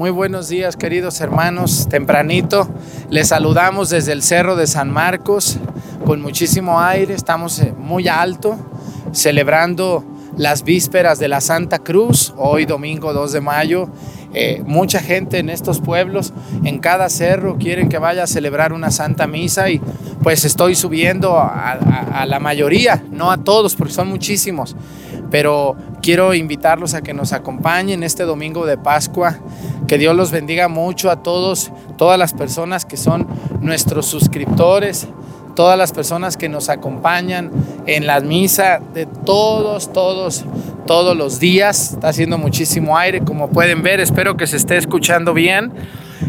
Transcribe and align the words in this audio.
Muy 0.00 0.08
buenos 0.08 0.48
días 0.48 0.78
queridos 0.78 1.20
hermanos, 1.20 1.86
tempranito. 1.90 2.66
Les 3.10 3.28
saludamos 3.28 3.90
desde 3.90 4.12
el 4.12 4.22
Cerro 4.22 4.56
de 4.56 4.66
San 4.66 4.90
Marcos 4.90 5.58
con 6.06 6.22
muchísimo 6.22 6.80
aire, 6.80 7.12
estamos 7.12 7.58
eh, 7.58 7.74
muy 7.76 8.08
alto 8.08 8.56
celebrando 9.12 10.02
las 10.38 10.64
vísperas 10.64 11.18
de 11.18 11.28
la 11.28 11.42
Santa 11.42 11.80
Cruz, 11.80 12.32
hoy 12.38 12.64
domingo 12.64 13.12
2 13.12 13.30
de 13.30 13.40
mayo. 13.42 13.90
Eh, 14.32 14.62
mucha 14.64 15.00
gente 15.00 15.38
en 15.38 15.50
estos 15.50 15.82
pueblos, 15.82 16.32
en 16.64 16.78
cada 16.78 17.10
cerro, 17.10 17.58
quieren 17.58 17.90
que 17.90 17.98
vaya 17.98 18.22
a 18.22 18.26
celebrar 18.26 18.72
una 18.72 18.90
Santa 18.90 19.26
Misa 19.26 19.68
y 19.68 19.82
pues 20.22 20.46
estoy 20.46 20.76
subiendo 20.76 21.36
a, 21.36 21.72
a 21.72 22.24
la 22.24 22.40
mayoría, 22.40 23.04
no 23.10 23.30
a 23.30 23.36
todos 23.36 23.76
porque 23.76 23.92
son 23.92 24.08
muchísimos, 24.08 24.76
pero 25.30 25.76
quiero 26.00 26.32
invitarlos 26.32 26.94
a 26.94 27.02
que 27.02 27.12
nos 27.12 27.34
acompañen 27.34 28.02
este 28.02 28.22
domingo 28.22 28.64
de 28.64 28.78
Pascua 28.78 29.38
que 29.90 29.98
Dios 29.98 30.14
los 30.14 30.30
bendiga 30.30 30.68
mucho 30.68 31.10
a 31.10 31.16
todos, 31.16 31.72
todas 31.98 32.16
las 32.16 32.32
personas 32.32 32.84
que 32.84 32.96
son 32.96 33.26
nuestros 33.60 34.06
suscriptores, 34.06 35.08
todas 35.56 35.76
las 35.76 35.90
personas 35.90 36.36
que 36.36 36.48
nos 36.48 36.68
acompañan 36.68 37.50
en 37.88 38.06
la 38.06 38.20
misa 38.20 38.80
de 38.94 39.06
todos, 39.06 39.92
todos, 39.92 40.44
todos 40.86 41.16
los 41.16 41.40
días. 41.40 41.94
Está 41.94 42.10
haciendo 42.10 42.38
muchísimo 42.38 42.96
aire, 42.96 43.22
como 43.22 43.50
pueden 43.50 43.82
ver. 43.82 43.98
Espero 43.98 44.36
que 44.36 44.46
se 44.46 44.58
esté 44.58 44.76
escuchando 44.76 45.34
bien. 45.34 45.72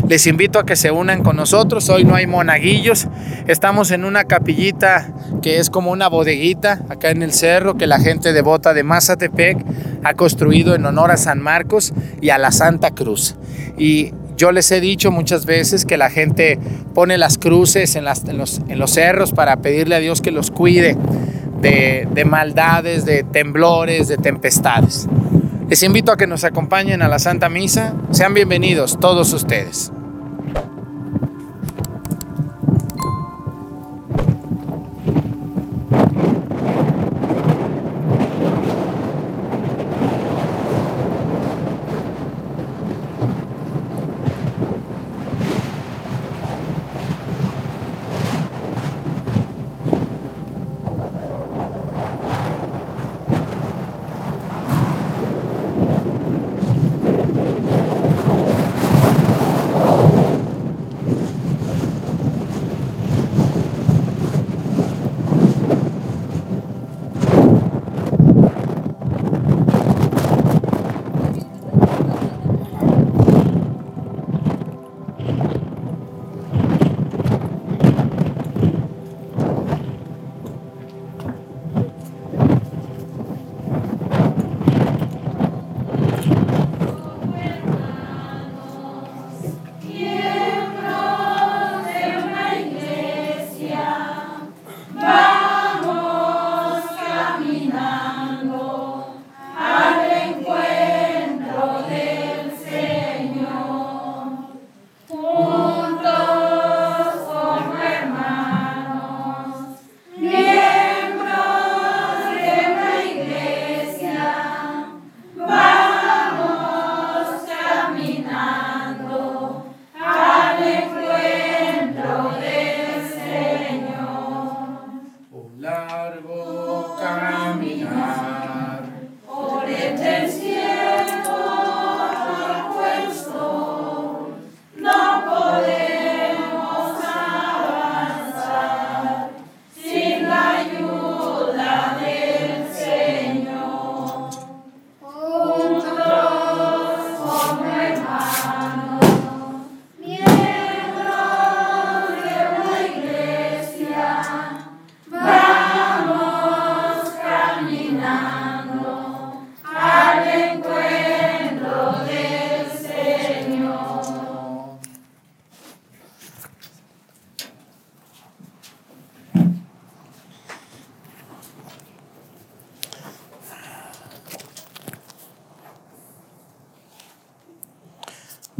Les 0.08 0.26
invito 0.26 0.58
a 0.58 0.66
que 0.66 0.76
se 0.76 0.90
unan 0.90 1.22
con 1.22 1.36
nosotros. 1.36 1.88
Hoy 1.90 2.04
no 2.04 2.16
hay 2.16 2.26
monaguillos. 2.26 3.10
Estamos 3.46 3.92
en 3.92 4.06
una 4.06 4.24
capillita 4.24 5.14
que 5.44 5.60
es 5.60 5.70
como 5.70 5.92
una 5.92 6.08
bodeguita 6.08 6.80
acá 6.90 7.12
en 7.12 7.22
el 7.22 7.32
cerro 7.32 7.78
que 7.78 7.86
la 7.86 8.00
gente 8.00 8.34
devota 8.34 8.74
de 8.74 8.82
Mazatepec 8.82 9.64
ha 10.04 10.14
construido 10.14 10.76
en 10.76 10.86
honor 10.86 11.12
a 11.12 11.18
San 11.18 11.42
Marcos 11.42 11.94
y 12.22 12.30
a 12.30 12.38
la 12.38 12.52
Santa 12.52 12.92
Cruz. 12.92 13.36
Y 13.78 14.14
yo 14.38 14.52
les 14.52 14.72
he 14.72 14.82
dicho 14.82 15.12
muchas 15.12 15.46
veces 15.46 15.86
que 15.86 15.98
la 15.98 16.10
gente 16.10 16.58
pone 16.94 17.18
las 17.18 17.38
cruces 17.38 17.96
en, 17.96 18.06
los, 18.06 18.92
cerros 18.92 19.32
para 19.34 19.58
pedirle 19.58 19.96
a 19.96 20.00
Dios 20.00 20.22
que 20.22 20.32
los 20.32 20.52
cuide 20.52 20.98
de, 21.62 22.08
de 22.12 22.26
maldades, 22.26 23.06
de 23.06 23.24
temblores, 23.24 24.08
de 24.08 24.18
tempestades. 24.18 25.08
Les 25.70 25.84
invito 25.84 26.12
a 26.12 26.18
que 26.18 26.28
nos 26.28 26.44
acompañen 26.44 27.02
a 27.02 27.08
la 27.08 27.20
Santa 27.20 27.50
Misa. 27.50 27.94
Sean 28.12 28.34
bienvenidos 28.34 29.00
todos 29.00 29.32
ustedes. 29.32 29.92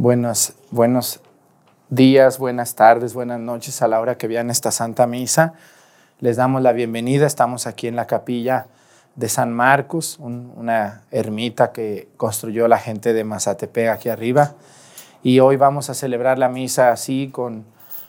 Buenos, 0.02 0.54
buenos 0.72 1.20
días, 1.88 2.40
buenas 2.40 2.74
tardes, 2.74 3.14
buenas 3.14 3.38
noches 3.38 3.82
a 3.82 3.86
la 3.86 4.00
hora 4.00 4.18
que 4.18 4.26
vean 4.26 4.50
esta 4.50 4.72
Santa 4.72 5.06
Misa. 5.06 5.54
Les 6.18 6.36
damos 6.36 6.60
la 6.60 6.72
bienvenida. 6.72 7.24
Estamos 7.24 7.68
aquí 7.68 7.86
en 7.86 7.94
la 7.94 8.08
capilla 8.08 8.66
de 9.14 9.28
San 9.28 9.52
Marcos, 9.52 10.18
una 10.18 11.02
ermita 11.12 11.70
que 11.70 12.08
construyó 12.16 12.66
la 12.66 12.78
gente 12.78 13.12
de 13.12 13.22
Mazatepec 13.22 13.90
aquí 13.90 14.08
arriba. 14.08 14.54
Y 15.22 15.38
hoy 15.38 15.54
vamos 15.54 15.88
a 15.88 15.94
celebrar 15.94 16.36
la 16.36 16.48
misa 16.48 16.90
así 16.90 17.30
con, 17.32 17.64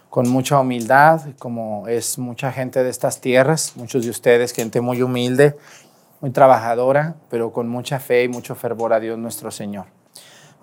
con 0.09 0.27
mucha 0.27 0.59
humildad, 0.59 1.21
como 1.37 1.87
es 1.87 2.17
mucha 2.17 2.51
gente 2.51 2.83
de 2.83 2.89
estas 2.89 3.21
tierras, 3.21 3.73
muchos 3.75 4.03
de 4.03 4.09
ustedes, 4.09 4.51
gente 4.51 4.81
muy 4.81 5.03
humilde, 5.03 5.55
muy 6.21 6.31
trabajadora, 6.31 7.13
pero 7.29 7.53
con 7.53 7.69
mucha 7.69 7.99
fe 7.99 8.23
y 8.23 8.29
mucho 8.29 8.55
fervor 8.55 8.93
a 8.93 8.99
Dios 8.99 9.19
nuestro 9.19 9.51
Señor. 9.51 9.85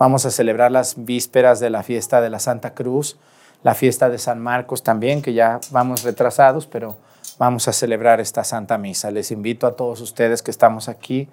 Vamos 0.01 0.25
a 0.25 0.31
celebrar 0.31 0.73
las 0.73 1.05
vísperas 1.05 1.61
de 1.61 1.69
la 1.69 1.83
fiesta 1.83 2.23
de 2.23 2.31
la 2.31 2.39
Santa 2.39 2.73
Cruz, 2.73 3.19
la 3.63 3.75
fiesta 3.75 4.09
de 4.09 4.17
San 4.17 4.41
Marcos 4.41 4.83
también, 4.83 5.21
que 5.21 5.35
ya 5.35 5.61
vamos 5.73 6.05
retrasados, 6.05 6.67
pero 6.67 6.97
vamos 7.39 7.69
a 7.69 7.75
celebrar 7.75 8.19
esta 8.19 8.43
Santa 8.43 8.79
Misa. 8.79 9.11
Les 9.11 9.31
invito 9.31 9.67
a 9.67 9.77
todos 9.77 10.01
ustedes 10.01 10.41
que 10.41 10.51
estamos 10.51 10.89
aquí 10.89 11.29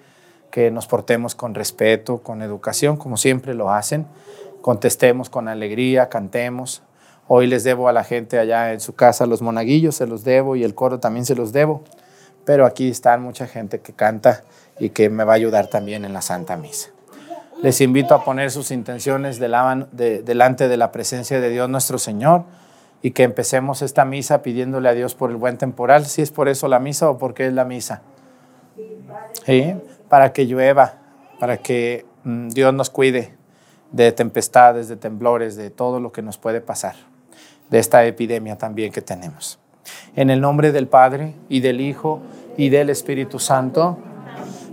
que 0.51 0.69
nos 0.69 0.85
portemos 0.85 1.33
con 1.33 1.55
respeto, 1.55 2.17
con 2.17 2.41
educación, 2.41 2.97
como 2.97 3.15
siempre 3.15 3.53
lo 3.53 3.71
hacen. 3.71 4.05
Contestemos 4.61 5.29
con 5.29 5.47
alegría, 5.47 6.09
cantemos. 6.09 6.81
Hoy 7.29 7.47
les 7.47 7.63
debo 7.63 7.87
a 7.87 7.93
la 7.93 8.03
gente 8.03 8.37
allá 8.37 8.73
en 8.73 8.81
su 8.81 8.95
casa 8.95 9.25
los 9.27 9.41
monaguillos, 9.41 9.95
se 9.95 10.07
los 10.07 10.25
debo 10.25 10.57
y 10.57 10.65
el 10.65 10.75
coro 10.75 10.99
también 10.99 11.25
se 11.25 11.35
los 11.35 11.53
debo. 11.53 11.85
Pero 12.43 12.65
aquí 12.65 12.89
está 12.89 13.17
mucha 13.17 13.47
gente 13.47 13.79
que 13.79 13.93
canta 13.93 14.43
y 14.77 14.89
que 14.89 15.09
me 15.09 15.23
va 15.23 15.31
a 15.31 15.35
ayudar 15.37 15.67
también 15.67 16.03
en 16.03 16.11
la 16.11 16.21
Santa 16.21 16.57
Misa. 16.57 16.89
Les 17.61 17.81
invito 17.81 18.13
a 18.13 18.23
poner 18.23 18.51
sus 18.51 18.71
intenciones 18.71 19.39
delante 19.39 20.67
de 20.67 20.77
la 20.77 20.91
presencia 20.91 21.39
de 21.39 21.49
Dios 21.49 21.69
nuestro 21.69 21.97
Señor 21.97 22.43
y 23.01 23.11
que 23.11 23.23
empecemos 23.23 23.81
esta 23.81 24.05
misa 24.05 24.41
pidiéndole 24.41 24.89
a 24.89 24.93
Dios 24.93 25.15
por 25.15 25.29
el 25.29 25.37
buen 25.37 25.57
temporal, 25.57 26.05
si 26.05 26.21
es 26.21 26.31
por 26.31 26.49
eso 26.49 26.67
la 26.67 26.79
misa 26.79 27.09
o 27.09 27.17
porque 27.17 27.47
es 27.47 27.53
la 27.53 27.65
misa. 27.65 28.01
¿Sí? 29.45 29.75
Para 30.09 30.33
que 30.33 30.45
llueva, 30.45 30.95
para 31.39 31.57
que 31.57 32.05
mm, 32.23 32.49
Dios 32.49 32.73
nos 32.73 32.89
cuide 32.89 33.35
de 33.91 34.11
tempestades, 34.11 34.87
de 34.87 34.97
temblores, 34.97 35.55
de 35.55 35.69
todo 35.69 35.99
lo 35.99 36.11
que 36.11 36.21
nos 36.21 36.37
puede 36.37 36.61
pasar, 36.61 36.95
de 37.69 37.79
esta 37.79 38.05
epidemia 38.05 38.57
también 38.57 38.91
que 38.91 39.01
tenemos. 39.01 39.59
En 40.15 40.29
el 40.29 40.41
nombre 40.41 40.71
del 40.71 40.87
Padre 40.87 41.33
y 41.49 41.61
del 41.61 41.81
Hijo 41.81 42.21
y 42.57 42.69
del 42.69 42.89
Espíritu 42.89 43.39
Santo, 43.39 43.97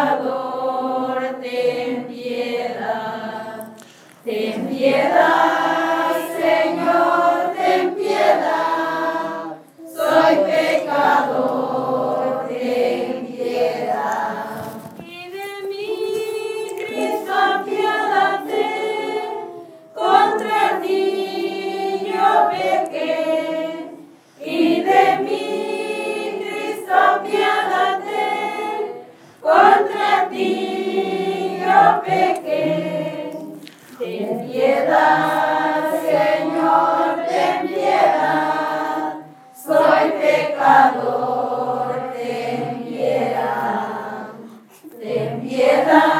Pecador, 0.00 1.20
ten 1.42 2.04
piedad. 2.06 3.68
Ten 4.24 4.66
piedad, 4.68 6.12
Señor, 6.40 7.52
ten 7.56 7.94
piedad. 7.94 9.56
Soy 9.94 10.36
pecador, 10.50 12.48
ten 12.48 13.26
piedad. 13.26 14.64
Y 15.04 15.30
de 15.36 15.50
mí, 15.68 15.96
Cristo, 16.78 17.32
apiádate. 17.34 18.68
Contra 19.94 20.80
ti 20.82 22.10
yo 22.10 22.30
pequé. 22.50 23.90
Y 24.44 24.80
de 24.80 25.04
mí, 25.24 25.46
Cristo, 26.40 26.92
apiádate. 26.94 28.28
Contra 29.40 29.89
pequé. 32.10 33.30
Ten 33.98 34.28
piedad, 34.46 35.90
Señor, 36.02 37.26
ten 37.28 37.68
piedad. 37.68 39.14
Soy 39.54 40.04
pecador, 40.20 41.88
ten 42.14 42.84
piedad. 42.84 44.32
Ten 45.00 45.40
piedad, 45.40 46.19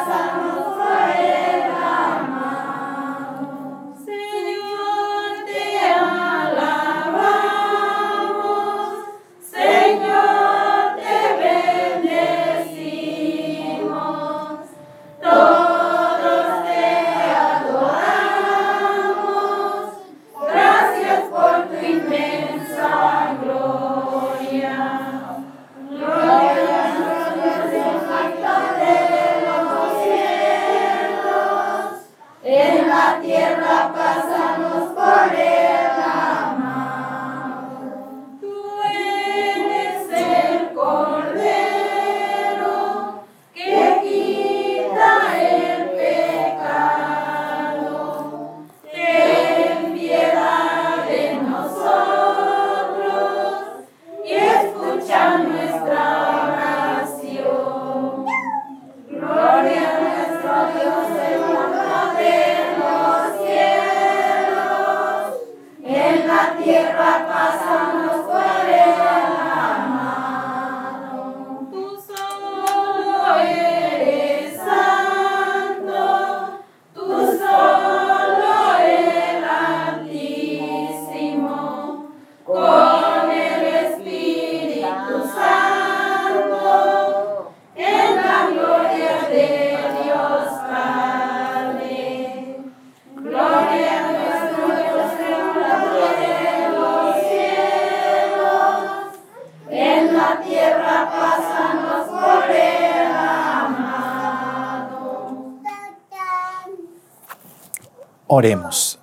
Oremos. 108.33 108.97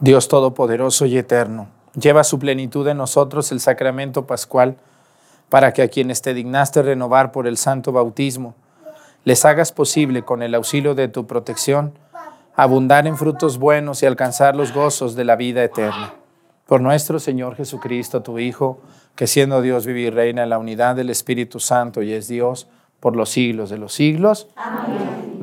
Dios 0.00 0.26
Todopoderoso 0.26 1.06
y 1.06 1.16
Eterno, 1.16 1.68
lleva 1.94 2.24
su 2.24 2.40
plenitud 2.40 2.88
en 2.88 2.96
nosotros 2.96 3.52
el 3.52 3.60
sacramento 3.60 4.26
pascual, 4.26 4.76
para 5.48 5.72
que 5.72 5.82
a 5.82 5.86
quienes 5.86 6.22
te 6.22 6.34
dignaste 6.34 6.82
renovar 6.82 7.30
por 7.30 7.46
el 7.46 7.56
santo 7.56 7.92
bautismo, 7.92 8.56
les 9.22 9.44
hagas 9.44 9.70
posible, 9.70 10.24
con 10.24 10.42
el 10.42 10.56
auxilio 10.56 10.96
de 10.96 11.06
tu 11.06 11.28
protección, 11.28 11.96
abundar 12.56 13.06
en 13.06 13.16
frutos 13.16 13.58
buenos 13.58 14.02
y 14.02 14.06
alcanzar 14.06 14.56
los 14.56 14.72
gozos 14.72 15.14
de 15.14 15.24
la 15.24 15.36
vida 15.36 15.62
eterna. 15.62 16.14
Por 16.66 16.80
nuestro 16.80 17.20
Señor 17.20 17.54
Jesucristo, 17.54 18.22
tu 18.22 18.40
Hijo, 18.40 18.80
que 19.14 19.28
siendo 19.28 19.62
Dios 19.62 19.86
vive 19.86 20.00
y 20.00 20.10
reina 20.10 20.42
en 20.42 20.50
la 20.50 20.58
unidad 20.58 20.96
del 20.96 21.10
Espíritu 21.10 21.60
Santo 21.60 22.02
y 22.02 22.12
es 22.12 22.26
Dios 22.26 22.66
por 22.98 23.14
los 23.14 23.30
siglos 23.30 23.70
de 23.70 23.78
los 23.78 23.92
siglos. 23.92 24.48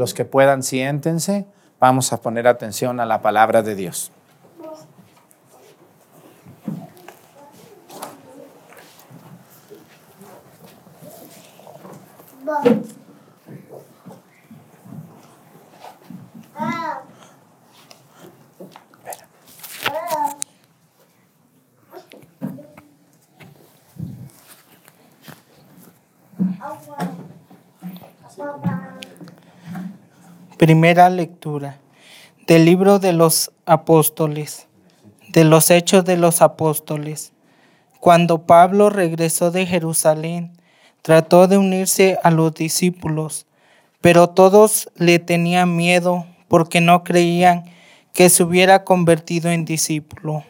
Los 0.02 0.16
que 0.16 0.26
puedan, 0.26 0.64
siéntense. 0.64 1.46
Vamos 1.80 2.12
a 2.12 2.22
poner 2.22 2.48
atención 2.48 3.00
a 3.00 3.06
la 3.06 3.22
palabra 3.22 3.62
de 3.62 3.76
Dios. 3.76 4.12
Primera 30.62 31.10
lectura 31.10 31.80
del 32.46 32.66
libro 32.66 33.00
de 33.00 33.14
los 33.14 33.52
apóstoles, 33.66 34.68
de 35.30 35.44
los 35.44 35.72
hechos 35.72 36.06
de 36.06 36.18
los 36.18 36.44
apóstoles. 36.44 37.34
Cuando 38.00 38.46
Pablo 38.46 38.92
regresó 38.92 39.50
de 39.50 39.66
Jerusalén, 39.66 40.52
trató 41.02 41.48
de 41.48 41.58
unirse 41.58 42.20
a 42.22 42.30
los 42.30 42.54
discípulos, 42.54 43.48
pero 44.02 44.30
todos 44.30 44.92
le 44.98 45.18
tenían 45.18 45.76
miedo 45.76 46.28
porque 46.48 46.80
no 46.80 47.04
creían 47.04 47.64
que 48.14 48.30
se 48.30 48.44
hubiera 48.44 48.84
convertido 48.84 49.50
en 49.50 49.66
discípulo. 49.66 50.44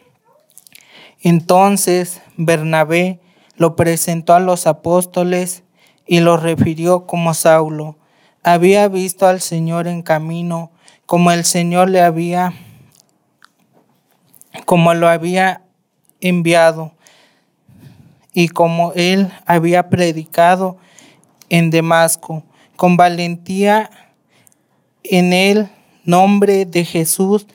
Entonces 1.22 2.20
Bernabé 2.36 3.18
lo 3.56 3.76
presentó 3.76 4.34
a 4.34 4.40
los 4.40 4.66
apóstoles 4.66 5.62
y 6.06 6.20
lo 6.20 6.36
refirió 6.36 7.06
como 7.06 7.32
Saulo 7.32 7.96
había 8.42 8.88
visto 8.88 9.26
al 9.26 9.40
Señor 9.40 9.86
en 9.86 10.02
camino, 10.02 10.70
como 11.06 11.30
el 11.30 11.44
Señor 11.44 11.88
le 11.90 12.00
había, 12.00 12.52
como 14.64 14.94
lo 14.94 15.08
había 15.08 15.62
enviado, 16.20 16.92
y 18.34 18.48
como 18.48 18.92
él 18.94 19.30
había 19.46 19.88
predicado 19.90 20.78
en 21.50 21.70
Damasco, 21.70 22.42
con 22.76 22.96
valentía 22.96 23.90
en 25.04 25.32
el 25.32 25.68
nombre 26.04 26.64
de 26.64 26.84
Jesús. 26.84 27.46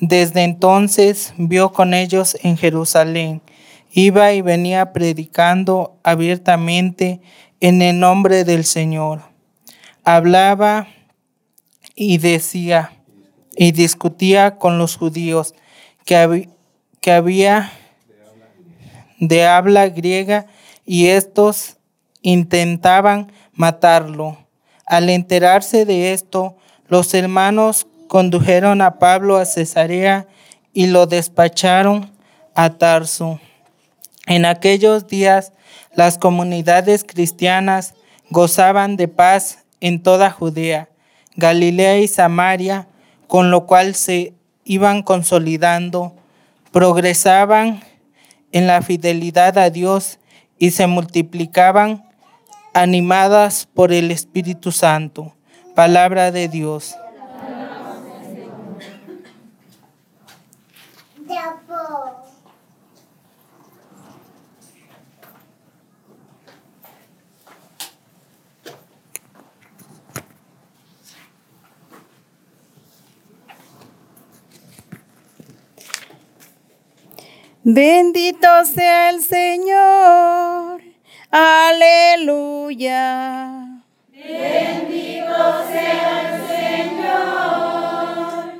Desde 0.00 0.42
entonces 0.42 1.32
vio 1.38 1.72
con 1.72 1.94
ellos 1.94 2.36
en 2.42 2.56
Jerusalén. 2.56 3.40
Iba 3.92 4.32
y 4.32 4.42
venía 4.42 4.92
predicando 4.92 5.96
abiertamente 6.02 7.20
en 7.60 7.80
el 7.80 7.98
nombre 7.98 8.44
del 8.44 8.64
Señor 8.64 9.35
hablaba 10.06 10.86
y 11.96 12.18
decía 12.18 12.92
y 13.56 13.72
discutía 13.72 14.56
con 14.56 14.78
los 14.78 14.96
judíos 14.96 15.52
que, 16.04 16.48
que 17.00 17.12
había 17.12 17.72
de 19.18 19.46
habla 19.46 19.88
griega 19.88 20.46
y 20.84 21.08
estos 21.08 21.78
intentaban 22.22 23.32
matarlo. 23.52 24.38
Al 24.86 25.10
enterarse 25.10 25.84
de 25.84 26.12
esto, 26.12 26.56
los 26.86 27.12
hermanos 27.12 27.88
condujeron 28.06 28.82
a 28.82 29.00
Pablo 29.00 29.36
a 29.36 29.44
Cesarea 29.44 30.28
y 30.72 30.86
lo 30.86 31.06
despacharon 31.06 32.12
a 32.54 32.78
Tarso. 32.78 33.40
En 34.26 34.44
aquellos 34.44 35.08
días 35.08 35.52
las 35.96 36.16
comunidades 36.16 37.02
cristianas 37.02 37.94
gozaban 38.30 38.96
de 38.96 39.08
paz 39.08 39.65
en 39.80 40.02
toda 40.02 40.30
Judea, 40.30 40.88
Galilea 41.36 41.98
y 41.98 42.08
Samaria, 42.08 42.88
con 43.26 43.50
lo 43.50 43.66
cual 43.66 43.94
se 43.94 44.34
iban 44.64 45.02
consolidando, 45.02 46.14
progresaban 46.72 47.82
en 48.52 48.66
la 48.66 48.82
fidelidad 48.82 49.58
a 49.58 49.70
Dios 49.70 50.18
y 50.58 50.70
se 50.70 50.86
multiplicaban 50.86 52.04
animadas 52.74 53.68
por 53.72 53.92
el 53.92 54.10
Espíritu 54.10 54.72
Santo. 54.72 55.34
Palabra 55.74 56.30
de 56.30 56.48
Dios. 56.48 56.96
Bendito 77.68 78.64
sea 78.64 79.10
el 79.10 79.24
Señor. 79.24 80.80
Aleluya. 81.32 83.02
Bendito 84.12 85.66
sea 85.72 86.22
el 86.22 86.46
Señor. 86.46 88.52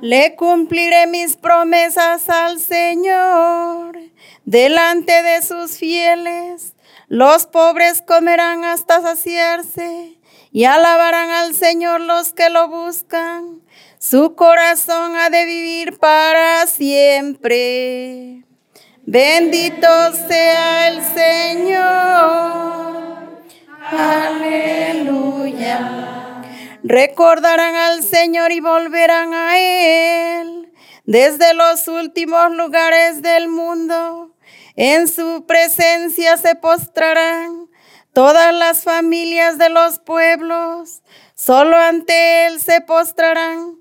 Le 0.00 0.34
cumpliré 0.36 1.06
mis 1.06 1.36
promesas 1.36 2.30
al 2.30 2.60
Señor 2.60 3.98
delante 4.46 5.22
de 5.22 5.42
sus 5.42 5.76
fieles. 5.76 6.72
Los 7.08 7.44
pobres 7.44 8.00
comerán 8.00 8.64
hasta 8.64 9.02
saciarse 9.02 10.16
y 10.50 10.64
alabarán 10.64 11.28
al 11.28 11.54
Señor 11.54 12.00
los 12.00 12.32
que 12.32 12.48
lo 12.48 12.68
buscan. 12.68 13.60
Su 13.98 14.36
corazón 14.36 15.16
ha 15.16 15.28
de 15.28 15.44
vivir 15.44 15.98
para 15.98 16.64
siempre. 16.68 18.44
Bendito 19.04 19.88
sea 20.28 20.88
el 20.88 21.02
Señor. 21.02 21.78
Aleluya. 23.90 25.58
Recordarán 26.84 27.74
al 27.74 28.04
Señor 28.04 28.52
y 28.52 28.60
volverán 28.60 29.34
a 29.34 29.58
Él 29.58 30.72
desde 31.04 31.54
los 31.54 31.88
últimos 31.88 32.52
lugares 32.52 33.20
del 33.20 33.48
mundo. 33.48 34.36
En 34.76 35.08
su 35.08 35.44
presencia 35.44 36.36
se 36.36 36.54
postrarán 36.54 37.68
todas 38.12 38.54
las 38.54 38.84
familias 38.84 39.58
de 39.58 39.70
los 39.70 39.98
pueblos. 39.98 41.02
Solo 41.34 41.76
ante 41.76 42.46
Él 42.46 42.60
se 42.60 42.80
postrarán 42.80 43.77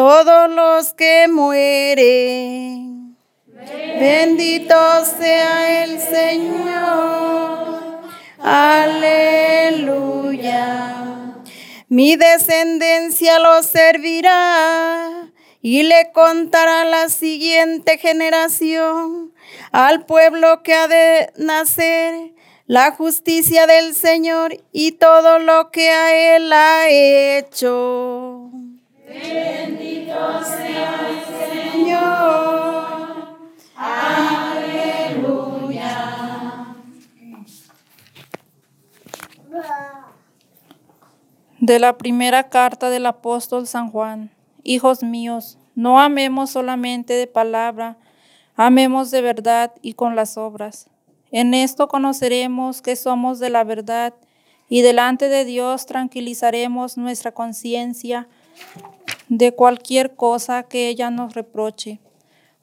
todos 0.00 0.48
los 0.48 0.94
que 0.94 1.28
mueren. 1.28 3.18
Bendito 4.00 5.04
sea 5.04 5.84
el 5.84 6.00
Señor. 6.00 8.00
Aleluya. 8.38 9.74
Mi 11.90 12.16
descendencia 12.16 13.38
lo 13.40 13.62
servirá 13.62 15.30
y 15.60 15.82
le 15.82 16.10
contará 16.12 16.86
la 16.86 17.10
siguiente 17.10 17.98
generación 17.98 19.34
al 19.70 20.06
pueblo 20.06 20.62
que 20.62 20.72
ha 20.72 20.88
de 20.88 21.30
nacer 21.36 22.32
la 22.66 22.92
justicia 22.92 23.66
del 23.66 23.94
Señor 23.94 24.56
y 24.72 24.92
todo 24.92 25.38
lo 25.38 25.70
que 25.70 25.90
a 25.90 26.36
Él 26.36 26.50
ha 26.54 26.88
hecho. 26.88 28.50
De 41.60 41.78
la 41.78 41.96
primera 41.98 42.48
carta 42.48 42.90
del 42.90 43.06
apóstol 43.06 43.66
San 43.66 43.90
Juan. 43.90 44.30
Hijos 44.62 45.02
míos, 45.02 45.58
no 45.74 46.00
amemos 46.00 46.50
solamente 46.50 47.12
de 47.12 47.26
palabra, 47.26 47.96
amemos 48.56 49.10
de 49.10 49.22
verdad 49.22 49.72
y 49.80 49.92
con 49.92 50.16
las 50.16 50.36
obras. 50.36 50.90
En 51.30 51.54
esto 51.54 51.86
conoceremos 51.86 52.82
que 52.82 52.96
somos 52.96 53.38
de 53.38 53.50
la 53.50 53.62
verdad 53.62 54.14
y 54.68 54.82
delante 54.82 55.28
de 55.28 55.44
Dios 55.44 55.86
tranquilizaremos 55.86 56.96
nuestra 56.96 57.32
conciencia 57.32 58.26
de 59.30 59.52
cualquier 59.52 60.16
cosa 60.16 60.64
que 60.64 60.88
ella 60.88 61.08
nos 61.10 61.34
reproche, 61.34 62.00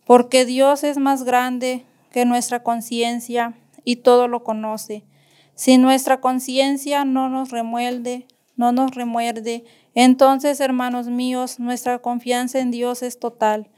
porque 0.05 0.45
Dios 0.45 0.83
es 0.83 0.97
más 0.97 1.23
grande 1.23 1.85
que 2.11 2.25
nuestra 2.25 2.61
conciencia 2.61 3.57
y 3.85 3.95
todo 3.95 4.27
lo 4.27 4.43
conoce. 4.43 5.05
Si 5.55 5.77
nuestra 5.77 6.19
conciencia 6.19 7.05
no 7.05 7.29
nos 7.29 7.51
remuerde, 7.51 8.27
no 8.57 8.73
nos 8.73 8.91
remuerde, 8.91 9.63
entonces, 9.95 10.59
hermanos 10.59 11.07
míos, 11.07 11.57
nuestra 11.57 11.99
confianza 11.99 12.59
en 12.59 12.69
Dios 12.69 13.01
es 13.01 13.17
total, 13.17 13.69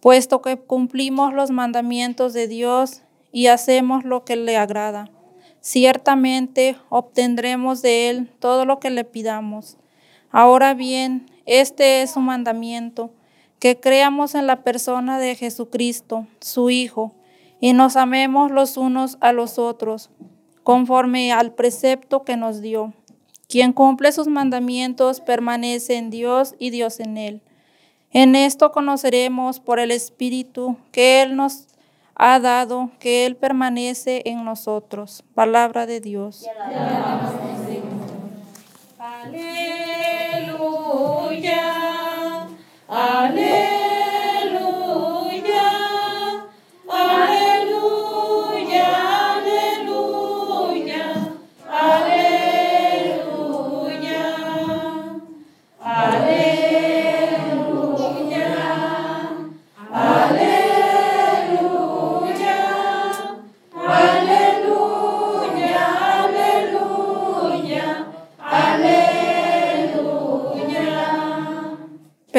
puesto 0.00 0.40
que 0.40 0.56
cumplimos 0.56 1.34
los 1.34 1.50
mandamientos 1.50 2.32
de 2.32 2.48
Dios 2.48 3.02
y 3.32 3.48
hacemos 3.48 4.02
lo 4.04 4.24
que 4.24 4.36
le 4.36 4.56
agrada. 4.56 5.10
Ciertamente 5.60 6.76
obtendremos 6.88 7.82
de 7.82 8.08
Él 8.08 8.32
todo 8.38 8.64
lo 8.64 8.80
que 8.80 8.88
le 8.88 9.04
pidamos. 9.04 9.76
Ahora 10.36 10.74
bien, 10.74 11.30
este 11.46 12.02
es 12.02 12.10
su 12.10 12.20
mandamiento, 12.20 13.12
que 13.60 13.78
creamos 13.78 14.34
en 14.34 14.48
la 14.48 14.64
persona 14.64 15.20
de 15.20 15.36
Jesucristo, 15.36 16.26
su 16.40 16.70
Hijo, 16.70 17.14
y 17.60 17.72
nos 17.72 17.94
amemos 17.94 18.50
los 18.50 18.76
unos 18.76 19.16
a 19.20 19.32
los 19.32 19.60
otros, 19.60 20.10
conforme 20.64 21.32
al 21.32 21.54
precepto 21.54 22.24
que 22.24 22.36
nos 22.36 22.60
dio. 22.62 22.94
Quien 23.48 23.72
cumple 23.72 24.10
sus 24.10 24.26
mandamientos 24.26 25.20
permanece 25.20 25.98
en 25.98 26.10
Dios 26.10 26.56
y 26.58 26.70
Dios 26.70 26.98
en 26.98 27.16
él. 27.16 27.40
En 28.10 28.34
esto 28.34 28.72
conoceremos 28.72 29.60
por 29.60 29.78
el 29.78 29.92
Espíritu 29.92 30.76
que 30.90 31.22
Él 31.22 31.36
nos 31.36 31.68
ha 32.16 32.40
dado, 32.40 32.90
que 32.98 33.24
Él 33.24 33.36
permanece 33.36 34.22
en 34.24 34.44
nosotros. 34.44 35.22
Palabra 35.32 35.86
de 35.86 36.00
Dios. 36.00 36.44
Aleluya, 39.24 40.52
aleluya, 42.88 43.73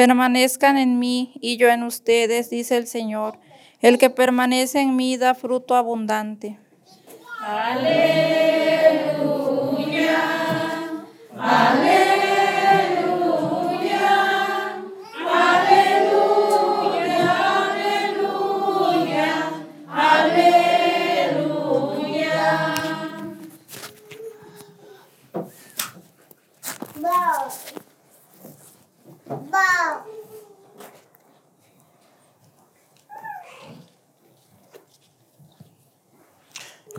Permanezcan 0.06 0.78
en 0.78 1.00
mí 1.00 1.32
y 1.40 1.56
yo 1.56 1.68
en 1.68 1.82
ustedes, 1.82 2.48
dice 2.48 2.76
el 2.76 2.86
Señor. 2.86 3.40
El 3.80 3.98
que 3.98 4.08
permanece 4.08 4.80
en 4.80 4.94
mí 4.94 5.16
da 5.16 5.34
fruto 5.34 5.74
abundante. 5.74 6.60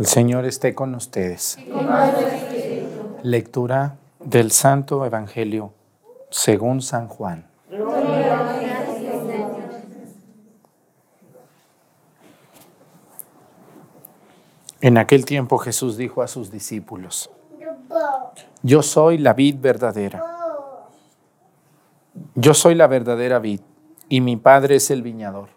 Señor 0.08 0.46
esté 0.46 0.74
con 0.74 0.96
ustedes. 0.96 1.58
Lectura 3.24 3.98
del 4.24 4.52
Santo 4.52 5.06
Evangelio 5.06 5.74
según 6.30 6.82
San 6.82 7.10
Juan. 7.10 7.46
En 14.80 14.98
aquel 14.98 15.26
tiempo 15.26 15.58
Jesús 15.58 15.98
dijo 15.98 16.22
a 16.22 16.28
sus 16.30 16.52
discípulos, 16.52 17.30
Yo 18.63 18.84
soy 18.84 19.17
la 19.17 19.34
vid 19.34 19.58
verdadera. 19.60 20.24
Yo 22.34 22.54
soy 22.54 22.76
la 22.76 22.88
verdadera 22.88 23.39
vid 23.39 23.60
y 24.08 24.22
mi 24.22 24.38
Padre 24.38 24.78
es 24.78 24.89
el 24.89 25.02
viñador. 25.02 25.57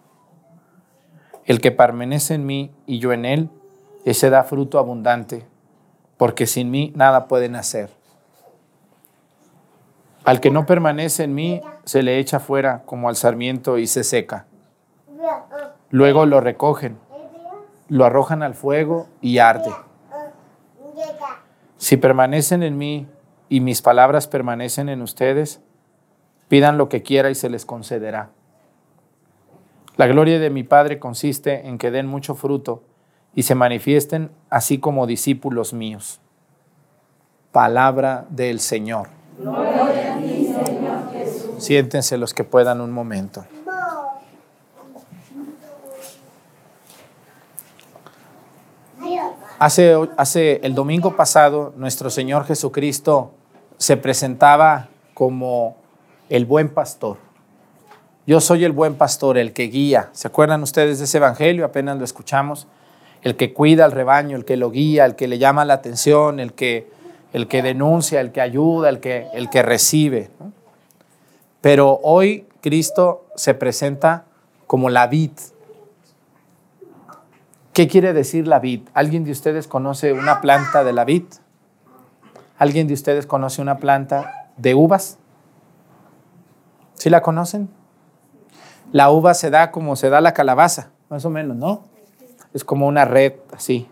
El 1.45 1.59
que 1.59 1.71
permanece 1.71 2.35
en 2.35 2.45
mí 2.45 2.71
y 2.85 2.99
yo 2.99 3.13
en 3.13 3.25
él, 3.25 3.49
ese 4.05 4.29
da 4.29 4.43
fruto 4.43 4.79
abundante, 4.79 5.45
porque 6.17 6.47
sin 6.47 6.71
mí 6.71 6.91
nada 6.95 7.27
pueden 7.27 7.55
hacer. 7.55 7.89
Al 10.23 10.39
que 10.39 10.51
no 10.51 10.65
permanece 10.65 11.23
en 11.23 11.33
mí, 11.33 11.61
se 11.83 12.03
le 12.03 12.19
echa 12.19 12.39
fuera 12.39 12.83
como 12.85 13.09
al 13.09 13.15
sarmiento 13.15 13.77
y 13.77 13.87
se 13.87 14.03
seca. 14.03 14.45
Luego 15.89 16.25
lo 16.25 16.39
recogen, 16.39 16.97
lo 17.89 18.05
arrojan 18.05 18.43
al 18.43 18.53
fuego 18.53 19.07
y 19.19 19.39
arde. 19.39 19.71
Si 21.77 21.97
permanecen 21.97 22.61
en 22.61 22.77
mí 22.77 23.07
y 23.49 23.59
mis 23.59 23.81
palabras 23.81 24.27
permanecen 24.27 24.89
en 24.89 25.01
ustedes, 25.01 25.59
pidan 26.47 26.77
lo 26.77 26.87
que 26.87 27.01
quiera 27.01 27.31
y 27.31 27.35
se 27.35 27.49
les 27.49 27.65
concederá. 27.65 28.29
La 30.01 30.07
gloria 30.07 30.39
de 30.39 30.49
mi 30.49 30.63
Padre 30.63 30.97
consiste 30.97 31.67
en 31.67 31.77
que 31.77 31.91
den 31.91 32.07
mucho 32.07 32.33
fruto 32.33 32.81
y 33.35 33.43
se 33.43 33.53
manifiesten 33.53 34.31
así 34.49 34.79
como 34.79 35.05
discípulos 35.05 35.73
míos. 35.73 36.19
Palabra 37.51 38.25
del 38.31 38.61
Señor. 38.61 39.09
Siéntense 41.59 42.17
los 42.17 42.33
que 42.33 42.43
puedan 42.43 42.81
un 42.81 42.89
momento. 42.89 43.45
Hace, 49.59 49.95
hace 50.17 50.61
el 50.63 50.73
domingo 50.73 51.15
pasado, 51.15 51.75
nuestro 51.77 52.09
Señor 52.09 52.45
Jesucristo 52.45 53.33
se 53.77 53.97
presentaba 53.97 54.89
como 55.13 55.75
el 56.27 56.47
buen 56.47 56.69
pastor. 56.69 57.17
Yo 58.27 58.39
soy 58.39 58.63
el 58.65 58.71
buen 58.71 58.95
pastor, 58.95 59.37
el 59.37 59.51
que 59.51 59.63
guía. 59.63 60.09
¿Se 60.11 60.27
acuerdan 60.27 60.61
ustedes 60.61 60.99
de 60.99 61.05
ese 61.05 61.17
evangelio? 61.17 61.65
Apenas 61.65 61.97
lo 61.97 62.05
escuchamos. 62.05 62.67
El 63.23 63.35
que 63.35 63.51
cuida 63.53 63.83
al 63.83 63.91
rebaño, 63.91 64.37
el 64.37 64.45
que 64.45 64.57
lo 64.57 64.69
guía, 64.69 65.05
el 65.05 65.15
que 65.15 65.27
le 65.27 65.39
llama 65.39 65.65
la 65.65 65.73
atención, 65.73 66.39
el 66.39 66.53
que, 66.53 66.87
el 67.33 67.47
que 67.47 67.63
denuncia, 67.63 68.21
el 68.21 68.31
que 68.31 68.41
ayuda, 68.41 68.89
el 68.89 68.99
que, 68.99 69.27
el 69.33 69.49
que 69.49 69.63
recibe. 69.63 70.29
Pero 71.61 71.99
hoy 72.03 72.45
Cristo 72.61 73.25
se 73.35 73.55
presenta 73.55 74.25
como 74.67 74.89
la 74.89 75.07
vid. 75.07 75.31
¿Qué 77.73 77.87
quiere 77.87 78.13
decir 78.13 78.47
la 78.47 78.59
vid? 78.59 78.81
¿Alguien 78.93 79.23
de 79.23 79.31
ustedes 79.31 79.67
conoce 79.67 80.13
una 80.13 80.41
planta 80.41 80.83
de 80.83 80.93
la 80.93 81.05
vid? 81.05 81.25
¿Alguien 82.59 82.87
de 82.87 82.93
ustedes 82.93 83.25
conoce 83.25 83.61
una 83.61 83.77
planta 83.77 84.49
de 84.57 84.75
uvas? 84.75 85.17
¿Sí 86.93 87.09
la 87.09 87.21
conocen? 87.21 87.80
La 88.91 89.09
uva 89.09 89.33
se 89.33 89.49
da 89.49 89.71
como 89.71 89.95
se 89.95 90.09
da 90.09 90.21
la 90.21 90.33
calabaza, 90.33 90.91
más 91.09 91.23
o 91.25 91.29
menos, 91.29 91.55
¿no? 91.55 91.83
Es 92.53 92.63
como 92.63 92.87
una 92.87 93.05
red 93.05 93.33
así. 93.53 93.87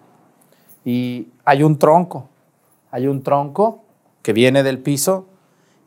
Y 0.83 1.29
hay 1.45 1.63
un 1.63 1.79
tronco, 1.79 2.27
hay 2.91 3.07
un 3.07 3.23
tronco 3.23 3.83
que 4.21 4.33
viene 4.33 4.63
del 4.63 4.79
piso 4.79 5.27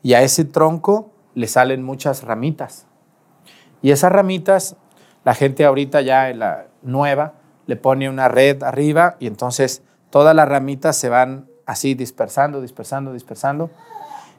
y 0.01 0.13
a 0.13 0.21
ese 0.21 0.45
tronco 0.45 1.11
le 1.35 1.47
salen 1.47 1.83
muchas 1.83 2.23
ramitas. 2.23 2.85
Y 3.81 3.91
esas 3.91 4.11
ramitas, 4.11 4.75
la 5.23 5.35
gente 5.35 5.65
ahorita 5.65 6.01
ya 6.01 6.29
en 6.29 6.39
la 6.39 6.67
nueva 6.81 7.33
le 7.65 7.75
pone 7.75 8.09
una 8.09 8.27
red 8.27 8.63
arriba 8.63 9.15
y 9.19 9.27
entonces 9.27 9.83
todas 10.09 10.35
las 10.35 10.47
ramitas 10.47 10.97
se 10.97 11.09
van 11.09 11.47
así 11.65 11.93
dispersando, 11.93 12.61
dispersando, 12.61 13.13
dispersando. 13.13 13.69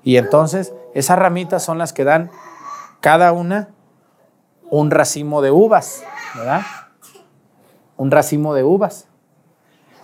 Y 0.02 0.16
entonces 0.16 0.74
esas 0.94 1.18
ramitas 1.18 1.62
son 1.62 1.78
las 1.78 1.92
que 1.92 2.04
dan 2.04 2.30
cada 3.00 3.32
una 3.32 3.68
un 4.74 4.90
racimo 4.90 5.40
de 5.40 5.52
uvas, 5.52 6.02
¿verdad? 6.34 6.62
Un 7.96 8.10
racimo 8.10 8.54
de 8.54 8.64
uvas. 8.64 9.06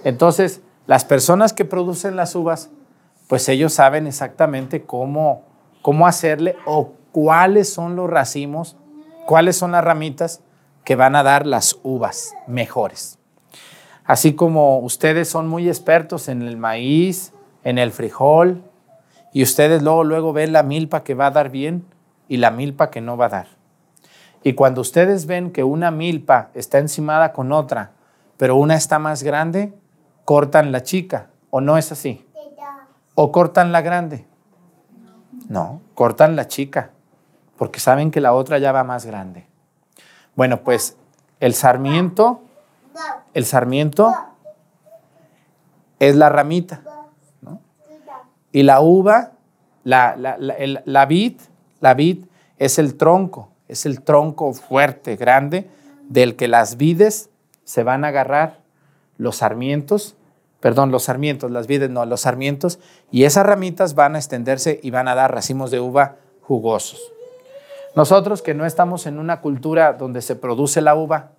Entonces, 0.05 0.61
las 0.87 1.05
personas 1.05 1.53
que 1.53 1.65
producen 1.65 2.15
las 2.15 2.37
uvas, 2.37 2.71
pues 3.27 3.49
ellos 3.49 3.73
saben 3.73 4.07
exactamente 4.07 4.83
cómo, 4.85 5.43
cómo 5.83 6.07
hacerle 6.07 6.55
o 6.67 6.93
cuáles 7.11 7.73
son 7.73 7.97
los 7.97 8.09
racimos, 8.09 8.77
cuáles 9.27 9.57
son 9.57 9.73
las 9.73 9.83
ramitas 9.83 10.41
que 10.85 10.95
van 10.95 11.17
a 11.17 11.25
dar 11.25 11.49
las 11.49 11.81
uvas 11.83 12.33
mejores. 12.47 13.19
Así 14.05 14.35
como 14.35 14.79
ustedes 14.79 15.29
son 15.29 15.49
muy 15.49 15.67
expertos 15.67 16.29
en 16.29 16.43
el 16.43 16.57
maíz, 16.57 17.33
en 17.65 17.79
el 17.79 17.91
frijol, 17.91 18.63
y 19.33 19.43
ustedes 19.43 19.83
luego, 19.83 20.05
luego 20.05 20.33
ven 20.33 20.53
la 20.53 20.63
milpa 20.63 21.03
que 21.03 21.15
va 21.15 21.27
a 21.27 21.31
dar 21.33 21.51
bien 21.51 21.85
y 22.29 22.37
la 22.37 22.53
milpa 22.53 22.91
que 22.91 23.01
no 23.01 23.17
va 23.17 23.27
a 23.27 23.31
dar. 23.31 23.60
Y 24.43 24.55
cuando 24.55 24.81
ustedes 24.81 25.27
ven 25.27 25.51
que 25.51 25.65
una 25.65 25.91
milpa 25.91 26.51
está 26.55 26.79
encimada 26.79 27.33
con 27.33 27.53
otra, 27.53 27.93
pero 28.37 28.57
una 28.57 28.75
está 28.75 28.99
más 28.99 29.23
grande, 29.23 29.75
cortan 30.25 30.73
la 30.73 30.83
chica, 30.83 31.29
¿o 31.51 31.61
no 31.61 31.77
es 31.77 31.93
así? 31.93 32.27
¿O 33.15 33.33
cortan 33.33 33.73
la 33.73 33.83
grande? 33.83 34.27
No, 35.49 35.83
cortan 35.95 36.37
la 36.37 36.47
chica, 36.47 36.91
porque 37.59 37.81
saben 37.81 38.11
que 38.11 38.21
la 38.21 38.33
otra 38.33 38.59
ya 38.59 38.73
va 38.73 38.85
más 38.85 39.05
grande. 39.05 39.47
Bueno, 40.37 40.63
pues 40.63 40.97
el 41.41 41.55
sarmiento, 41.55 42.41
el 43.35 43.45
sarmiento 43.45 44.15
es 45.99 46.17
la 46.17 46.29
ramita, 46.29 46.83
¿no? 47.43 47.61
Y 48.53 48.63
la 48.63 48.81
uva, 48.81 49.33
La, 49.83 50.15
la, 50.17 50.37
la, 50.39 51.07
vid, 51.07 51.41
la 51.81 51.95
vid 51.95 52.27
es 52.59 52.79
el 52.79 52.97
tronco, 52.97 53.49
es 53.71 53.87
el 53.87 54.03
tronco 54.03 54.53
fuerte, 54.53 55.17
grande, 55.17 55.71
del 56.09 56.35
que 56.35 56.49
las 56.49 56.77
vides 56.77 57.31
se 57.65 57.85
van 57.85 58.05
a 58.05 58.09
agarrar, 58.09 58.59
los 59.17 59.37
sarmientos, 59.37 60.17
perdón, 60.59 60.91
los 60.91 61.05
sarmientos, 61.05 61.51
las 61.51 61.67
vides 61.67 61.89
no, 61.89 62.05
los 62.05 62.23
sarmientos, 62.23 62.81
y 63.11 63.25
esas 63.25 63.47
ramitas 63.47 63.95
van 63.95 64.17
a 64.17 64.19
extenderse 64.19 64.81
y 64.83 64.91
van 64.91 65.09
a 65.09 65.15
dar 65.15 65.33
racimos 65.33 65.71
de 65.71 65.79
uva 65.79 66.17
jugosos. 66.43 67.13
Nosotros 67.95 68.43
que 68.43 68.55
no 68.55 68.67
estamos 68.67 69.07
en 69.07 69.19
una 69.19 69.41
cultura 69.41 69.93
donde 69.93 70.21
se 70.21 70.37
produce 70.37 70.81
la 70.81 70.95
uva, 70.95 71.31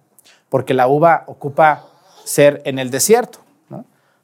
porque 0.50 0.74
la 0.74 0.88
uva 0.88 1.24
ocupa 1.28 1.88
ser 2.24 2.62
en 2.66 2.80
el 2.80 2.92
desierto. 2.92 3.40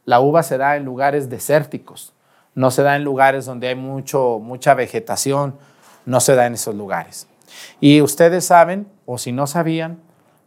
La 0.05 0.21
uva 0.21 0.43
se 0.43 0.57
da 0.57 0.77
en 0.77 0.85
lugares 0.85 1.29
desérticos, 1.29 2.13
no 2.55 2.71
se 2.71 2.83
da 2.83 2.95
en 2.95 3.03
lugares 3.03 3.45
donde 3.45 3.67
hay 3.67 3.75
mucho, 3.75 4.39
mucha 4.41 4.73
vegetación, 4.73 5.55
no 6.05 6.21
se 6.21 6.35
da 6.35 6.45
en 6.45 6.53
esos 6.53 6.73
lugares. 6.75 7.27
Y 7.79 8.01
ustedes 8.01 8.45
saben, 8.45 8.87
o 9.05 9.17
si 9.17 9.31
no 9.31 9.47
sabían, 9.47 9.99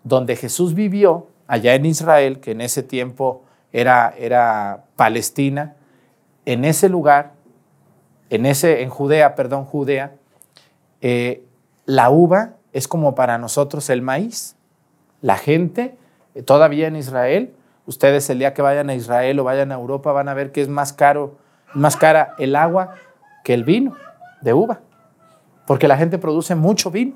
donde 0.05 0.37
Jesús 0.37 0.75
vivió, 0.75 1.29
allá 1.47 1.75
en 1.75 1.87
Israel, 1.87 2.41
que 2.41 2.53
en 2.53 2.61
ese 2.61 2.83
tiempo 2.83 3.43
era, 3.73 4.15
era 4.19 4.85
Palestina, 4.97 5.77
en 6.47 6.65
ese 6.65 6.89
lugar, 6.89 7.33
en, 8.31 8.47
ese, 8.47 8.83
en 8.83 8.91
Judea, 8.91 9.35
perdón, 9.35 9.65
Judea, 9.65 10.15
eh, 11.01 11.45
la 11.87 12.11
uva 12.11 12.55
es 12.73 12.87
como 12.89 13.15
para 13.15 13.39
nosotros 13.39 13.91
el 13.91 14.03
maíz. 14.03 14.57
La 15.21 15.37
gente, 15.37 15.97
eh, 16.35 16.43
todavía 16.43 16.87
en 16.87 16.97
Israel, 16.97 17.53
ustedes 17.87 18.31
el 18.31 18.39
día 18.39 18.55
que 18.55 18.63
vayan 18.63 18.91
a 18.91 18.95
Israel 18.95 19.41
o 19.41 19.45
vayan 19.45 19.73
a 19.73 19.75
Europa 19.75 20.13
van 20.13 20.29
a 20.29 20.35
ver 20.35 20.53
que 20.53 20.63
es 20.63 20.69
más 20.69 20.93
caro, 20.93 21.39
más 21.75 21.97
cara 21.97 22.35
el 22.39 22.55
agua 22.55 22.95
que 23.43 23.55
el 23.55 23.65
vino 23.65 23.97
de 24.41 24.55
uva, 24.55 24.81
porque 25.71 25.87
la 25.87 25.97
gente 25.97 26.19
produce 26.19 26.57
mucho 26.57 26.91
vino 26.91 27.13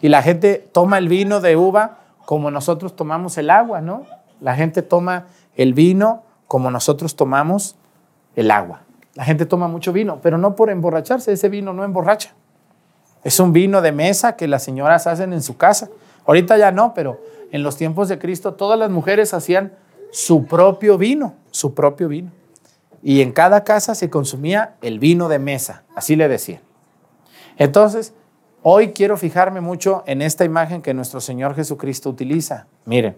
y 0.00 0.08
la 0.08 0.22
gente 0.22 0.66
toma 0.72 0.96
el 0.96 1.06
vino 1.06 1.42
de 1.42 1.54
uva 1.54 1.98
como 2.24 2.50
nosotros 2.50 2.96
tomamos 2.96 3.36
el 3.36 3.50
agua, 3.50 3.82
¿no? 3.82 4.06
La 4.40 4.56
gente 4.56 4.80
toma 4.80 5.26
el 5.54 5.74
vino 5.74 6.22
como 6.48 6.70
nosotros 6.70 7.14
tomamos 7.14 7.76
el 8.36 8.50
agua. 8.50 8.84
La 9.12 9.26
gente 9.26 9.44
toma 9.44 9.68
mucho 9.68 9.92
vino, 9.92 10.18
pero 10.22 10.38
no 10.38 10.56
por 10.56 10.70
emborracharse, 10.70 11.30
ese 11.30 11.50
vino 11.50 11.74
no 11.74 11.84
emborracha. 11.84 12.32
Es 13.22 13.38
un 13.38 13.52
vino 13.52 13.82
de 13.82 13.92
mesa 13.92 14.34
que 14.34 14.48
las 14.48 14.62
señoras 14.62 15.06
hacen 15.06 15.34
en 15.34 15.42
su 15.42 15.58
casa. 15.58 15.90
Ahorita 16.24 16.56
ya 16.56 16.72
no, 16.72 16.94
pero 16.94 17.20
en 17.52 17.62
los 17.62 17.76
tiempos 17.76 18.08
de 18.08 18.18
Cristo 18.18 18.54
todas 18.54 18.78
las 18.78 18.88
mujeres 18.88 19.34
hacían 19.34 19.74
su 20.10 20.46
propio 20.46 20.96
vino, 20.96 21.34
su 21.50 21.74
propio 21.74 22.08
vino. 22.08 22.30
Y 23.02 23.20
en 23.20 23.32
cada 23.32 23.62
casa 23.62 23.94
se 23.94 24.08
consumía 24.08 24.76
el 24.80 24.98
vino 24.98 25.28
de 25.28 25.38
mesa, 25.38 25.82
así 25.94 26.16
le 26.16 26.28
decían. 26.28 26.62
Entonces, 27.56 28.14
hoy 28.62 28.92
quiero 28.92 29.16
fijarme 29.16 29.60
mucho 29.60 30.02
en 30.06 30.22
esta 30.22 30.44
imagen 30.44 30.82
que 30.82 30.94
nuestro 30.94 31.20
Señor 31.20 31.54
Jesucristo 31.54 32.10
utiliza. 32.10 32.66
Miren, 32.84 33.16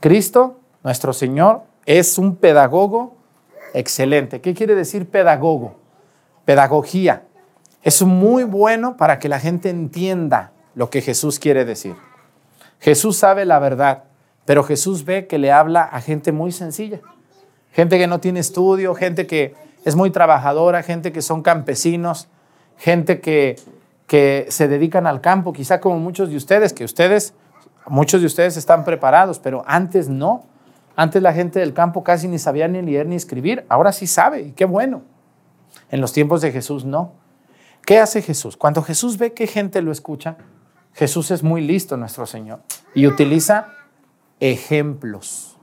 Cristo, 0.00 0.58
nuestro 0.82 1.12
Señor, 1.12 1.62
es 1.86 2.18
un 2.18 2.36
pedagogo 2.36 3.16
excelente. 3.74 4.40
¿Qué 4.40 4.54
quiere 4.54 4.74
decir 4.74 5.08
pedagogo? 5.08 5.76
Pedagogía. 6.44 7.22
Es 7.82 8.02
muy 8.02 8.44
bueno 8.44 8.96
para 8.96 9.18
que 9.18 9.28
la 9.28 9.40
gente 9.40 9.70
entienda 9.70 10.52
lo 10.74 10.90
que 10.90 11.00
Jesús 11.00 11.38
quiere 11.38 11.64
decir. 11.64 11.94
Jesús 12.80 13.16
sabe 13.16 13.44
la 13.44 13.58
verdad, 13.58 14.04
pero 14.44 14.64
Jesús 14.64 15.04
ve 15.04 15.26
que 15.26 15.38
le 15.38 15.52
habla 15.52 15.82
a 15.82 16.00
gente 16.00 16.32
muy 16.32 16.52
sencilla. 16.52 17.00
Gente 17.72 17.98
que 17.98 18.06
no 18.06 18.20
tiene 18.20 18.40
estudio, 18.40 18.94
gente 18.94 19.26
que 19.26 19.54
es 19.84 19.96
muy 19.96 20.10
trabajadora, 20.10 20.82
gente 20.82 21.12
que 21.12 21.22
son 21.22 21.42
campesinos, 21.42 22.28
gente 22.82 23.20
que, 23.20 23.54
que 24.08 24.46
se 24.48 24.66
dedican 24.66 25.06
al 25.06 25.20
campo, 25.20 25.52
quizá 25.52 25.80
como 25.80 26.00
muchos 26.00 26.30
de 26.30 26.36
ustedes, 26.36 26.72
que 26.72 26.84
ustedes, 26.84 27.32
muchos 27.86 28.20
de 28.20 28.26
ustedes 28.26 28.56
están 28.56 28.84
preparados, 28.84 29.38
pero 29.38 29.62
antes 29.68 30.08
no. 30.08 30.46
Antes 30.96 31.22
la 31.22 31.32
gente 31.32 31.60
del 31.60 31.74
campo 31.74 32.02
casi 32.02 32.26
ni 32.26 32.40
sabía 32.40 32.66
ni 32.66 32.82
leer 32.82 33.06
ni 33.06 33.14
escribir, 33.14 33.64
ahora 33.68 33.92
sí 33.92 34.08
sabe, 34.08 34.42
y 34.42 34.50
qué 34.50 34.64
bueno. 34.64 35.02
En 35.92 36.00
los 36.00 36.12
tiempos 36.12 36.40
de 36.40 36.50
Jesús 36.50 36.84
no. 36.84 37.12
¿Qué 37.86 38.00
hace 38.00 38.20
Jesús? 38.20 38.56
Cuando 38.56 38.82
Jesús 38.82 39.16
ve 39.16 39.32
que 39.32 39.46
gente 39.46 39.80
lo 39.80 39.92
escucha, 39.92 40.36
Jesús 40.92 41.30
es 41.30 41.44
muy 41.44 41.60
listo, 41.60 41.96
nuestro 41.96 42.26
Señor, 42.26 42.62
y 42.94 43.06
utiliza 43.06 43.68
ejemplos. 44.40 45.56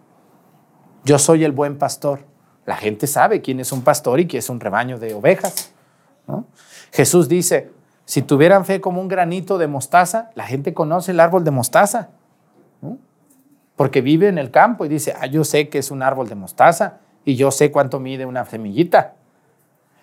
Yo 1.04 1.20
soy 1.20 1.44
el 1.44 1.52
buen 1.52 1.78
pastor. 1.78 2.22
La 2.66 2.78
gente 2.78 3.08
sabe 3.08 3.42
quién 3.42 3.60
es 3.60 3.74
un 3.74 3.82
pastor 3.82 4.22
y 4.22 4.28
quién 4.28 4.40
es 4.40 4.50
un 4.50 4.62
rebaño 4.62 4.98
de 4.98 5.14
ovejas. 5.14 5.74
¿no? 6.28 6.46
Jesús 6.92 7.30
dice, 7.30 7.72
si 8.06 8.22
tuvieran 8.22 8.66
fe 8.66 8.82
como 8.82 9.02
un 9.02 9.08
granito 9.08 9.58
de 9.58 9.68
mostaza, 9.68 10.32
la 10.36 10.46
gente 10.46 10.74
conoce 10.74 11.12
el 11.12 11.20
árbol 11.20 11.44
de 11.44 11.52
mostaza. 11.52 12.10
Porque 13.76 14.02
vive 14.02 14.28
en 14.28 14.38
el 14.38 14.52
campo 14.52 14.84
y 14.84 14.90
dice, 14.90 15.14
ah, 15.20 15.28
yo 15.28 15.44
sé 15.44 15.70
que 15.70 15.78
es 15.78 15.92
un 15.92 16.04
árbol 16.04 16.28
de 16.28 16.36
mostaza 16.36 16.98
y 17.24 17.36
yo 17.36 17.52
sé 17.52 17.72
cuánto 17.72 18.00
mide 18.00 18.26
una 18.26 18.44
semillita. 18.46 19.14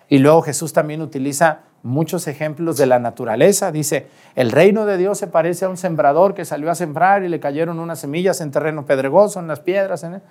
Y 0.09 0.19
luego 0.19 0.41
Jesús 0.41 0.73
también 0.73 1.01
utiliza 1.01 1.59
muchos 1.83 2.27
ejemplos 2.27 2.77
de 2.77 2.85
la 2.85 2.99
naturaleza. 2.99 3.71
Dice, 3.71 4.07
el 4.35 4.51
reino 4.51 4.85
de 4.85 4.97
Dios 4.97 5.17
se 5.17 5.27
parece 5.27 5.65
a 5.65 5.69
un 5.69 5.77
sembrador 5.77 6.33
que 6.33 6.45
salió 6.45 6.71
a 6.71 6.75
sembrar 6.75 7.23
y 7.23 7.29
le 7.29 7.39
cayeron 7.39 7.79
unas 7.79 7.99
semillas 7.99 8.41
en 8.41 8.51
terreno 8.51 8.85
pedregoso, 8.85 9.39
en 9.39 9.47
las 9.47 9.59
piedras. 9.59 10.03
En 10.03 10.21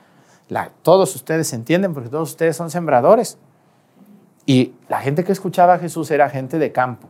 la, 0.48 0.70
todos 0.82 1.14
ustedes 1.14 1.52
entienden 1.52 1.94
porque 1.94 2.08
todos 2.08 2.30
ustedes 2.30 2.56
son 2.56 2.70
sembradores. 2.70 3.38
Y 4.46 4.74
la 4.88 5.00
gente 5.00 5.24
que 5.24 5.32
escuchaba 5.32 5.74
a 5.74 5.78
Jesús 5.78 6.10
era 6.10 6.30
gente 6.30 6.58
de 6.58 6.72
campo. 6.72 7.08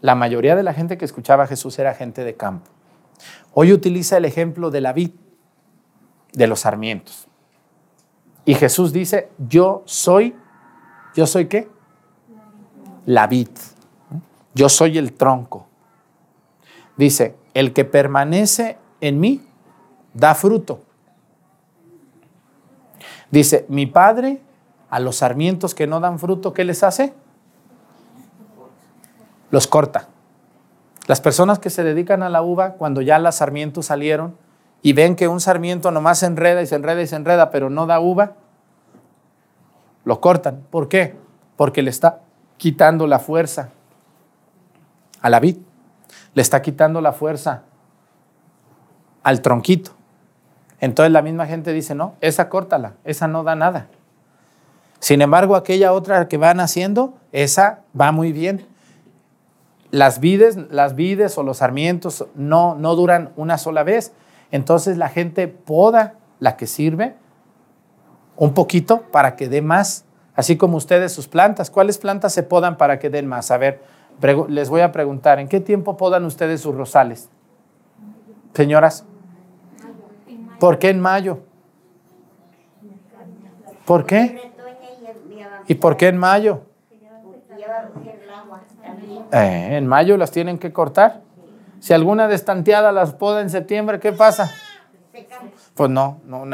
La 0.00 0.14
mayoría 0.14 0.56
de 0.56 0.62
la 0.62 0.74
gente 0.74 0.98
que 0.98 1.04
escuchaba 1.04 1.44
a 1.44 1.46
Jesús 1.46 1.78
era 1.78 1.94
gente 1.94 2.24
de 2.24 2.34
campo. 2.34 2.70
Hoy 3.54 3.72
utiliza 3.72 4.18
el 4.18 4.24
ejemplo 4.24 4.70
de 4.70 4.80
la 4.80 4.92
vid, 4.92 5.12
de 6.32 6.46
los 6.46 6.60
sarmientos. 6.60 7.28
Y 8.44 8.54
Jesús 8.54 8.92
dice, 8.92 9.30
yo 9.38 9.82
soy, 9.86 10.34
¿yo 11.14 11.26
soy 11.26 11.46
qué? 11.46 11.68
la 13.06 13.26
vid. 13.26 13.48
Yo 14.52 14.68
soy 14.68 14.98
el 14.98 15.14
tronco. 15.14 15.66
Dice, 16.96 17.36
el 17.54 17.72
que 17.72 17.84
permanece 17.84 18.76
en 19.00 19.20
mí 19.20 19.40
da 20.12 20.34
fruto. 20.34 20.82
Dice, 23.30 23.64
mi 23.68 23.86
padre 23.86 24.40
a 24.90 25.00
los 25.00 25.16
sarmientos 25.16 25.74
que 25.74 25.86
no 25.86 26.00
dan 26.00 26.18
fruto, 26.18 26.52
¿qué 26.52 26.64
les 26.64 26.82
hace? 26.82 27.14
Los 29.50 29.66
corta. 29.66 30.08
Las 31.06 31.20
personas 31.20 31.58
que 31.58 31.70
se 31.70 31.84
dedican 31.84 32.22
a 32.22 32.28
la 32.28 32.42
uva, 32.42 32.74
cuando 32.74 33.00
ya 33.00 33.18
las 33.18 33.36
sarmientos 33.36 33.86
salieron 33.86 34.36
y 34.82 34.92
ven 34.92 35.16
que 35.16 35.28
un 35.28 35.40
sarmiento 35.40 35.90
nomás 35.90 36.18
se 36.18 36.26
enreda 36.26 36.62
y 36.62 36.66
se 36.66 36.74
enreda 36.74 37.02
y 37.02 37.06
se 37.06 37.16
enreda, 37.16 37.50
pero 37.50 37.70
no 37.70 37.86
da 37.86 38.00
uva, 38.00 38.34
lo 40.04 40.20
cortan. 40.20 40.64
¿Por 40.70 40.88
qué? 40.88 41.16
Porque 41.56 41.82
le 41.82 41.90
está 41.90 42.20
quitando 42.56 43.06
la 43.06 43.18
fuerza 43.18 43.70
a 45.20 45.30
la 45.30 45.40
vid, 45.40 45.58
le 46.34 46.42
está 46.42 46.62
quitando 46.62 47.00
la 47.00 47.12
fuerza 47.12 47.62
al 49.22 49.42
tronquito. 49.42 49.92
Entonces 50.80 51.12
la 51.12 51.22
misma 51.22 51.46
gente 51.46 51.72
dice, 51.72 51.94
no, 51.94 52.14
esa 52.20 52.48
córtala, 52.48 52.94
esa 53.04 53.26
no 53.26 53.42
da 53.42 53.56
nada. 53.56 53.88
Sin 54.98 55.22
embargo, 55.22 55.56
aquella 55.56 55.92
otra 55.92 56.28
que 56.28 56.36
van 56.36 56.60
haciendo, 56.60 57.14
esa 57.32 57.80
va 57.98 58.12
muy 58.12 58.32
bien. 58.32 58.66
Las 59.90 60.20
vides, 60.20 60.56
las 60.70 60.94
vides 60.94 61.38
o 61.38 61.42
los 61.42 61.58
sarmientos 61.58 62.26
no, 62.34 62.74
no 62.74 62.96
duran 62.96 63.30
una 63.36 63.58
sola 63.58 63.82
vez. 63.82 64.12
Entonces 64.50 64.96
la 64.96 65.08
gente 65.08 65.48
poda 65.48 66.14
la 66.40 66.56
que 66.56 66.66
sirve 66.66 67.14
un 68.36 68.52
poquito 68.52 69.02
para 69.10 69.36
que 69.36 69.48
dé 69.48 69.62
más 69.62 70.06
así 70.36 70.56
como 70.56 70.76
ustedes 70.76 71.12
sus 71.12 71.26
plantas. 71.26 71.70
¿Cuáles 71.70 71.98
plantas 71.98 72.32
se 72.32 72.42
podan 72.42 72.76
para 72.76 72.98
que 72.98 73.10
den 73.10 73.26
más? 73.26 73.50
A 73.50 73.56
ver, 73.56 73.82
les 74.48 74.68
voy 74.68 74.82
a 74.82 74.92
preguntar, 74.92 75.40
¿en 75.40 75.48
qué 75.48 75.60
tiempo 75.60 75.96
podan 75.96 76.24
ustedes 76.24 76.60
sus 76.60 76.74
rosales? 76.74 77.28
Señoras, 78.54 79.04
¿por 80.60 80.78
qué 80.78 80.90
en 80.90 81.00
mayo? 81.00 81.40
¿Por 83.84 84.04
qué? 84.04 84.52
¿Y 85.68 85.74
por 85.76 85.96
qué 85.96 86.08
en 86.08 86.18
mayo? 86.18 86.62
Eh, 89.32 89.76
en 89.76 89.86
mayo 89.86 90.16
las 90.16 90.30
tienen 90.30 90.58
que 90.58 90.72
cortar. 90.72 91.22
Si 91.80 91.92
alguna 91.92 92.28
destanteada 92.28 92.92
las 92.92 93.12
poda 93.12 93.40
en 93.40 93.50
septiembre, 93.50 94.00
¿qué 94.00 94.12
pasa? 94.12 94.50
Pues 95.74 95.90
no, 95.90 96.20
no, 96.24 96.44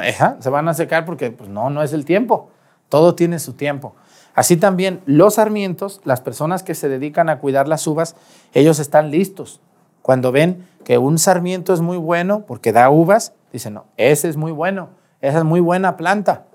se 0.41 0.51
van 0.51 0.69
a 0.69 0.75
secar 0.75 1.05
porque 1.05 1.31
pues 1.31 1.49
no, 1.49 1.71
no 1.71 1.83
es 1.83 1.93
el 1.93 2.05
tiempo. 2.05 2.51
Todo 2.89 3.15
tiene 3.15 3.39
su 3.39 3.55
tiempo. 3.55 3.95
Así 4.35 4.57
también 4.57 5.01
los 5.05 5.35
sarmientos, 5.35 6.01
las 6.05 6.21
personas 6.21 6.63
que 6.63 6.75
se 6.75 6.89
dedican 6.89 7.29
a 7.29 7.39
cuidar 7.39 7.69
las 7.69 7.87
uvas, 7.87 8.17
ellos 8.55 8.79
están 8.79 9.11
listos. 9.11 9.61
Cuando 10.01 10.33
ven 10.33 10.67
que 10.85 10.99
un 10.99 11.19
sarmiento 11.19 11.73
es 11.73 11.81
muy 11.81 11.97
bueno 11.97 12.45
porque 12.47 12.73
da 12.73 12.91
uvas, 12.91 13.35
dicen, 13.53 13.75
no, 13.75 13.85
ese 13.97 14.29
es 14.29 14.37
muy 14.37 14.51
bueno, 14.51 14.89
esa 15.21 15.39
es 15.39 15.45
muy 15.45 15.61
buena 15.61 15.97
planta. 15.97 16.47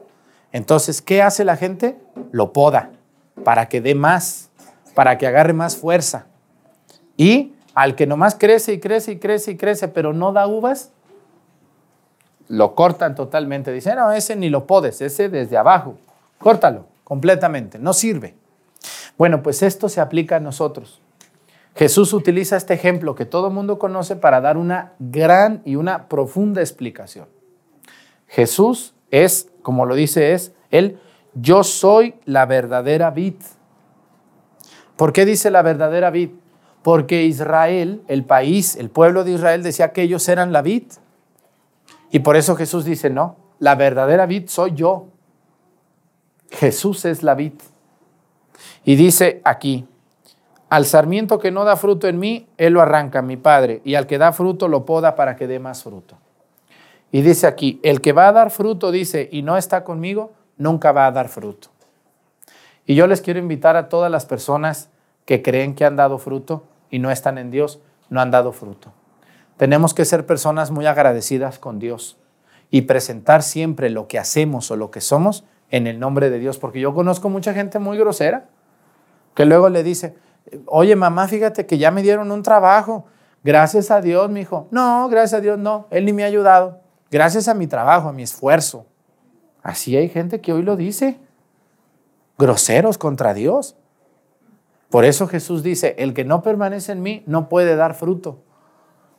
Entonces, 0.52 1.02
¿qué 1.02 1.22
hace 1.22 1.44
la 1.44 1.58
gente? 1.58 2.00
Lo 2.32 2.54
poda 2.54 2.92
para 3.44 3.70
que 3.70 3.82
dé 3.82 3.96
más, 3.96 4.50
para 4.96 5.18
que 5.18 5.28
agarre 5.28 5.54
más 5.54 5.78
fuerza. 5.78 6.28
Y 7.16 7.54
al 7.74 7.96
que 7.96 8.08
nomás 8.08 8.36
crece 8.36 8.74
y 8.74 8.80
crece 8.80 9.14
y 9.14 9.20
crece 9.20 9.52
y 9.52 9.58
crece, 9.58 9.88
pero 9.88 10.14
no 10.14 10.34
da 10.34 10.48
uvas, 10.48 10.92
lo 12.48 12.76
cortan 12.76 13.16
totalmente. 13.16 13.72
Dicen, 13.72 13.98
no, 13.98 14.12
ese 14.12 14.36
ni 14.36 14.50
lo 14.50 14.66
podes, 14.66 15.02
ese 15.02 15.30
desde 15.30 15.58
abajo. 15.58 15.98
Córtalo 16.40 16.86
completamente, 17.04 17.80
no 17.80 17.94
sirve. 17.94 18.36
Bueno, 19.18 19.42
pues 19.42 19.64
esto 19.64 19.90
se 19.90 20.02
aplica 20.02 20.38
a 20.38 20.40
nosotros. 20.40 21.02
Jesús 21.76 22.14
utiliza 22.14 22.58
este 22.58 22.74
ejemplo 22.74 23.14
que 23.14 23.26
todo 23.26 23.52
mundo 23.52 23.78
conoce 23.78 24.16
para 24.16 24.42
dar 24.42 24.58
una 24.58 24.94
gran 25.00 25.62
y 25.64 25.76
una 25.76 26.08
profunda 26.08 26.62
explicación. 26.62 27.28
Jesús 28.28 28.96
es, 29.12 29.50
como 29.62 29.86
lo 29.86 29.96
dice, 29.96 30.34
es 30.34 30.54
el 30.72 31.00
yo 31.34 31.64
soy 31.64 32.16
la 32.26 32.46
verdadera 32.46 33.12
vid. 33.12 33.36
¿Por 34.96 35.14
qué 35.14 35.26
dice 35.26 35.52
la 35.52 35.62
verdadera 35.62 36.10
vid? 36.10 36.32
Porque 36.82 37.24
Israel, 37.24 38.02
el 38.08 38.26
país, 38.26 38.76
el 38.76 38.90
pueblo 38.90 39.24
de 39.24 39.32
Israel 39.32 39.62
decía 39.62 39.92
que 39.92 40.02
ellos 40.02 40.28
eran 40.30 40.52
la 40.52 40.62
vid. 40.62 40.84
Y 42.12 42.20
por 42.20 42.36
eso 42.36 42.56
Jesús 42.56 42.86
dice, 42.86 43.10
no, 43.10 43.36
la 43.60 43.76
verdadera 43.76 44.26
vid 44.26 44.48
soy 44.48 44.74
yo. 44.74 45.08
Jesús 46.50 47.06
es 47.06 47.24
la 47.24 47.36
vid. 47.36 47.54
Y 48.84 48.96
dice 48.96 49.42
aquí, 49.44 49.86
al 50.70 50.86
sarmiento 50.86 51.40
que 51.40 51.52
no 51.52 51.66
da 51.66 51.76
fruto 51.76 52.08
en 52.08 52.20
mí, 52.20 52.48
él 52.58 52.74
lo 52.74 52.82
arranca, 52.82 53.22
mi 53.22 53.38
Padre, 53.38 53.82
y 53.84 53.96
al 53.96 54.08
que 54.08 54.18
da 54.18 54.34
fruto 54.34 54.68
lo 54.68 54.86
poda 54.86 55.16
para 55.16 55.36
que 55.36 55.48
dé 55.48 55.60
más 55.60 55.84
fruto. 55.84 56.18
Y 57.12 57.22
dice 57.22 57.48
aquí, 57.48 57.80
el 57.84 58.02
que 58.02 58.14
va 58.14 58.28
a 58.28 58.34
dar 58.34 58.52
fruto, 58.52 58.92
dice, 58.92 59.30
y 59.32 59.42
no 59.42 59.58
está 59.58 59.84
conmigo, 59.84 60.34
nunca 60.58 60.92
va 60.92 61.08
a 61.08 61.12
dar 61.12 61.30
fruto. 61.30 61.70
Y 62.86 62.96
yo 62.96 63.08
les 63.08 63.22
quiero 63.22 63.40
invitar 63.40 63.76
a 63.76 63.90
todas 63.90 64.12
las 64.12 64.26
personas 64.26 64.90
que 65.26 65.42
creen 65.42 65.76
que 65.76 65.86
han 65.86 65.96
dado 65.96 66.18
fruto 66.18 66.64
y 66.90 67.00
no 67.00 67.12
están 67.12 67.38
en 67.38 67.52
Dios, 67.52 67.82
no 68.10 68.22
han 68.22 68.32
dado 68.32 68.52
fruto. 68.54 68.94
Tenemos 69.58 69.94
que 69.94 70.06
ser 70.06 70.26
personas 70.26 70.72
muy 70.72 70.86
agradecidas 70.86 71.60
con 71.60 71.80
Dios 71.80 72.18
y 72.70 72.84
presentar 72.84 73.44
siempre 73.44 73.90
lo 73.90 74.08
que 74.08 74.20
hacemos 74.20 74.72
o 74.72 74.76
lo 74.76 74.92
que 74.92 75.02
somos 75.02 75.44
en 75.70 75.88
el 75.88 76.00
nombre 76.00 76.30
de 76.30 76.40
Dios, 76.40 76.60
porque 76.60 76.80
yo 76.80 76.94
conozco 76.94 77.30
mucha 77.30 77.54
gente 77.54 77.80
muy 77.80 77.98
grosera 77.98 78.46
que 79.36 79.46
luego 79.46 79.70
le 79.70 79.84
dice, 79.84 80.16
oye 80.66 80.96
mamá, 80.96 81.28
fíjate 81.28 81.66
que 81.66 81.78
ya 81.78 81.92
me 81.92 82.02
dieron 82.02 82.32
un 82.32 82.42
trabajo, 82.42 83.06
gracias 83.44 83.92
a 83.92 84.02
Dios, 84.02 84.30
mi 84.30 84.42
hijo. 84.42 84.68
No, 84.72 85.10
gracias 85.10 85.40
a 85.40 85.42
Dios, 85.42 85.60
no, 85.60 85.88
él 85.92 86.06
ni 86.06 86.14
me 86.14 86.24
ha 86.24 86.28
ayudado, 86.28 86.80
gracias 87.12 87.48
a 87.48 87.54
mi 87.54 87.68
trabajo, 87.68 88.10
a 88.10 88.14
mi 88.14 88.24
esfuerzo. 88.24 88.86
Así 89.64 89.98
hay 89.98 90.10
gente 90.10 90.42
que 90.42 90.54
hoy 90.54 90.64
lo 90.64 90.76
dice, 90.76 91.20
groseros 92.38 92.98
contra 92.98 93.34
Dios. 93.34 93.76
Por 94.90 95.04
eso 95.04 95.28
Jesús 95.28 95.64
dice, 95.64 95.96
el 95.98 96.14
que 96.14 96.24
no 96.24 96.42
permanece 96.42 96.94
en 96.94 97.02
mí 97.02 97.24
no 97.26 97.50
puede 97.50 97.76
dar 97.76 97.94
fruto. 97.94 98.40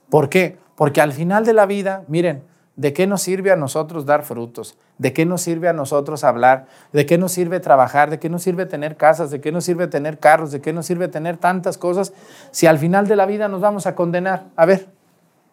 ¿Por 0.09 0.31
qué? 0.31 0.59
Porque 0.77 1.01
al 1.01 1.13
final 1.13 1.45
de 1.45 1.53
la 1.53 1.67
vida, 1.67 2.05
miren, 2.09 2.43
¿de 2.77 2.93
qué 2.93 3.07
nos 3.07 3.21
sirve 3.21 3.51
a 3.51 3.57
nosotros 3.57 4.07
dar 4.07 4.23
frutos? 4.23 4.79
¿De 4.97 5.13
qué 5.13 5.27
nos 5.27 5.43
sirve 5.43 5.69
a 5.69 5.73
nosotros 5.73 6.25
hablar? 6.25 6.67
¿De 6.93 7.05
qué 7.05 7.19
nos 7.19 7.33
sirve 7.33 7.61
trabajar? 7.61 8.09
¿De 8.09 8.19
qué 8.19 8.31
nos 8.31 8.43
sirve 8.43 8.65
tener 8.65 8.97
casas? 8.97 9.31
¿De 9.31 9.41
qué 9.41 9.53
nos 9.53 9.65
sirve 9.65 9.87
tener 9.89 10.19
carros? 10.19 10.51
¿De 10.51 10.61
qué 10.61 10.73
nos 10.73 10.87
sirve 10.87 11.09
tener 11.09 11.37
tantas 11.37 11.77
cosas 11.77 12.15
si 12.51 12.67
al 12.67 12.79
final 12.79 13.07
de 13.07 13.17
la 13.17 13.27
vida 13.27 13.49
nos 13.49 13.61
vamos 13.61 13.87
a 13.87 13.95
condenar? 13.95 14.47
A 14.57 14.65
ver, 14.65 14.89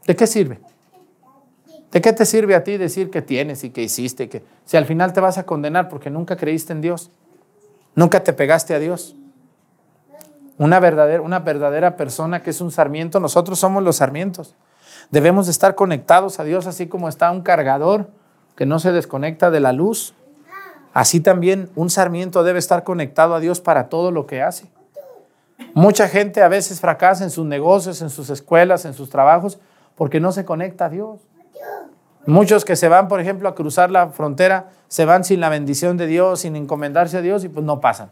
¿de 0.06 0.16
qué 0.16 0.26
sirve? 0.26 0.62
¿De 1.96 2.02
qué 2.02 2.12
te 2.12 2.26
sirve 2.26 2.56
a 2.56 2.64
ti 2.66 2.76
decir 2.76 3.10
que 3.10 3.22
tienes 3.22 3.64
y 3.64 3.70
que 3.70 3.82
hiciste? 3.82 4.28
Que, 4.28 4.44
si 4.66 4.76
al 4.76 4.84
final 4.84 5.14
te 5.14 5.22
vas 5.22 5.38
a 5.38 5.46
condenar 5.46 5.88
porque 5.88 6.10
nunca 6.10 6.36
creíste 6.36 6.74
en 6.74 6.82
Dios, 6.82 7.10
nunca 7.96 8.22
te 8.22 8.34
pegaste 8.34 8.76
a 8.76 8.80
Dios. 8.80 9.16
Una 10.58 10.82
verdadera, 10.82 11.22
una 11.22 11.40
verdadera 11.40 11.96
persona 11.96 12.44
que 12.44 12.50
es 12.50 12.60
un 12.60 12.70
sarmiento, 12.70 13.22
nosotros 13.22 13.60
somos 13.60 13.82
los 13.82 13.96
sarmientos. 13.96 14.56
Debemos 15.10 15.46
de 15.46 15.54
estar 15.54 15.76
conectados 15.76 16.38
a 16.42 16.44
Dios 16.44 16.68
así 16.68 16.88
como 16.88 17.08
está 17.08 17.32
un 17.32 17.44
cargador 17.44 18.10
que 18.58 18.66
no 18.66 18.80
se 18.80 18.92
desconecta 18.92 19.50
de 19.50 19.62
la 19.62 19.72
luz. 19.72 20.14
Así 20.94 21.22
también 21.22 21.70
un 21.76 21.90
sarmiento 21.90 22.44
debe 22.44 22.60
estar 22.60 22.84
conectado 22.84 23.36
a 23.36 23.40
Dios 23.40 23.62
para 23.62 23.88
todo 23.88 24.12
lo 24.12 24.28
que 24.28 24.42
hace. 24.42 24.68
Mucha 25.74 26.10
gente 26.10 26.42
a 26.42 26.50
veces 26.50 26.82
fracasa 26.82 27.24
en 27.24 27.30
sus 27.30 27.46
negocios, 27.46 28.02
en 28.02 28.10
sus 28.10 28.30
escuelas, 28.30 28.84
en 28.84 28.94
sus 28.94 29.10
trabajos, 29.10 29.60
porque 29.96 30.20
no 30.20 30.34
se 30.34 30.44
conecta 30.44 30.88
a 30.88 30.90
Dios. 30.90 31.22
Muchos 32.26 32.66
que 32.66 32.76
se 32.76 32.90
van, 32.90 33.08
por 33.08 33.20
ejemplo, 33.20 33.48
a 33.48 33.56
cruzar 33.56 33.92
la 33.92 34.10
frontera, 34.10 34.70
se 34.88 35.06
van 35.06 35.24
sin 35.24 35.40
la 35.40 35.50
bendición 35.50 35.96
de 35.98 36.08
Dios, 36.08 36.42
sin 36.42 36.56
encomendarse 36.56 37.18
a 37.18 37.22
Dios 37.22 37.44
y 37.44 37.50
pues 37.50 37.66
no 37.66 37.80
pasan. 37.80 38.10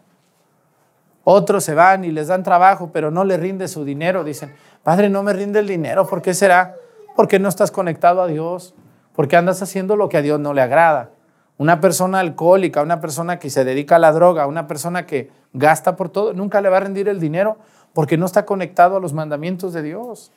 Otros 1.23 1.63
se 1.63 1.73
van 1.73 2.03
y 2.03 2.11
les 2.11 2.27
dan 2.27 2.43
trabajo, 2.43 2.91
pero 2.91 3.09
no 3.09 3.23
les 3.23 3.39
rinde 3.39 3.67
su 3.67 3.85
dinero. 3.85 4.23
Dicen, 4.23 4.53
Padre, 4.83 5.09
no 5.09 5.23
me 5.23 5.33
rinde 5.33 5.59
el 5.59 5.67
dinero. 5.67 6.05
¿Por 6.05 6.21
qué 6.21 6.33
será? 6.33 6.75
Porque 7.15 7.39
no 7.39 7.49
estás 7.49 7.71
conectado 7.71 8.21
a 8.21 8.27
Dios. 8.27 8.75
Porque 9.15 9.37
andas 9.37 9.61
haciendo 9.61 9.95
lo 9.95 10.09
que 10.09 10.17
a 10.17 10.21
Dios 10.21 10.39
no 10.39 10.53
le 10.53 10.61
agrada. 10.61 11.11
Una 11.57 11.79
persona 11.79 12.19
alcohólica, 12.19 12.81
una 12.81 12.99
persona 12.99 13.39
que 13.39 13.49
se 13.49 13.63
dedica 13.63 13.95
a 13.95 13.99
la 13.99 14.11
droga, 14.11 14.47
una 14.47 14.67
persona 14.67 15.05
que 15.05 15.31
gasta 15.53 15.95
por 15.95 16.09
todo, 16.09 16.33
nunca 16.33 16.61
le 16.61 16.69
va 16.69 16.77
a 16.77 16.81
rendir 16.81 17.07
el 17.07 17.19
dinero 17.19 17.57
porque 17.93 18.17
no 18.17 18.25
está 18.25 18.45
conectado 18.45 18.97
a 18.97 18.99
los 18.99 19.13
mandamientos 19.13 19.71
de 19.71 19.83
Dios. 19.83 20.31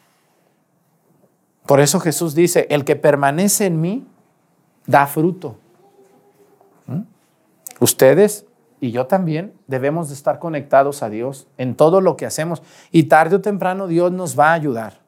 Por 1.66 1.80
eso 1.80 2.00
Jesús 2.00 2.34
dice, 2.34 2.66
el 2.70 2.84
que 2.84 2.96
permanece 2.96 3.66
en 3.66 3.80
mí 3.80 4.06
da 4.86 5.06
fruto. 5.06 5.56
¿Mm? 6.86 7.02
Ustedes 7.80 8.46
y 8.80 8.90
yo 8.90 9.06
también 9.06 9.54
debemos 9.66 10.08
de 10.08 10.14
estar 10.14 10.38
conectados 10.38 11.02
a 11.02 11.08
Dios 11.08 11.48
en 11.56 11.74
todo 11.74 12.00
lo 12.00 12.16
que 12.16 12.26
hacemos 12.26 12.62
y 12.92 13.04
tarde 13.04 13.36
o 13.36 13.40
temprano 13.40 13.86
Dios 13.86 14.12
nos 14.12 14.38
va 14.38 14.50
a 14.50 14.54
ayudar. 14.54 15.00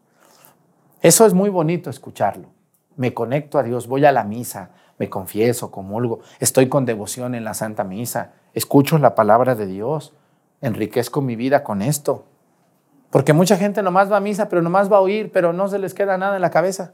Eso 1.01 1.27
es 1.27 1.35
muy 1.35 1.51
bonito 1.51 1.91
escucharlo. 1.91 2.49
Me 2.97 3.15
conecto 3.15 3.59
a 3.59 3.63
Dios, 3.63 3.87
voy 3.87 4.05
a 4.05 4.13
la 4.13 4.25
misa, 4.25 4.71
me 4.99 5.09
confieso, 5.09 5.71
comulgo, 5.71 6.21
estoy 6.41 6.69
con 6.69 6.85
devoción 6.85 7.37
en 7.37 7.45
la 7.45 7.55
Santa 7.55 7.85
Misa, 7.85 8.33
escucho 8.55 8.99
la 8.99 9.15
palabra 9.15 9.55
de 9.55 9.67
Dios, 9.67 10.13
enriquezco 10.61 11.21
mi 11.21 11.37
vida 11.37 11.63
con 11.63 11.83
esto. 11.83 12.25
Porque 13.11 13.33
mucha 13.33 13.57
gente 13.57 13.83
nomás 13.83 14.11
va 14.11 14.19
a 14.19 14.21
misa, 14.21 14.49
pero 14.49 14.63
nomás 14.63 14.93
va 14.93 14.99
a 14.99 15.01
oír, 15.01 15.31
pero 15.33 15.53
no 15.53 15.69
se 15.69 15.79
les 15.79 15.95
queda 15.95 16.19
nada 16.19 16.37
en 16.37 16.43
la 16.43 16.51
cabeza. 16.51 16.93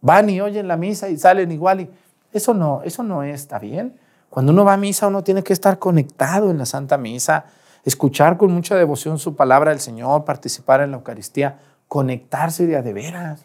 Van 0.00 0.28
y 0.28 0.40
oyen 0.40 0.66
la 0.66 0.76
misa 0.76 1.08
y 1.08 1.16
salen 1.16 1.52
igual 1.52 1.82
y 1.82 1.90
eso 2.32 2.54
no, 2.54 2.82
eso 2.82 3.02
no 3.02 3.22
está 3.22 3.58
bien. 3.58 3.98
Cuando 4.28 4.52
uno 4.52 4.64
va 4.64 4.74
a 4.74 4.76
misa, 4.76 5.08
uno 5.08 5.22
tiene 5.22 5.42
que 5.42 5.52
estar 5.52 5.78
conectado 5.78 6.50
en 6.50 6.58
la 6.58 6.66
Santa 6.66 6.96
Misa, 6.96 7.46
escuchar 7.84 8.36
con 8.36 8.52
mucha 8.52 8.76
devoción 8.76 9.18
su 9.18 9.34
palabra 9.34 9.72
del 9.72 9.80
Señor, 9.80 10.24
participar 10.24 10.80
en 10.80 10.92
la 10.92 10.98
Eucaristía, 10.98 11.58
conectarse 11.88 12.66
de 12.66 12.76
a 12.76 12.82
de 12.82 12.92
veras. 12.92 13.44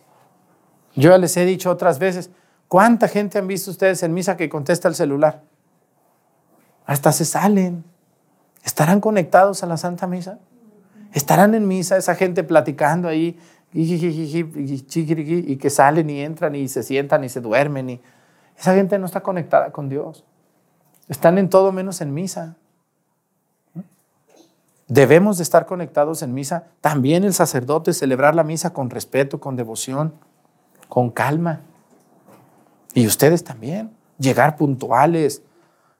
Yo 0.94 1.10
ya 1.10 1.18
les 1.18 1.36
he 1.38 1.46
dicho 1.46 1.72
otras 1.72 1.98
veces, 1.98 2.30
¿cuánta 2.68 3.08
gente 3.08 3.40
han 3.40 3.48
visto 3.48 3.72
ustedes 3.72 4.04
en 4.04 4.14
misa 4.14 4.38
que 4.38 4.48
contesta 4.48 4.88
el 4.88 4.96
celular? 4.96 5.42
Hasta 6.86 7.12
se 7.12 7.26
salen. 7.26 7.84
¿Estarán 8.64 9.02
conectados 9.02 9.64
a 9.64 9.66
la 9.66 9.78
Santa 9.78 10.08
Misa? 10.08 10.40
¿Estarán 11.16 11.56
en 11.56 11.66
misa 11.66 11.96
esa 11.96 12.14
gente 12.14 12.44
platicando 12.44 13.08
ahí 13.08 13.40
y 13.72 15.56
que 15.56 15.70
salen 15.70 16.10
y 16.10 16.20
entran 16.20 16.56
y 16.56 16.68
se 16.68 16.84
sientan 16.84 17.24
y 17.24 17.30
se 17.30 17.40
duermen? 17.40 17.90
Y 17.90 18.02
esa 18.58 18.76
gente 18.76 19.00
no 19.00 19.06
está 19.06 19.22
conectada 19.22 19.72
con 19.72 19.88
Dios. 19.88 20.26
Están 21.08 21.38
en 21.38 21.48
todo 21.48 21.72
menos 21.72 22.02
en 22.02 22.14
misa. 22.14 22.58
Debemos 24.90 25.38
de 25.38 25.44
estar 25.44 25.66
conectados 25.66 26.22
en 26.22 26.34
misa. 26.34 26.66
También 26.82 27.24
el 27.24 27.34
sacerdote 27.34 27.94
celebrar 27.94 28.36
la 28.36 28.44
misa 28.44 28.74
con 28.74 28.90
respeto, 28.90 29.40
con 29.40 29.56
devoción, 29.56 30.16
con 30.90 31.12
calma. 31.12 31.62
Y 32.94 33.08
ustedes 33.08 33.46
también, 33.46 33.96
llegar 34.20 34.58
puntuales, 34.58 35.44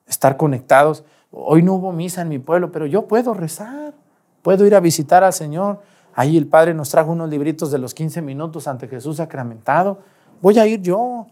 estar 0.08 0.36
conectados. 0.36 1.06
Hoy 1.32 1.64
no 1.64 1.76
hubo 1.76 1.94
misa 1.94 2.22
en 2.22 2.28
mi 2.28 2.40
pueblo, 2.40 2.74
pero 2.74 2.86
yo 2.86 3.08
puedo 3.08 3.34
rezar, 3.34 3.94
puedo 4.46 4.64
ir 4.68 4.76
a 4.76 4.80
visitar 4.80 5.24
al 5.24 5.34
Señor. 5.34 5.80
Ahí 6.14 6.38
el 6.38 6.46
Padre 6.46 6.76
nos 6.76 6.90
trajo 6.90 7.12
unos 7.12 7.32
libritos 7.32 7.72
de 7.72 7.80
los 7.80 7.96
15 7.96 8.22
minutos 8.22 8.68
ante 8.68 8.88
Jesús 8.88 9.18
sacramentado. 9.18 9.98
Voy 10.40 10.60
a 10.60 10.68
ir 10.68 10.84
yo, 10.84 11.26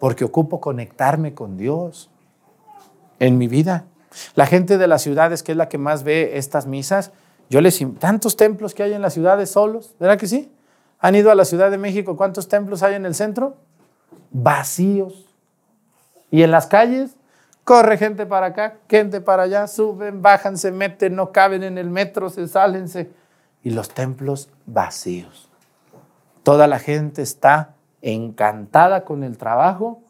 porque 0.00 0.24
ocupo 0.24 0.58
conectarme 0.58 1.34
con 1.34 1.58
Dios 1.58 2.08
en 3.18 3.36
mi 3.36 3.46
vida. 3.46 3.84
La 4.36 4.46
gente 4.46 4.78
de 4.78 4.86
las 4.86 5.02
ciudades, 5.02 5.42
que 5.42 5.52
es 5.52 5.58
la 5.58 5.68
que 5.68 5.76
más 5.76 6.02
ve 6.02 6.38
estas 6.38 6.66
misas, 6.66 7.12
yo 7.50 7.60
les 7.60 7.78
tantos 7.98 8.38
templos 8.38 8.72
que 8.72 8.84
hay 8.84 8.94
en 8.94 9.02
las 9.02 9.12
ciudades 9.12 9.50
solos, 9.50 9.94
¿verdad 10.00 10.18
que 10.18 10.26
sí? 10.26 10.50
¿Han 10.98 11.14
ido 11.14 11.30
a 11.30 11.34
la 11.34 11.44
Ciudad 11.44 11.70
de 11.70 11.76
México? 11.76 12.16
¿Cuántos 12.16 12.48
templos 12.48 12.82
hay 12.82 12.94
en 12.94 13.04
el 13.04 13.14
centro? 13.14 13.56
Vacíos. 14.30 15.26
Y 16.30 16.42
en 16.42 16.50
las 16.50 16.68
calles, 16.68 17.15
corre 17.66 17.98
gente 17.98 18.26
para 18.26 18.46
acá, 18.46 18.78
gente 18.88 19.20
para 19.20 19.42
allá, 19.42 19.66
suben, 19.66 20.22
bajan, 20.22 20.56
se 20.56 20.70
meten, 20.70 21.16
no 21.16 21.32
caben 21.32 21.64
en 21.64 21.78
el 21.78 21.90
metro, 21.90 22.30
se 22.30 22.46
salen, 22.46 22.86
y 23.64 23.70
los 23.70 23.88
templos 23.90 24.48
vacíos. 24.66 25.50
Toda 26.44 26.68
la 26.68 26.78
gente 26.78 27.22
está 27.22 27.74
encantada 28.02 29.04
con 29.04 29.24
el 29.24 29.36
trabajo, 29.36 30.00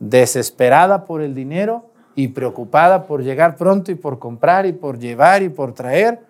desesperada 0.00 1.06
por 1.06 1.22
el 1.22 1.34
dinero 1.34 1.90
y 2.14 2.28
preocupada 2.28 3.06
por 3.06 3.22
llegar 3.22 3.56
pronto 3.56 3.90
y 3.90 3.94
por 3.94 4.18
comprar 4.18 4.66
y 4.66 4.74
por 4.74 4.98
llevar 4.98 5.42
y 5.42 5.48
por 5.48 5.72
traer 5.72 6.20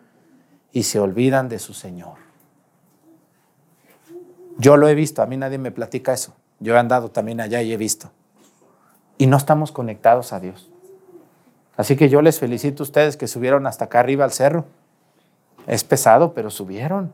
y 0.71 0.85
se 0.85 1.01
olvidan 1.01 1.49
de 1.49 1.59
su 1.59 1.75
Señor. 1.75 2.19
Yo 4.59 4.77
lo 4.77 4.87
he 4.87 4.95
visto, 4.95 5.23
a 5.23 5.27
mí 5.27 5.37
nadie 5.37 5.59
me 5.59 5.73
platica 5.73 6.13
eso. 6.13 6.37
Yo 6.61 6.77
he 6.77 6.79
andado 6.79 7.11
también 7.11 7.41
allá 7.41 7.63
y 7.63 7.73
he 7.73 7.77
visto. 7.77 8.13
Y 9.23 9.29
no 9.29 9.37
estamos 9.37 9.71
conectados 9.71 10.33
a 10.33 10.41
Dios. 10.41 10.69
Así 11.77 11.95
que 11.95 12.09
yo 12.09 12.23
les 12.23 12.41
felicito 12.41 12.83
a 12.83 12.87
ustedes 12.87 13.17
que 13.17 13.29
subieron 13.29 13.69
hasta 13.69 13.85
acá 13.85 14.01
arriba 14.01 14.25
al 14.25 14.33
cerro. 14.33 14.65
Es 15.69 15.85
pesado, 15.85 16.35
pero 16.35 16.51
subieron. 16.51 17.13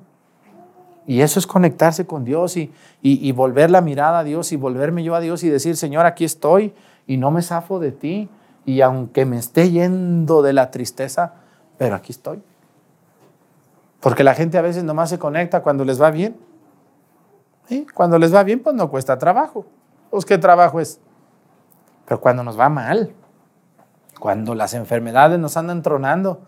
Y 1.07 1.21
eso 1.21 1.38
es 1.38 1.47
conectarse 1.47 2.07
con 2.07 2.25
Dios 2.25 2.57
y, 2.57 2.73
y, 3.03 3.31
volver 3.33 3.71
la 3.71 3.83
mirada 3.83 4.21
a 4.21 4.25
Dios 4.25 4.53
y 4.53 4.57
volverme 4.57 5.05
yo 5.05 5.14
a 5.16 5.21
Dios 5.21 5.44
y 5.44 5.51
decir, 5.51 5.77
Señor, 5.77 6.07
aquí 6.07 6.25
estoy 6.25 6.73
y 7.07 7.18
no 7.18 7.31
me 7.31 7.42
zafo 7.42 7.79
de 7.79 7.92
ti. 7.92 8.31
Y 8.64 8.81
aunque 8.81 9.27
me 9.27 9.37
esté 9.37 9.71
yendo 9.71 10.40
de 10.40 10.55
la 10.55 10.71
tristeza, 10.71 11.35
pero 11.77 11.94
aquí 11.94 12.12
estoy. 12.12 12.42
Porque 14.01 14.25
la 14.25 14.35
gente 14.35 14.57
a 14.57 14.62
veces 14.62 14.83
nomás 14.83 15.11
se 15.11 15.18
conecta 15.18 15.62
cuando 15.62 15.85
les 15.85 16.01
va 16.01 16.11
bien. 16.11 16.38
Cuando 17.92 18.18
les 18.18 18.35
va 18.35 18.44
bien, 18.44 18.61
pues 18.61 18.75
no 18.75 18.88
cuesta 18.88 19.18
trabajo. 19.18 19.66
Pues 20.09 20.25
qué 20.25 20.38
trabajo 20.38 20.81
es. 20.81 21.03
Pero 22.09 22.23
cuando 22.23 22.42
nos 22.42 22.59
va 22.59 22.71
mal, 22.71 23.12
cuando 24.18 24.55
las 24.55 24.73
enfermedades 24.73 25.38
nos 25.38 25.59
andan 25.59 25.83
tronando, 25.83 26.40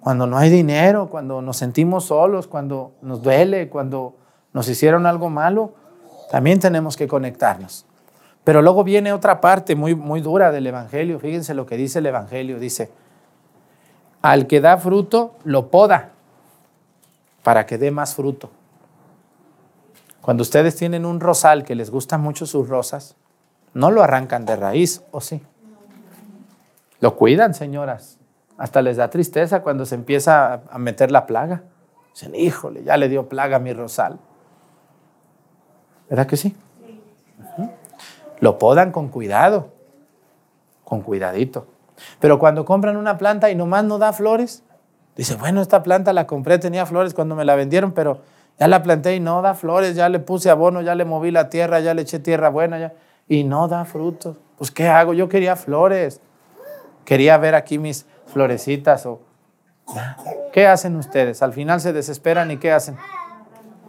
cuando 0.00 0.26
no 0.26 0.36
hay 0.36 0.50
dinero, 0.50 1.08
cuando 1.08 1.40
nos 1.40 1.56
sentimos 1.56 2.04
solos, 2.04 2.46
cuando 2.46 2.92
nos 3.00 3.22
duele, 3.22 3.70
cuando 3.70 4.16
nos 4.52 4.68
hicieron 4.68 5.06
algo 5.06 5.30
malo, 5.30 5.72
también 6.30 6.60
tenemos 6.60 6.98
que 6.98 7.08
conectarnos. 7.08 7.86
Pero 8.44 8.60
luego 8.60 8.84
viene 8.84 9.14
otra 9.14 9.40
parte 9.40 9.74
muy, 9.74 9.94
muy 9.94 10.20
dura 10.20 10.52
del 10.52 10.66
Evangelio. 10.66 11.18
Fíjense 11.18 11.54
lo 11.54 11.64
que 11.64 11.78
dice 11.78 12.00
el 12.00 12.06
Evangelio. 12.06 12.58
Dice, 12.58 12.90
al 14.20 14.46
que 14.46 14.60
da 14.60 14.76
fruto, 14.76 15.36
lo 15.42 15.70
poda 15.70 16.10
para 17.42 17.64
que 17.64 17.78
dé 17.78 17.90
más 17.90 18.14
fruto. 18.14 18.50
Cuando 20.20 20.42
ustedes 20.42 20.76
tienen 20.76 21.06
un 21.06 21.18
rosal 21.18 21.64
que 21.64 21.74
les 21.74 21.90
gustan 21.90 22.20
mucho 22.20 22.44
sus 22.44 22.68
rosas, 22.68 23.16
no 23.78 23.92
lo 23.92 24.02
arrancan 24.02 24.44
de 24.44 24.56
raíz, 24.56 25.04
¿o 25.12 25.20
sí? 25.20 25.40
Lo 26.98 27.14
cuidan, 27.14 27.54
señoras. 27.54 28.18
Hasta 28.56 28.82
les 28.82 28.96
da 28.96 29.08
tristeza 29.08 29.62
cuando 29.62 29.86
se 29.86 29.94
empieza 29.94 30.62
a 30.68 30.78
meter 30.80 31.12
la 31.12 31.26
plaga. 31.26 31.62
Dicen, 32.12 32.34
híjole, 32.34 32.82
ya 32.82 32.96
le 32.96 33.08
dio 33.08 33.28
plaga 33.28 33.58
a 33.58 33.60
mi 33.60 33.72
rosal. 33.72 34.18
¿Verdad 36.10 36.26
que 36.26 36.36
sí? 36.36 36.56
Lo 38.40 38.58
podan 38.58 38.90
con 38.90 39.10
cuidado, 39.10 39.68
con 40.82 41.02
cuidadito. 41.02 41.68
Pero 42.18 42.40
cuando 42.40 42.64
compran 42.64 42.96
una 42.96 43.16
planta 43.16 43.48
y 43.48 43.54
nomás 43.54 43.84
no 43.84 43.98
da 43.98 44.12
flores, 44.12 44.64
dice, 45.14 45.36
bueno, 45.36 45.62
esta 45.62 45.84
planta 45.84 46.12
la 46.12 46.26
compré, 46.26 46.58
tenía 46.58 46.84
flores 46.84 47.14
cuando 47.14 47.36
me 47.36 47.44
la 47.44 47.54
vendieron, 47.54 47.92
pero 47.92 48.22
ya 48.58 48.66
la 48.66 48.82
planté 48.82 49.14
y 49.14 49.20
no 49.20 49.40
da 49.40 49.54
flores, 49.54 49.94
ya 49.94 50.08
le 50.08 50.18
puse 50.18 50.50
abono, 50.50 50.80
ya 50.82 50.96
le 50.96 51.04
moví 51.04 51.30
la 51.30 51.48
tierra, 51.48 51.78
ya 51.78 51.94
le 51.94 52.02
eché 52.02 52.18
tierra 52.18 52.48
buena, 52.48 52.80
ya, 52.80 52.92
y 53.28 53.44
no 53.44 53.68
da 53.68 53.84
frutos. 53.84 54.36
Pues, 54.56 54.70
¿qué 54.70 54.88
hago? 54.88 55.14
Yo 55.14 55.28
quería 55.28 55.56
flores. 55.56 56.20
Quería 57.04 57.36
ver 57.38 57.54
aquí 57.54 57.78
mis 57.78 58.06
florecitas 58.26 59.06
o... 59.06 59.20
¿Qué 60.52 60.66
hacen 60.66 60.96
ustedes? 60.96 61.42
Al 61.42 61.52
final 61.52 61.80
se 61.80 61.92
desesperan 61.92 62.50
y 62.50 62.58
¿qué 62.58 62.72
hacen? 62.72 62.96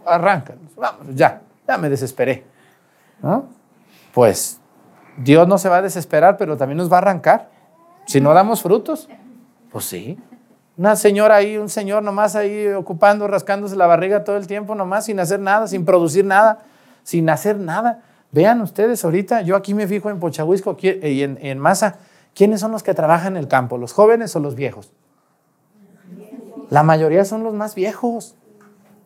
Arrancan. 0.05 0.57
Vamos, 0.77 1.07
ya, 1.13 1.41
ya 1.67 1.77
me 1.77 1.89
desesperé. 1.89 2.45
Pues 4.13 4.61
Dios 5.17 5.47
no 5.47 5.57
se 5.57 5.67
va 5.67 5.77
a 5.77 5.81
desesperar, 5.81 6.37
pero 6.37 6.55
también 6.55 6.77
nos 6.77 6.91
va 6.91 6.95
a 6.95 6.99
arrancar. 6.99 7.49
Si 8.05 8.21
no 8.21 8.33
damos 8.33 8.61
frutos, 8.61 9.09
pues 9.71 9.85
sí. 9.85 10.17
Una 10.77 10.95
señora 10.95 11.35
ahí, 11.35 11.57
un 11.57 11.67
señor 11.67 12.03
nomás 12.03 12.37
ahí 12.37 12.67
ocupando, 12.69 13.27
rascándose 13.27 13.75
la 13.75 13.85
barriga 13.85 14.23
todo 14.23 14.37
el 14.37 14.47
tiempo, 14.47 14.75
nomás 14.75 15.05
sin 15.05 15.19
hacer 15.19 15.41
nada, 15.41 15.67
sin 15.67 15.83
producir 15.83 16.23
nada, 16.23 16.59
sin 17.03 17.29
hacer 17.29 17.57
nada. 17.57 18.01
Vean 18.31 18.61
ustedes 18.61 19.03
ahorita, 19.03 19.41
yo 19.41 19.55
aquí 19.55 19.73
me 19.73 19.87
fijo 19.87 20.09
en 20.09 20.19
Pochahuisco 20.19 20.77
y 20.81 21.23
en, 21.23 21.37
en 21.41 21.57
Masa, 21.59 21.97
¿Quiénes 22.39 22.61
son 22.61 22.71
los 22.71 22.83
que 22.83 22.93
trabajan 22.93 23.35
en 23.35 23.43
el 23.43 23.47
campo? 23.49 23.77
¿Los 23.77 23.93
jóvenes 23.93 24.35
o 24.35 24.39
los 24.39 24.55
viejos? 24.55 24.91
La 26.69 26.83
mayoría 26.83 27.25
son 27.25 27.43
los 27.43 27.53
más 27.53 27.75
viejos. 27.75 28.35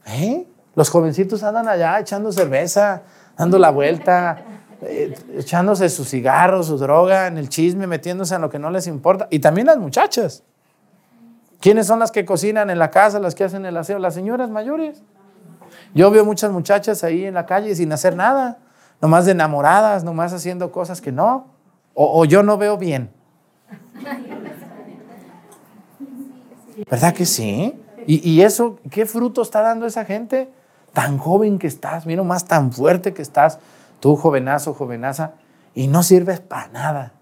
¿Eh? 0.05 0.45
Los 0.75 0.89
jovencitos 0.89 1.41
andan 1.43 1.67
allá 1.67 1.99
echando 1.99 2.31
cerveza, 2.31 3.03
dando 3.37 3.57
la 3.57 3.71
vuelta, 3.71 4.43
eh, 4.81 5.15
echándose 5.35 5.89
sus 5.89 6.09
cigarros, 6.09 6.67
su 6.67 6.77
droga, 6.77 7.27
en 7.27 7.39
el 7.39 7.49
chisme, 7.49 7.87
metiéndose 7.87 8.35
en 8.35 8.41
lo 8.41 8.49
que 8.51 8.59
no 8.59 8.69
les 8.69 8.85
importa. 8.85 9.27
Y 9.31 9.39
también 9.39 9.67
las 9.67 9.77
muchachas. 9.77 10.43
¿Quiénes 11.59 11.87
son 11.87 11.99
las 11.99 12.11
que 12.11 12.25
cocinan 12.25 12.69
en 12.69 12.77
la 12.77 12.91
casa, 12.91 13.19
las 13.19 13.33
que 13.33 13.45
hacen 13.45 13.65
el 13.65 13.77
aseo? 13.77 13.97
Las 13.97 14.13
señoras 14.13 14.49
mayores. 14.49 15.01
Yo 15.95 16.11
veo 16.11 16.25
muchas 16.25 16.51
muchachas 16.51 17.03
ahí 17.03 17.25
en 17.25 17.33
la 17.33 17.45
calle 17.45 17.73
sin 17.75 17.91
hacer 17.93 18.15
nada, 18.15 18.59
nomás 19.01 19.25
de 19.25 19.31
enamoradas, 19.31 20.03
nomás 20.03 20.33
haciendo 20.33 20.71
cosas 20.71 21.01
que 21.01 21.11
no. 21.11 21.47
o 21.93 22.25
yo 22.25 22.43
no 22.43 22.57
veo 22.57 22.77
bien. 22.77 23.11
¿Verdad 26.89 27.13
que 27.13 27.25
sí? 27.25 27.79
¿Y, 28.05 28.41
eso, 28.41 28.79
qué 28.91 29.05
fruto 29.05 29.41
está 29.41 29.61
dando 29.61 29.85
esa 29.85 30.03
gente? 30.03 30.49
Tan 30.91 31.17
joven 31.17 31.57
que 31.57 31.67
estás, 31.67 32.05
mira 32.05 32.23
más 32.23 32.45
tan 32.45 32.71
fuerte 32.73 33.13
que 33.13 33.21
estás, 33.21 33.59
tú 33.99 34.15
jovenazo, 34.15 34.73
jovenaza, 34.73 35.33
y 35.73 35.87
no 35.87 36.03
sirves 36.03 36.39
para 36.39 36.67
nada. 36.67 37.13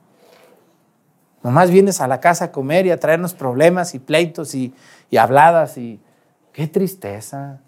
Nomás 1.43 1.69
vienes 1.69 2.01
a 2.01 2.07
la 2.07 2.19
casa 2.19 2.45
a 2.45 2.51
comer 2.51 2.85
y 2.85 2.91
a 2.91 2.99
traernos 2.99 3.33
problemas 3.33 3.93
y 3.93 3.99
pleitos 3.99 4.55
y, 4.55 4.73
y 5.09 5.17
habladas 5.17 5.77
y 5.77 5.99
qué 6.51 6.67
tristeza. 6.67 7.59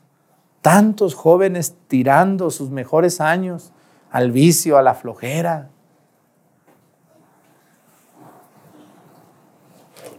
Tantos 0.62 1.14
jóvenes 1.14 1.76
tirando 1.88 2.50
sus 2.50 2.70
mejores 2.70 3.22
años 3.22 3.73
al 4.14 4.32
vicio, 4.32 4.78
a 4.78 4.84
la 4.84 4.94
flojera. 4.94 5.70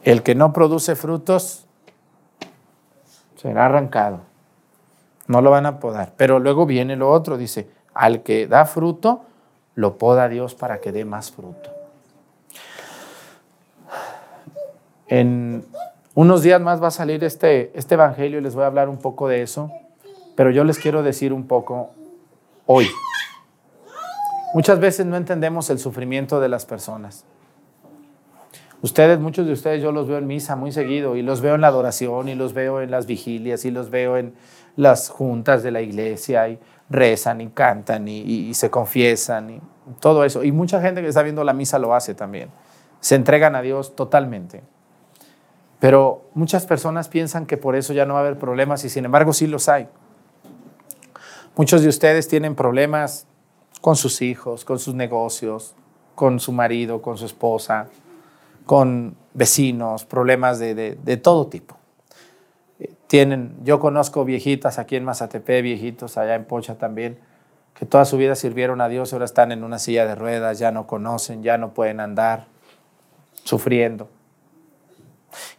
El 0.02 0.24
que 0.24 0.34
no 0.34 0.52
produce 0.52 0.96
frutos 0.96 1.64
será 3.36 3.66
arrancado. 3.66 4.20
No 5.28 5.40
lo 5.40 5.52
van 5.52 5.66
a 5.66 5.78
podar. 5.78 6.12
Pero 6.16 6.40
luego 6.40 6.66
viene 6.66 6.96
lo 6.96 7.08
otro, 7.08 7.38
dice, 7.38 7.70
al 7.94 8.24
que 8.24 8.48
da 8.48 8.66
fruto, 8.66 9.22
lo 9.76 9.96
poda 9.96 10.28
Dios 10.28 10.56
para 10.56 10.80
que 10.80 10.90
dé 10.90 11.04
más 11.04 11.30
fruto. 11.30 11.70
En 15.06 15.64
unos 16.14 16.42
días 16.42 16.60
más 16.60 16.82
va 16.82 16.88
a 16.88 16.90
salir 16.90 17.22
este, 17.22 17.70
este 17.78 17.94
Evangelio 17.94 18.40
y 18.40 18.42
les 18.42 18.56
voy 18.56 18.64
a 18.64 18.66
hablar 18.66 18.88
un 18.88 18.98
poco 18.98 19.28
de 19.28 19.42
eso, 19.42 19.70
pero 20.34 20.50
yo 20.50 20.64
les 20.64 20.80
quiero 20.80 21.04
decir 21.04 21.32
un 21.32 21.46
poco 21.46 21.90
hoy. 22.66 22.88
Muchas 24.54 24.78
veces 24.78 25.04
no 25.04 25.16
entendemos 25.16 25.68
el 25.70 25.80
sufrimiento 25.80 26.38
de 26.38 26.48
las 26.48 26.64
personas. 26.64 27.24
Ustedes, 28.82 29.18
muchos 29.18 29.46
de 29.48 29.52
ustedes, 29.52 29.82
yo 29.82 29.90
los 29.90 30.06
veo 30.06 30.18
en 30.18 30.28
misa 30.28 30.54
muy 30.54 30.70
seguido 30.70 31.16
y 31.16 31.22
los 31.22 31.40
veo 31.40 31.56
en 31.56 31.60
la 31.60 31.66
adoración 31.66 32.28
y 32.28 32.36
los 32.36 32.54
veo 32.54 32.80
en 32.80 32.92
las 32.92 33.06
vigilias 33.06 33.64
y 33.64 33.72
los 33.72 33.90
veo 33.90 34.16
en 34.16 34.32
las 34.76 35.08
juntas 35.08 35.64
de 35.64 35.72
la 35.72 35.80
iglesia 35.80 36.48
y 36.48 36.60
rezan 36.88 37.40
y 37.40 37.48
cantan 37.48 38.06
y, 38.06 38.54
se 38.54 38.70
confiesan 38.70 39.50
y 39.50 39.60
todo 39.98 40.24
eso. 40.24 40.44
Y 40.44 40.52
mucha 40.52 40.80
gente 40.80 41.02
que 41.02 41.08
está 41.08 41.24
viendo 41.24 41.42
la 41.42 41.52
misa 41.52 41.80
lo 41.80 41.92
hace 41.92 42.14
también. 42.14 42.50
Se 43.00 43.16
entregan 43.16 43.56
a 43.56 43.60
Dios 43.60 43.96
totalmente. 43.96 44.62
Pero 45.80 46.30
muchas 46.34 46.64
personas 46.64 47.08
piensan 47.08 47.46
que 47.46 47.56
por 47.56 47.74
eso 47.74 47.92
ya 47.92 48.06
no 48.06 48.14
va 48.14 48.20
a 48.20 48.22
haber 48.22 48.38
problemas 48.38 48.84
y 48.84 48.88
sin 48.88 49.04
embargo 49.04 49.32
sí 49.32 49.48
los 49.48 49.68
hay. 49.68 49.88
Muchos 51.56 51.82
de 51.82 51.88
ustedes 51.88 52.28
tienen 52.28 52.54
problemas 52.54 53.26
con 53.84 53.96
sus 53.96 54.22
hijos, 54.22 54.64
con 54.64 54.78
sus 54.78 54.94
negocios, 54.94 55.74
con 56.14 56.40
su 56.40 56.52
marido, 56.52 57.02
con 57.02 57.18
su 57.18 57.26
esposa, 57.26 57.88
con 58.64 59.14
vecinos, 59.34 60.06
problemas 60.06 60.58
de, 60.58 61.20
todo 61.22 61.48
tipo. 61.48 61.76
Eh, 62.78 62.94
tienen, 63.08 63.54
yo 63.62 63.80
conozco 63.80 64.24
viejitas 64.24 64.78
aquí 64.78 64.96
en 64.96 65.04
Mazatepe, 65.04 65.60
viejitos 65.60 66.16
allá 66.16 66.34
en 66.34 66.46
Pocha 66.46 66.78
también, 66.78 67.18
que 67.74 67.84
toda 67.84 68.06
su 68.06 68.16
vida 68.16 68.36
sirvieron 68.36 68.80
a 68.80 68.88
Dios, 68.88 69.12
ahora 69.12 69.26
están 69.26 69.52
en 69.52 69.62
una 69.62 69.78
silla 69.78 70.06
de 70.06 70.14
ruedas, 70.14 70.58
ya 70.58 70.70
no 70.70 70.86
conocen, 70.86 71.42
ya 71.42 71.58
no 71.58 71.74
pueden 71.74 72.00
andar, 72.00 72.46
sufriendo. 73.42 74.08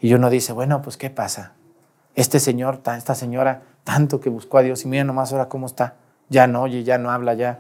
Y 0.02 0.16
uno 0.16 0.32
dice, 0.32 0.52
bueno, 0.52 0.82
pues 0.82 0.98
¿qué 0.98 1.12
pasa? 1.12 1.54
Este 2.16 2.40
señor, 2.40 2.82
esta 2.98 3.14
señora, 3.14 3.62
tanto 3.84 4.20
que 4.20 4.32
buscó 4.32 4.58
a 4.58 4.64
Dios 4.64 4.84
y 4.84 4.88
mira 4.88 5.04
nomás 5.04 5.32
ahora 5.32 5.48
cómo 5.48 5.68
está, 5.68 5.94
ya 6.28 6.48
no 6.48 6.64
oye, 6.64 6.84
ya 6.84 6.98
no 6.98 7.12
habla, 7.12 7.36
ya. 7.36 7.60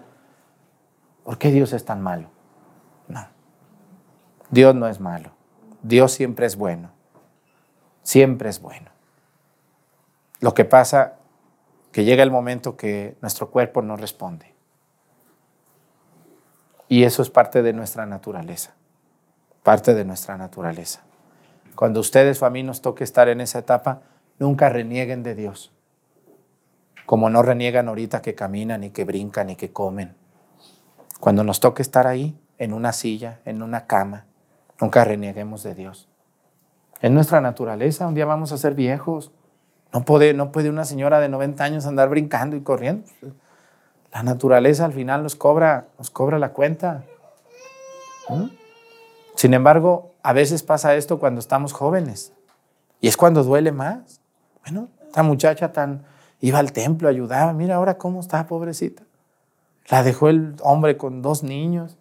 ¿Por 1.26 1.38
qué 1.38 1.52
Dios 1.52 1.74
es 1.74 1.84
tan 1.84 2.02
malo? 2.02 2.30
No, 3.10 3.28
Dios 4.52 4.74
no 4.74 4.88
es 4.88 5.02
malo. 5.02 5.32
Dios 5.84 6.14
siempre 6.14 6.46
es 6.46 6.56
bueno. 6.56 6.92
Siempre 8.04 8.50
es 8.50 8.62
bueno. 8.62 8.92
Lo 10.40 10.54
que 10.54 10.64
pasa 10.64 11.16
que 11.92 12.06
llega 12.06 12.24
el 12.24 12.32
momento 12.32 12.78
que 12.78 13.18
nuestro 13.22 13.50
cuerpo 13.50 13.82
no 13.82 13.98
responde. 13.98 14.54
Y 16.88 17.04
eso 17.04 17.22
es 17.22 17.30
parte 17.30 17.64
de 17.64 17.74
nuestra 17.74 18.06
naturaleza. 18.06 18.76
parte 19.64 19.96
de 19.96 20.06
nuestra 20.06 20.38
naturaleza. 20.38 21.02
Cuando 21.76 22.00
ustedes 22.00 22.40
o 22.42 22.46
a 22.46 22.52
mí 22.52 22.62
nos 22.62 22.84
toque 22.84 23.04
estar 23.04 23.30
en 23.30 23.42
esa 23.42 23.58
etapa, 23.58 24.04
nunca 24.38 24.70
renieguen 24.70 25.24
de 25.24 25.34
Dios. 25.34 25.74
Como 27.08 27.32
no 27.32 27.42
reniegan 27.42 27.88
ahorita 27.88 28.22
que 28.22 28.36
caminan 28.36 28.84
y 28.84 28.92
que 28.92 29.06
brincan 29.06 29.50
y 29.50 29.56
que 29.56 29.74
comen. 29.74 30.16
Cuando 31.20 31.44
nos 31.44 31.60
toque 31.60 31.82
estar 31.82 32.08
ahí, 32.08 32.38
en 32.58 32.74
una 32.74 32.94
silla, 32.94 33.40
en 33.46 33.62
una 33.62 33.86
cama, 33.86 34.26
nunca 34.80 35.04
renieguemos 35.04 35.64
de 35.64 35.76
Dios. 35.76 36.08
En 37.02 37.14
nuestra 37.14 37.42
naturaleza, 37.42 38.08
un 38.08 38.16
día 38.16 38.26
vamos 38.26 38.52
a 38.52 38.58
ser 38.58 38.74
viejos. 38.74 39.32
No 39.94 40.04
puede, 40.04 40.34
no 40.34 40.52
puede 40.52 40.70
una 40.70 40.86
señora 40.86 41.20
de 41.20 41.30
90 41.30 41.64
años 41.64 41.86
andar 41.86 42.10
brincando 42.10 42.56
y 42.56 42.62
corriendo. 42.62 43.06
La 44.12 44.24
naturaleza 44.24 44.86
al 44.86 44.94
final 44.94 45.24
nos 45.24 45.36
cobra, 45.36 45.88
nos 45.98 46.10
cobra 46.10 46.40
la 46.40 46.54
cuenta. 46.54 47.04
¿Mm? 48.30 48.46
Sin 49.36 49.54
embargo, 49.54 50.14
a 50.24 50.34
veces 50.34 50.64
pasa 50.64 50.96
esto 50.96 51.20
cuando 51.20 51.40
estamos 51.40 51.74
jóvenes 51.74 52.34
y 53.02 53.08
es 53.08 53.18
cuando 53.18 53.44
duele 53.44 53.72
más. 53.72 54.22
Bueno, 54.64 54.90
esta 55.06 55.22
muchacha 55.22 55.72
tan 55.72 56.04
iba 56.40 56.60
al 56.60 56.72
templo, 56.72 57.10
ayudaba, 57.10 57.54
mira 57.54 57.76
ahora 57.76 57.98
cómo 57.98 58.22
está, 58.22 58.48
pobrecita. 58.48 59.04
La 59.88 60.04
dejó 60.04 60.30
el 60.30 60.56
hombre 60.62 60.98
con 60.98 61.22
dos 61.22 61.44
niños. 61.44 61.98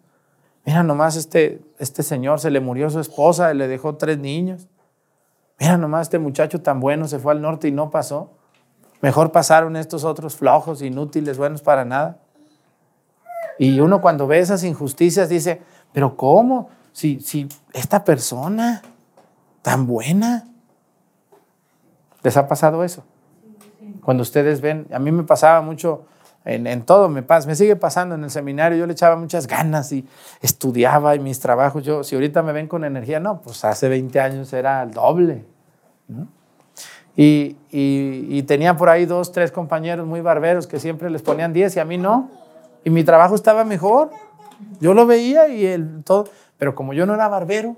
Mira 0.65 0.83
nomás 0.83 1.15
este, 1.15 1.61
este 1.77 2.01
señor 2.01 2.39
se 2.39 2.49
le 2.49 2.59
murió 2.59 2.89
su 2.89 2.99
esposa 2.99 3.53
le 3.53 3.67
dejó 3.67 3.95
tres 3.95 4.17
niños. 4.17 4.67
Mira 5.59 5.77
nomás 5.77 6.03
este 6.03 6.19
muchacho 6.19 6.61
tan 6.61 6.79
bueno 6.79 7.07
se 7.07 7.19
fue 7.19 7.33
al 7.33 7.41
norte 7.41 7.67
y 7.67 7.71
no 7.71 7.91
pasó. 7.91 8.31
Mejor 9.01 9.31
pasaron 9.31 9.75
estos 9.75 10.03
otros 10.03 10.35
flojos, 10.35 10.81
inútiles, 10.81 11.37
buenos 11.37 11.61
para 11.61 11.85
nada. 11.85 12.19
Y 13.59 13.79
uno 13.79 14.01
cuando 14.01 14.27
ve 14.27 14.39
esas 14.39 14.63
injusticias 14.63 15.29
dice, 15.29 15.61
pero 15.93 16.17
¿cómo? 16.17 16.69
Si, 16.91 17.19
si 17.19 17.47
esta 17.73 18.03
persona 18.03 18.81
tan 19.61 19.85
buena, 19.85 20.47
¿les 22.23 22.35
ha 22.37 22.47
pasado 22.47 22.83
eso? 22.83 23.03
Cuando 24.03 24.23
ustedes 24.23 24.61
ven, 24.61 24.87
a 24.91 24.99
mí 24.99 25.11
me 25.11 25.23
pasaba 25.23 25.61
mucho 25.61 26.05
en, 26.45 26.83
todo, 26.83 27.09
me 27.09 27.23
pasa, 27.23 27.47
me 27.47 27.55
sigue 27.55 27.75
pasando 27.75 28.15
en 28.15 28.23
el 28.23 28.29
seminario, 28.29 28.77
yo 28.77 28.85
le 28.85 28.93
echaba 28.93 29.15
muchas 29.15 29.47
ganas 29.47 29.91
y 29.91 30.07
estudiaba 30.41 31.15
y 31.15 31.19
mis 31.19 31.39
trabajos, 31.39 31.83
yo, 31.83 32.03
si 32.03 32.15
ahorita 32.15 32.43
me 32.43 32.53
ven 32.53 32.67
con 32.67 32.83
energía, 32.83 33.19
no, 33.19 33.41
pues 33.41 33.65
hace 33.65 33.89
20 33.89 34.19
años 34.19 34.53
era 34.53 34.83
el 34.83 34.91
doble. 34.91 35.43
¿no? 36.07 36.27
Y, 37.15 37.55
y, 37.71 38.27
y, 38.29 38.43
tenía 38.43 38.75
por 38.75 38.89
ahí 38.89 39.05
dos, 39.05 39.31
tres 39.31 39.51
compañeros 39.51 40.05
muy 40.05 40.21
barberos 40.21 40.67
que 40.67 40.79
siempre 40.79 41.09
les 41.09 41.21
ponían 41.21 41.53
10 41.53 41.77
y 41.77 41.79
a 41.79 41.85
mí 41.85 41.97
no. 41.97 42.29
Y 42.83 42.89
mi 42.89 43.03
trabajo 43.03 43.35
estaba 43.35 43.63
mejor. 43.63 44.11
Yo 44.81 44.93
lo 44.93 45.05
veía 45.05 45.47
y 45.47 45.65
el 45.65 46.03
todo. 46.03 46.25
Pero 46.57 46.75
como 46.75 46.93
yo 46.93 47.05
no 47.05 47.15
era 47.15 47.29
barbero. 47.29 47.77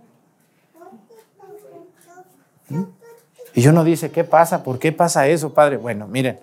¿Mm? 2.69 2.83
Y 3.53 3.61
yo 3.61 3.71
no 3.71 3.83
dice, 3.83 4.11
¿qué 4.11 4.23
pasa? 4.23 4.63
¿Por 4.63 4.79
qué 4.79 4.91
pasa 4.91 5.27
eso, 5.27 5.53
padre? 5.53 5.77
Bueno, 5.77 6.07
miren, 6.07 6.39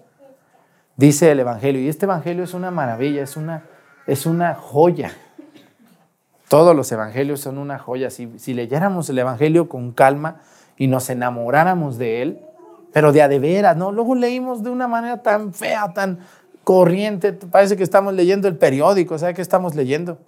dice 0.97 1.31
el 1.31 1.41
Evangelio. 1.41 1.81
Y 1.81 1.89
este 1.89 2.07
Evangelio 2.07 2.45
es 2.45 2.55
una 2.55 2.71
maravilla, 2.71 3.23
es 3.23 3.37
una, 3.37 3.65
es 4.07 4.27
una 4.27 4.55
joya. 4.55 5.13
Todos 6.49 6.77
los 6.77 6.91
Evangelios 6.93 7.41
son 7.41 7.59
una 7.59 7.79
joya. 7.79 8.11
Si, 8.11 8.39
si 8.39 8.55
leyéramos 8.55 9.09
el 9.11 9.19
Evangelio 9.19 9.69
con 9.69 9.93
calma 9.93 10.41
y 10.77 10.87
nos 10.87 11.11
enamoráramos 11.11 11.99
de 11.99 12.23
él, 12.23 12.41
pero 12.93 13.13
de 13.13 13.23
a 13.23 13.29
de 13.29 13.39
veras, 13.41 13.77
¿no? 13.77 13.91
Luego 13.91 14.15
leímos 14.15 14.63
de 14.63 14.71
una 14.71 14.87
manera 14.87 15.23
tan 15.23 15.53
fea, 15.53 15.93
tan 15.93 16.21
corriente, 16.63 17.33
parece 17.33 17.77
que 17.77 17.83
estamos 17.83 18.15
leyendo 18.15 18.49
el 18.49 18.57
periódico, 18.57 19.19
¿sabe 19.19 19.35
qué 19.35 19.43
estamos 19.43 19.75
leyendo? 19.75 20.19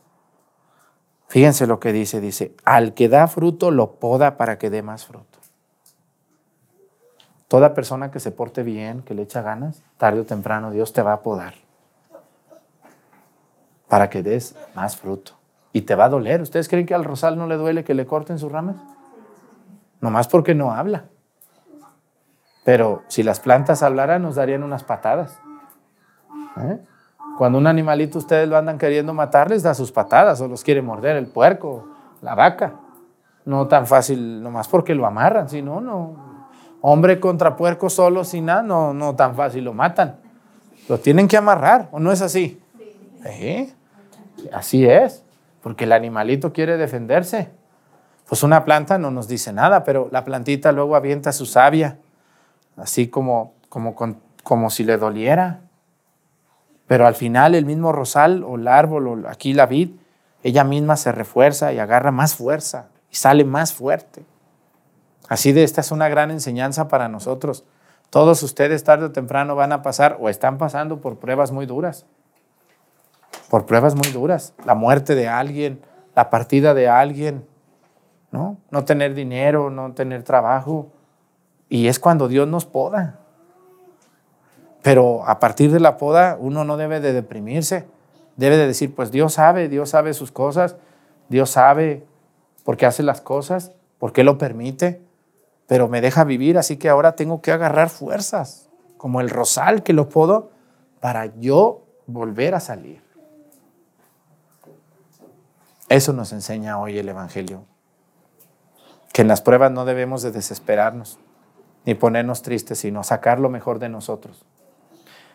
Fíjense 1.28 1.66
lo 1.66 1.80
que 1.80 1.92
dice, 1.92 2.20
dice, 2.20 2.54
al 2.64 2.94
que 2.94 3.08
da 3.08 3.26
fruto 3.26 3.70
lo 3.70 3.92
poda 3.92 4.36
para 4.36 4.58
que 4.58 4.70
dé 4.70 4.82
más 4.82 5.06
fruto. 5.06 5.35
Toda 7.48 7.74
persona 7.74 8.10
que 8.10 8.20
se 8.20 8.32
porte 8.32 8.62
bien, 8.62 9.02
que 9.02 9.14
le 9.14 9.22
echa 9.22 9.42
ganas, 9.42 9.82
tarde 9.98 10.20
o 10.20 10.26
temprano 10.26 10.70
Dios 10.70 10.92
te 10.92 11.02
va 11.02 11.12
a 11.12 11.20
podar 11.20 11.54
para 13.88 14.10
que 14.10 14.22
des 14.22 14.56
más 14.74 14.96
fruto. 14.96 15.32
Y 15.72 15.82
te 15.82 15.94
va 15.94 16.06
a 16.06 16.08
doler. 16.08 16.40
¿Ustedes 16.40 16.68
creen 16.68 16.86
que 16.86 16.94
al 16.94 17.04
rosal 17.04 17.36
no 17.36 17.46
le 17.46 17.56
duele 17.56 17.84
que 17.84 17.94
le 17.94 18.06
corten 18.06 18.38
sus 18.38 18.50
ramas? 18.50 18.76
Nomás 20.00 20.28
porque 20.28 20.54
no 20.54 20.72
habla. 20.72 21.04
Pero 22.64 23.02
si 23.08 23.22
las 23.22 23.40
plantas 23.40 23.82
hablaran, 23.82 24.22
nos 24.22 24.36
darían 24.36 24.62
unas 24.62 24.84
patadas. 24.84 25.38
¿Eh? 26.56 26.80
Cuando 27.38 27.58
un 27.58 27.66
animalito 27.66 28.18
ustedes 28.18 28.48
lo 28.48 28.56
andan 28.56 28.78
queriendo 28.78 29.12
matar, 29.12 29.50
les 29.50 29.62
da 29.62 29.74
sus 29.74 29.92
patadas 29.92 30.40
o 30.40 30.48
los 30.48 30.64
quiere 30.64 30.80
morder, 30.80 31.16
el 31.16 31.26
puerco, 31.26 31.86
la 32.22 32.34
vaca. 32.34 32.74
No 33.44 33.68
tan 33.68 33.86
fácil, 33.86 34.42
nomás 34.42 34.66
porque 34.68 34.94
lo 34.94 35.06
amarran, 35.06 35.48
si 35.48 35.62
no, 35.62 35.80
no. 35.80 36.35
Hombre 36.88 37.18
contra 37.18 37.56
puerco 37.56 37.90
solo, 37.90 38.22
sin 38.22 38.44
nada, 38.44 38.62
no, 38.62 38.94
no 38.94 39.16
tan 39.16 39.34
fácil 39.34 39.64
lo 39.64 39.72
matan. 39.72 40.20
Lo 40.88 41.00
tienen 41.00 41.26
que 41.26 41.36
amarrar, 41.36 41.88
¿o 41.90 41.98
no 41.98 42.12
es 42.12 42.22
así? 42.22 42.62
¿Eh? 43.24 43.72
Así 44.52 44.86
es, 44.86 45.24
porque 45.64 45.82
el 45.82 45.90
animalito 45.90 46.52
quiere 46.52 46.76
defenderse. 46.76 47.50
Pues 48.28 48.44
una 48.44 48.64
planta 48.64 48.98
no 48.98 49.10
nos 49.10 49.26
dice 49.26 49.52
nada, 49.52 49.82
pero 49.82 50.08
la 50.12 50.24
plantita 50.24 50.70
luego 50.70 50.94
avienta 50.94 51.32
su 51.32 51.44
savia, 51.44 51.98
así 52.76 53.08
como, 53.08 53.54
como, 53.68 53.96
como 54.44 54.70
si 54.70 54.84
le 54.84 54.96
doliera. 54.96 55.62
Pero 56.86 57.08
al 57.08 57.16
final 57.16 57.56
el 57.56 57.64
mismo 57.64 57.90
rosal 57.90 58.44
o 58.44 58.54
el 58.54 58.68
árbol 58.68 59.08
o 59.08 59.28
aquí 59.28 59.54
la 59.54 59.66
vid, 59.66 59.90
ella 60.44 60.62
misma 60.62 60.94
se 60.94 61.10
refuerza 61.10 61.72
y 61.72 61.80
agarra 61.80 62.12
más 62.12 62.36
fuerza 62.36 62.90
y 63.10 63.16
sale 63.16 63.44
más 63.44 63.72
fuerte. 63.72 64.24
Así 65.28 65.52
de 65.52 65.64
esta 65.64 65.80
es 65.80 65.90
una 65.90 66.08
gran 66.08 66.30
enseñanza 66.30 66.88
para 66.88 67.08
nosotros. 67.08 67.64
Todos 68.10 68.42
ustedes 68.42 68.84
tarde 68.84 69.06
o 69.06 69.12
temprano 69.12 69.56
van 69.56 69.72
a 69.72 69.82
pasar 69.82 70.16
o 70.20 70.28
están 70.28 70.58
pasando 70.58 71.00
por 71.00 71.18
pruebas 71.18 71.50
muy 71.50 71.66
duras. 71.66 72.06
Por 73.50 73.66
pruebas 73.66 73.94
muy 73.94 74.10
duras. 74.12 74.54
La 74.64 74.74
muerte 74.74 75.14
de 75.14 75.28
alguien, 75.28 75.82
la 76.14 76.30
partida 76.30 76.74
de 76.74 76.88
alguien, 76.88 77.46
¿no? 78.30 78.58
No 78.70 78.84
tener 78.84 79.14
dinero, 79.14 79.70
no 79.70 79.92
tener 79.92 80.22
trabajo. 80.22 80.92
Y 81.68 81.88
es 81.88 81.98
cuando 81.98 82.28
Dios 82.28 82.46
nos 82.46 82.64
poda. 82.64 83.18
Pero 84.82 85.26
a 85.26 85.40
partir 85.40 85.72
de 85.72 85.80
la 85.80 85.96
poda 85.96 86.36
uno 86.38 86.64
no 86.64 86.76
debe 86.76 87.00
de 87.00 87.12
deprimirse, 87.12 87.88
debe 88.36 88.56
de 88.56 88.68
decir, 88.68 88.94
pues 88.94 89.10
Dios 89.10 89.34
sabe, 89.34 89.68
Dios 89.68 89.90
sabe 89.90 90.14
sus 90.14 90.30
cosas, 90.30 90.76
Dios 91.28 91.50
sabe 91.50 92.06
por 92.64 92.76
qué 92.76 92.86
hace 92.86 93.02
las 93.02 93.20
cosas, 93.20 93.72
por 93.98 94.12
qué 94.12 94.22
lo 94.22 94.38
permite, 94.38 95.05
pero 95.66 95.88
me 95.88 96.00
deja 96.00 96.24
vivir, 96.24 96.58
así 96.58 96.76
que 96.76 96.88
ahora 96.88 97.16
tengo 97.16 97.40
que 97.40 97.52
agarrar 97.52 97.90
fuerzas, 97.90 98.68
como 98.96 99.20
el 99.20 99.30
rosal 99.30 99.82
que 99.82 99.92
lo 99.92 100.08
puedo, 100.08 100.50
para 101.00 101.26
yo 101.38 101.84
volver 102.06 102.54
a 102.54 102.60
salir. 102.60 103.02
Eso 105.88 106.12
nos 106.12 106.32
enseña 106.32 106.78
hoy 106.78 106.98
el 106.98 107.08
Evangelio, 107.08 107.64
que 109.12 109.22
en 109.22 109.28
las 109.28 109.40
pruebas 109.40 109.70
no 109.70 109.84
debemos 109.84 110.22
de 110.22 110.32
desesperarnos, 110.32 111.18
ni 111.84 111.94
ponernos 111.94 112.42
tristes, 112.42 112.78
sino 112.78 113.04
sacar 113.04 113.38
lo 113.38 113.48
mejor 113.48 113.78
de 113.78 113.88
nosotros. 113.88 114.44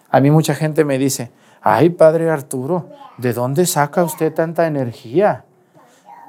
A 0.09 0.19
mí 0.19 0.29
mucha 0.29 0.53
gente 0.53 0.84
me 0.84 0.97
dice, 0.97 1.32
ay, 1.61 1.89
padre 1.89 2.29
Arturo, 2.29 2.89
¿de 3.17 3.32
dónde 3.32 3.65
saca 3.65 4.03
usted 4.03 4.34
tanta 4.34 4.67
energía? 4.67 5.45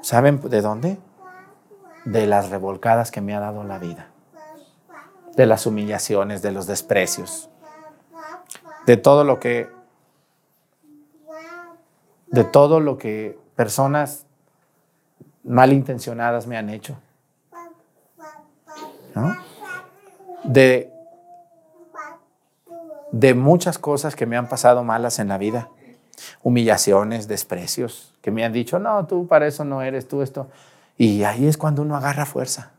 ¿Saben 0.01 0.39
de 0.39 0.61
dónde? 0.61 0.97
De 2.05 2.27
las 2.27 2.49
revolcadas 2.49 3.11
que 3.11 3.21
me 3.21 3.35
ha 3.35 3.39
dado 3.39 3.63
la 3.63 3.79
vida, 3.79 4.07
de 5.35 5.45
las 5.45 5.65
humillaciones, 5.65 6.41
de 6.41 6.51
los 6.51 6.67
desprecios, 6.67 7.49
de 8.85 8.97
todo 8.97 9.23
lo 9.23 9.39
que, 9.39 9.69
de 12.27 12.43
todo 12.43 12.79
lo 12.79 12.97
que 12.97 13.39
personas 13.55 14.25
malintencionadas 15.43 16.47
me 16.47 16.57
han 16.57 16.69
hecho. 16.69 16.97
¿no? 19.15 19.37
De 20.43 20.93
de 23.13 23.35
muchas 23.35 23.77
cosas 23.77 24.15
que 24.15 24.25
me 24.25 24.35
han 24.35 24.49
pasado 24.49 24.83
malas 24.83 25.19
en 25.19 25.27
la 25.27 25.37
vida. 25.37 25.69
Humillaciones, 26.41 27.27
desprecios, 27.27 28.11
que 28.21 28.31
me 28.31 28.43
han 28.43 28.51
dicho, 28.51 28.79
no, 28.79 29.05
tú 29.05 29.27
para 29.27 29.45
eso 29.45 29.63
no 29.63 29.83
eres, 29.83 30.07
tú 30.07 30.23
esto. 30.23 30.47
Y 30.97 31.23
ahí 31.23 31.47
es 31.47 31.57
cuando 31.57 31.81
uno 31.81 31.95
agarra 31.95 32.25
fuerza. 32.25 32.73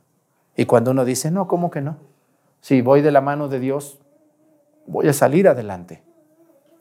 Y 0.57 0.67
cuando 0.67 0.93
uno 0.93 1.05
dice, 1.05 1.31
no, 1.31 1.49
¿cómo 1.49 1.71
que 1.71 1.81
no? 1.81 1.97
Si 2.61 2.81
voy 2.81 3.03
de 3.03 3.11
la 3.11 3.21
mano 3.21 3.49
de 3.49 3.61
Dios, 3.61 3.99
voy 4.87 5.09
a 5.09 5.13
salir 5.13 5.49
adelante. 5.49 6.03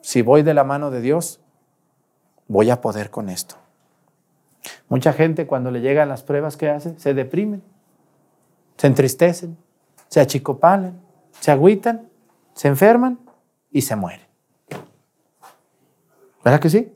Si 0.02 0.22
voy 0.22 0.44
de 0.44 0.54
la 0.54 0.64
mano 0.64 0.92
de 0.92 1.02
Dios, 1.02 1.42
voy 2.48 2.70
a 2.70 2.82
poder 2.82 3.10
con 3.10 3.30
esto. 3.30 3.56
Mucha 4.90 5.14
gente 5.14 5.48
cuando 5.48 5.72
le 5.72 5.82
llegan 5.82 6.10
las 6.10 6.24
pruebas, 6.24 6.56
¿qué 6.56 6.70
hace? 6.70 6.98
Se 7.00 7.14
deprimen, 7.14 7.64
se 8.78 8.88
entristecen, 8.88 9.58
se 10.08 10.20
achicopalan, 10.22 11.02
se 11.40 11.52
agüitan, 11.52 12.10
se 12.54 12.68
enferman 12.68 13.20
y 13.72 13.82
se 13.82 13.96
muere. 13.96 14.28
¿Verdad 16.44 16.60
que 16.60 16.70
sí? 16.70 16.94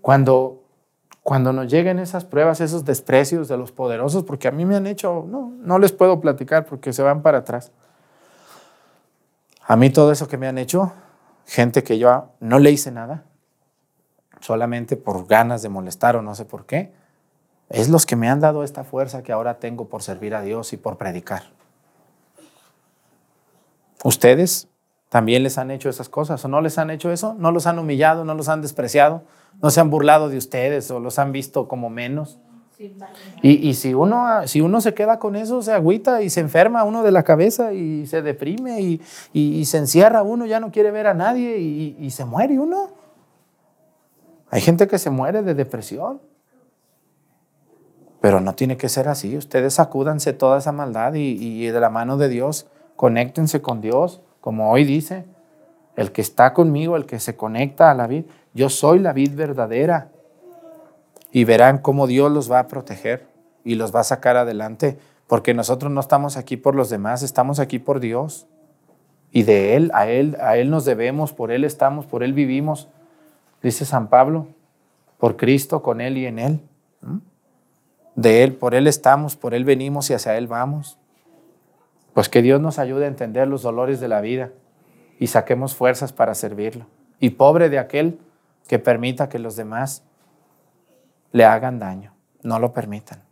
Cuando 0.00 0.64
cuando 1.26 1.52
nos 1.52 1.66
lleguen 1.66 1.98
esas 1.98 2.24
pruebas, 2.24 2.60
esos 2.60 2.84
desprecios 2.84 3.48
de 3.48 3.56
los 3.56 3.72
poderosos, 3.72 4.22
porque 4.22 4.46
a 4.46 4.52
mí 4.52 4.64
me 4.64 4.76
han 4.76 4.86
hecho, 4.86 5.24
no, 5.26 5.52
no 5.58 5.80
les 5.80 5.90
puedo 5.90 6.20
platicar 6.20 6.66
porque 6.66 6.92
se 6.92 7.02
van 7.02 7.22
para 7.22 7.38
atrás. 7.38 7.72
A 9.66 9.74
mí 9.74 9.90
todo 9.90 10.12
eso 10.12 10.28
que 10.28 10.36
me 10.36 10.46
han 10.46 10.56
hecho, 10.56 10.92
gente 11.44 11.82
que 11.82 11.98
yo 11.98 12.28
no 12.38 12.60
le 12.60 12.70
hice 12.70 12.92
nada, 12.92 13.24
solamente 14.38 14.96
por 14.96 15.26
ganas 15.26 15.62
de 15.62 15.68
molestar 15.68 16.14
o 16.14 16.22
no 16.22 16.36
sé 16.36 16.44
por 16.44 16.64
qué, 16.64 16.92
es 17.70 17.88
los 17.88 18.06
que 18.06 18.14
me 18.14 18.28
han 18.28 18.38
dado 18.38 18.62
esta 18.62 18.84
fuerza 18.84 19.24
que 19.24 19.32
ahora 19.32 19.58
tengo 19.58 19.88
por 19.88 20.04
servir 20.04 20.32
a 20.32 20.42
Dios 20.42 20.72
y 20.74 20.76
por 20.76 20.96
predicar. 20.96 21.42
¿Ustedes 24.04 24.68
también 25.08 25.42
les 25.42 25.58
han 25.58 25.70
hecho 25.70 25.88
esas 25.88 26.08
cosas 26.08 26.44
o 26.44 26.48
no 26.48 26.60
les 26.60 26.78
han 26.78 26.90
hecho 26.90 27.10
eso? 27.10 27.34
¿No 27.38 27.52
los 27.52 27.66
han 27.66 27.78
humillado, 27.78 28.24
no 28.24 28.34
los 28.34 28.48
han 28.48 28.62
despreciado? 28.62 29.22
¿No 29.62 29.70
se 29.70 29.80
han 29.80 29.90
burlado 29.90 30.28
de 30.28 30.36
ustedes 30.36 30.90
o 30.90 31.00
los 31.00 31.18
han 31.18 31.32
visto 31.32 31.68
como 31.68 31.90
menos? 31.90 32.38
Y, 33.42 33.72
si, 33.74 33.94
uno, 33.94 34.46
si 34.46 34.60
uno 34.60 34.82
se 34.82 34.92
queda 34.92 35.18
con 35.18 35.34
eso, 35.34 35.62
se 35.62 35.72
agüita 35.72 36.20
y 36.22 36.28
se 36.28 36.40
enferma 36.40 36.84
uno 36.84 37.02
de 37.02 37.10
la 37.10 37.22
cabeza 37.22 37.72
y 37.72 38.06
se 38.06 38.20
deprime 38.20 38.82
y, 38.82 39.00
y 39.32 39.64
se 39.64 39.78
encierra 39.78 40.22
uno, 40.22 40.44
ya 40.44 40.60
no 40.60 40.70
quiere 40.70 40.90
ver 40.90 41.06
a 41.06 41.14
nadie 41.14 41.58
y, 41.58 42.10
se 42.10 42.24
muere 42.26 42.58
uno. 42.58 42.90
Hay 44.50 44.60
gente 44.60 44.86
que 44.88 44.98
se 44.98 45.08
muere 45.10 45.42
de 45.42 45.54
depresión. 45.54 46.20
Pero 48.20 48.40
no 48.40 48.54
tiene 48.54 48.76
que 48.76 48.88
ser 48.88 49.08
así. 49.08 49.36
Ustedes 49.36 49.74
sacúdanse 49.74 50.32
toda 50.32 50.58
esa 50.58 50.72
maldad 50.72 51.14
y, 51.14 51.66
de 51.66 51.80
la 51.80 51.88
mano 51.88 52.18
de 52.18 52.28
Dios, 52.28 52.66
conéctense 52.96 53.62
con 53.62 53.80
Dios, 53.80 54.20
como 54.46 54.70
hoy 54.70 54.84
dice. 54.84 55.24
El 55.96 56.12
que 56.12 56.20
está 56.20 56.52
conmigo, 56.52 56.94
el 56.94 57.04
que 57.04 57.18
se 57.18 57.34
conecta 57.34 57.90
a 57.90 57.94
la 57.94 58.06
vida, 58.06 58.26
yo 58.54 58.68
soy 58.68 59.00
la 59.00 59.12
vid 59.12 59.34
verdadera 59.34 60.12
y 61.32 61.42
verán 61.42 61.78
cómo 61.78 62.06
Dios 62.06 62.30
los 62.30 62.48
va 62.48 62.60
a 62.60 62.68
proteger 62.68 63.26
y 63.64 63.74
los 63.74 63.92
va 63.92 64.00
a 64.00 64.04
sacar 64.04 64.36
adelante, 64.36 64.98
porque 65.26 65.52
nosotros 65.52 65.90
no 65.90 65.98
estamos 65.98 66.36
aquí 66.36 66.56
por 66.56 66.76
los 66.76 66.90
demás, 66.90 67.24
estamos 67.24 67.58
aquí 67.58 67.80
por 67.80 67.98
Dios. 67.98 68.46
Y 69.32 69.42
de 69.42 69.74
Él, 69.74 69.90
a 69.92 70.06
Él, 70.06 70.36
a 70.40 70.56
Él 70.56 70.70
nos 70.70 70.84
debemos, 70.84 71.32
por 71.32 71.50
Él 71.50 71.64
estamos, 71.64 72.06
por 72.06 72.22
Él 72.22 72.32
vivimos. 72.32 72.86
Dice 73.64 73.84
San 73.84 74.06
Pablo, 74.06 74.46
por 75.18 75.36
Cristo, 75.36 75.82
con 75.82 76.00
Él 76.00 76.18
y 76.18 76.26
en 76.26 76.38
Él. 76.38 76.60
De 78.14 78.44
Él, 78.44 78.54
por 78.54 78.76
Él 78.76 78.86
estamos, 78.86 79.34
por 79.34 79.54
Él 79.54 79.64
venimos 79.64 80.08
y 80.10 80.14
hacia 80.14 80.38
Él 80.38 80.46
vamos. 80.46 80.98
Pues 82.16 82.30
que 82.30 82.40
Dios 82.40 82.62
nos 82.62 82.78
ayude 82.78 83.04
a 83.04 83.08
entender 83.08 83.46
los 83.46 83.60
dolores 83.60 84.00
de 84.00 84.08
la 84.08 84.22
vida 84.22 84.50
y 85.18 85.26
saquemos 85.26 85.74
fuerzas 85.74 86.14
para 86.14 86.34
servirlo. 86.34 86.86
Y 87.20 87.28
pobre 87.28 87.68
de 87.68 87.78
aquel 87.78 88.18
que 88.66 88.78
permita 88.78 89.28
que 89.28 89.38
los 89.38 89.54
demás 89.54 90.02
le 91.32 91.44
hagan 91.44 91.78
daño. 91.78 92.14
No 92.42 92.58
lo 92.58 92.72
permitan. 92.72 93.22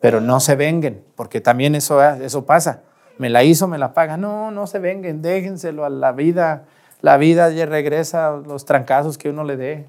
Pero 0.00 0.20
no 0.20 0.40
se 0.40 0.56
venguen, 0.56 1.04
porque 1.14 1.40
también 1.40 1.76
eso, 1.76 2.02
eso 2.02 2.44
pasa. 2.44 2.82
Me 3.18 3.30
la 3.30 3.44
hizo, 3.44 3.68
me 3.68 3.78
la 3.78 3.94
paga. 3.94 4.16
No, 4.16 4.50
no 4.50 4.66
se 4.66 4.80
venguen, 4.80 5.22
déjenselo 5.22 5.84
a 5.84 5.88
la 5.88 6.10
vida. 6.10 6.64
La 7.00 7.18
vida 7.18 7.50
ya 7.50 7.66
regresa 7.66 8.32
los 8.32 8.64
trancazos 8.64 9.16
que 9.16 9.30
uno 9.30 9.44
le 9.44 9.56
dé. 9.56 9.86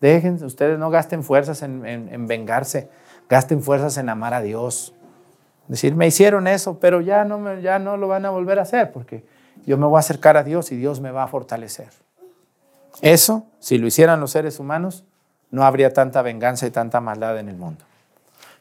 Déjense, 0.00 0.44
ustedes 0.44 0.80
no 0.80 0.90
gasten 0.90 1.22
fuerzas 1.22 1.62
en, 1.62 1.86
en 1.86 2.26
vengarse, 2.26 2.90
gasten 3.28 3.62
fuerzas 3.62 3.98
en 3.98 4.08
amar 4.08 4.34
a 4.34 4.40
Dios. 4.40 4.94
Decir, 5.68 5.94
me 5.94 6.06
hicieron 6.06 6.46
eso, 6.46 6.78
pero 6.80 7.00
ya 7.00 7.24
no, 7.24 7.60
ya 7.60 7.78
no 7.78 7.96
lo 7.96 8.08
van 8.08 8.24
a 8.24 8.30
volver 8.30 8.58
a 8.58 8.62
hacer, 8.62 8.90
porque 8.90 9.24
yo 9.66 9.76
me 9.76 9.86
voy 9.86 9.96
a 9.96 10.00
acercar 10.00 10.36
a 10.36 10.42
Dios 10.42 10.72
y 10.72 10.76
Dios 10.76 11.00
me 11.00 11.10
va 11.10 11.24
a 11.24 11.28
fortalecer. 11.28 11.88
Eso, 13.02 13.46
si 13.60 13.78
lo 13.78 13.86
hicieran 13.86 14.18
los 14.18 14.30
seres 14.30 14.58
humanos, 14.58 15.04
no 15.50 15.64
habría 15.64 15.92
tanta 15.92 16.22
venganza 16.22 16.66
y 16.66 16.70
tanta 16.70 17.00
maldad 17.00 17.38
en 17.38 17.48
el 17.48 17.56
mundo. 17.56 17.84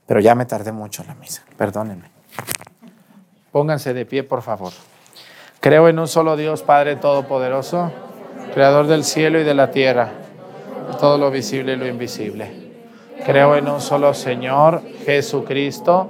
Pero 0.06 0.20
ya 0.20 0.36
me 0.36 0.46
tardé 0.46 0.72
mucho 0.72 1.02
en 1.02 1.08
la 1.08 1.16
misa, 1.16 1.44
perdónenme. 1.58 2.12
Pónganse 3.52 3.94
de 3.94 4.06
pie, 4.06 4.24
por 4.24 4.42
favor. 4.42 4.74
Creo 5.62 5.88
en 5.88 6.00
un 6.00 6.08
solo 6.08 6.36
Dios, 6.36 6.62
Padre 6.62 6.98
Todopoderoso, 6.98 7.92
Creador 8.54 8.88
del 8.88 9.04
cielo 9.04 9.40
y 9.40 9.44
de 9.44 9.54
la 9.54 9.72
tierra, 9.72 10.12
todo 11.00 11.18
lo 11.18 11.32
visible 11.32 11.74
y 11.74 11.76
lo 11.76 11.88
invisible. 11.88 12.68
Creo 13.26 13.56
en 13.56 13.68
un 13.68 13.82
solo 13.82 14.14
Señor, 14.14 14.82
Jesucristo, 15.06 16.10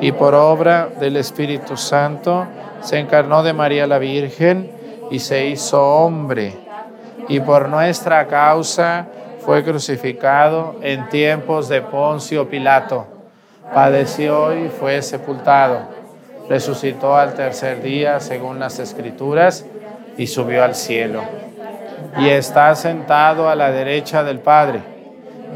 y 0.00 0.12
por 0.12 0.34
obra 0.34 0.88
del 0.98 1.16
Espíritu 1.16 1.76
Santo 1.76 2.46
se 2.80 2.98
encarnó 2.98 3.42
de 3.42 3.52
María 3.52 3.86
la 3.86 3.98
Virgen 3.98 4.70
y 5.10 5.18
se 5.18 5.46
hizo 5.46 5.82
hombre. 5.82 6.56
Y 7.28 7.40
por 7.40 7.68
nuestra 7.68 8.26
causa 8.26 9.06
fue 9.40 9.62
crucificado 9.62 10.76
en 10.82 11.08
tiempos 11.10 11.68
de 11.68 11.82
Poncio 11.82 12.48
Pilato. 12.48 13.06
Padeció 13.74 14.56
y 14.56 14.68
fue 14.68 15.02
sepultado, 15.02 15.82
resucitó 16.48 17.16
al 17.16 17.34
tercer 17.34 17.82
día 17.82 18.20
según 18.20 18.58
las 18.58 18.78
escrituras 18.78 19.66
y 20.16 20.26
subió 20.26 20.64
al 20.64 20.74
cielo. 20.74 21.22
Y 22.18 22.28
está 22.28 22.74
sentado 22.74 23.48
a 23.48 23.54
la 23.54 23.70
derecha 23.70 24.24
del 24.24 24.40
Padre. 24.40 24.80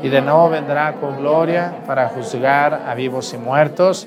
Y 0.02 0.08
de 0.10 0.20
nuevo 0.20 0.50
vendrá 0.50 0.92
con 0.94 1.16
gloria 1.16 1.72
para 1.86 2.08
juzgar 2.08 2.82
a 2.86 2.94
vivos 2.94 3.32
y 3.32 3.38
muertos 3.38 4.06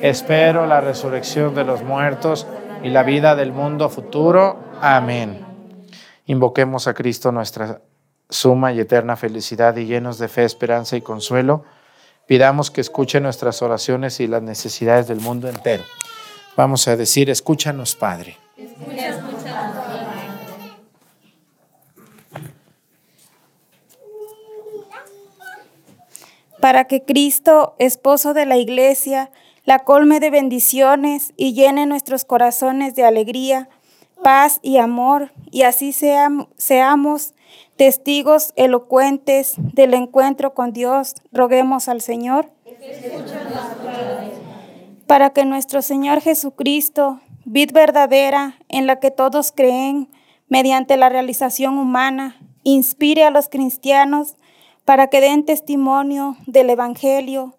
Espero 0.00 0.66
la 0.66 0.80
resurrección 0.80 1.54
de 1.54 1.64
los 1.64 1.82
muertos 1.82 2.46
y 2.82 2.90
la 2.90 3.02
vida 3.02 3.34
del 3.34 3.52
mundo 3.52 3.88
futuro. 3.88 4.58
Amén. 4.80 5.44
Invoquemos 6.26 6.86
a 6.86 6.94
Cristo 6.94 7.32
nuestra 7.32 7.80
suma 8.28 8.72
y 8.72 8.80
eterna 8.80 9.16
felicidad 9.16 9.76
y 9.76 9.86
llenos 9.86 10.18
de 10.18 10.28
fe, 10.28 10.44
esperanza 10.44 10.96
y 10.96 11.00
consuelo, 11.00 11.64
pidamos 12.26 12.70
que 12.70 12.80
escuche 12.80 13.20
nuestras 13.20 13.62
oraciones 13.62 14.20
y 14.20 14.26
las 14.26 14.42
necesidades 14.42 15.06
del 15.08 15.20
mundo 15.20 15.48
entero. 15.48 15.84
Vamos 16.56 16.88
a 16.88 16.96
decir, 16.96 17.30
escúchanos, 17.30 17.94
Padre. 17.94 18.36
Para 26.60 26.86
que 26.86 27.04
Cristo, 27.04 27.76
esposo 27.78 28.34
de 28.34 28.46
la 28.46 28.56
iglesia, 28.56 29.30
la 29.66 29.80
colme 29.80 30.20
de 30.20 30.30
bendiciones 30.30 31.34
y 31.36 31.52
llene 31.52 31.86
nuestros 31.86 32.24
corazones 32.24 32.94
de 32.94 33.04
alegría, 33.04 33.68
paz 34.22 34.60
y 34.62 34.78
amor, 34.78 35.32
y 35.50 35.62
así 35.62 35.92
seamos 35.92 37.34
testigos 37.76 38.52
elocuentes 38.56 39.54
del 39.58 39.92
encuentro 39.94 40.54
con 40.54 40.72
Dios, 40.72 41.16
roguemos 41.32 41.88
al 41.88 42.00
Señor 42.00 42.50
para 45.06 45.30
que 45.30 45.44
nuestro 45.44 45.82
Señor 45.82 46.20
Jesucristo, 46.20 47.20
vid 47.44 47.72
verdadera 47.72 48.58
en 48.68 48.86
la 48.86 48.98
que 48.98 49.10
todos 49.10 49.52
creen, 49.52 50.08
mediante 50.48 50.96
la 50.96 51.08
realización 51.08 51.78
humana, 51.78 52.36
inspire 52.62 53.24
a 53.24 53.30
los 53.30 53.48
cristianos 53.48 54.36
para 54.84 55.08
que 55.08 55.20
den 55.20 55.44
testimonio 55.44 56.36
del 56.46 56.70
Evangelio 56.70 57.56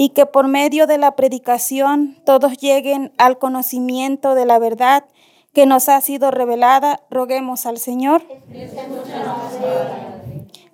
y 0.00 0.08
que 0.08 0.24
por 0.24 0.48
medio 0.48 0.86
de 0.86 0.96
la 0.96 1.14
predicación 1.14 2.16
todos 2.24 2.56
lleguen 2.56 3.12
al 3.18 3.36
conocimiento 3.36 4.34
de 4.34 4.46
la 4.46 4.58
verdad 4.58 5.04
que 5.52 5.66
nos 5.66 5.90
ha 5.90 6.00
sido 6.00 6.30
revelada, 6.30 7.02
roguemos 7.10 7.66
al 7.66 7.76
Señor 7.76 8.22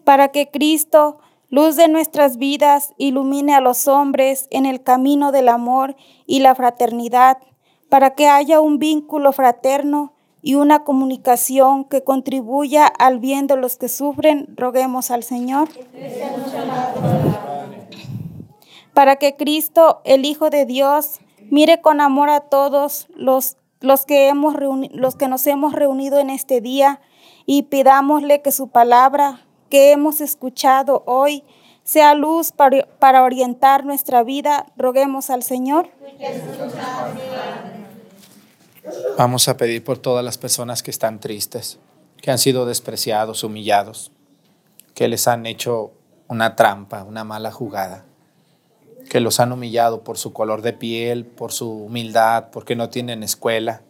para 0.05 0.29
que 0.29 0.49
Cristo, 0.49 1.19
luz 1.51 1.75
de 1.75 1.89
nuestras 1.89 2.37
vidas, 2.37 2.95
ilumine 2.99 3.53
a 3.57 3.61
los 3.61 3.89
hombres 3.89 4.47
en 4.53 4.65
el 4.65 4.81
camino 4.85 5.33
del 5.33 5.49
amor 5.49 5.97
y 6.25 6.39
la 6.39 6.55
fraternidad, 6.55 7.39
para 7.89 8.15
que 8.15 8.29
haya 8.29 8.61
un 8.61 8.79
vínculo 8.79 9.33
fraterno 9.33 10.13
y 10.41 10.55
una 10.55 10.85
comunicación 10.85 11.85
que 11.85 12.05
contribuya 12.05 12.87
al 12.87 13.19
bien 13.19 13.49
de 13.49 13.57
los 13.57 13.77
que 13.77 13.89
sufren, 13.89 14.55
roguemos 14.57 15.11
al 15.11 15.25
Señor. 15.25 15.69
Para 18.97 19.17
que 19.17 19.37
Cristo, 19.37 20.01
el 20.05 20.25
Hijo 20.25 20.49
de 20.49 20.65
Dios, 20.65 21.21
mire 21.51 21.83
con 21.83 22.01
amor 22.01 22.31
a 22.31 22.41
todos 22.41 23.09
los, 23.15 23.59
los, 23.81 24.07
que, 24.07 24.29
hemos 24.29 24.55
reuni- 24.55 24.91
los 24.91 25.17
que 25.17 25.29
nos 25.29 25.47
hemos 25.47 25.75
reunido 25.75 26.19
en 26.19 26.31
este 26.31 26.63
día 26.63 27.03
y 27.45 27.65
pidámosle 27.65 28.41
que 28.41 28.53
su 28.53 28.69
palabra 28.69 29.47
que 29.69 29.93
hemos 29.93 30.23
escuchado 30.23 31.03
hoy 31.05 31.45
sea 31.85 32.15
luz 32.15 32.53
para, 32.53 32.87
para 32.99 33.23
orientar 33.23 33.85
nuestra 33.85 34.23
vida. 34.23 34.65
Roguemos 34.79 35.29
al 35.29 35.43
Señor. 35.43 35.91
Vamos 39.19 39.47
a 39.49 39.59
pedir 39.59 39.85
por 39.85 39.99
todas 39.99 40.25
las 40.25 40.39
personas 40.39 40.83
que 40.83 40.91
están 40.91 41.21
tristes, 41.21 41.79
que 42.23 42.31
han 42.31 42.39
sido 42.39 42.65
despreciados, 42.65 43.45
humillados, 43.45 44.11
que 44.95 45.07
les 45.07 45.29
han 45.29 45.45
hecho 45.45 45.93
una 46.29 46.57
trampa, 46.57 47.05
una 47.05 47.25
mala 47.25 47.53
jugada, 47.53 48.07
que 49.09 49.21
los 49.21 49.41
han 49.41 49.53
humillado 49.53 50.03
por 50.03 50.19
su 50.19 50.33
color 50.33 50.63
de 50.63 50.73
piel, 50.73 51.25
por 51.25 51.53
su 51.53 51.71
humildad, 51.71 52.47
porque 52.53 52.77
no 52.77 52.91
tienen 52.91 53.23
escuela, 53.23 53.83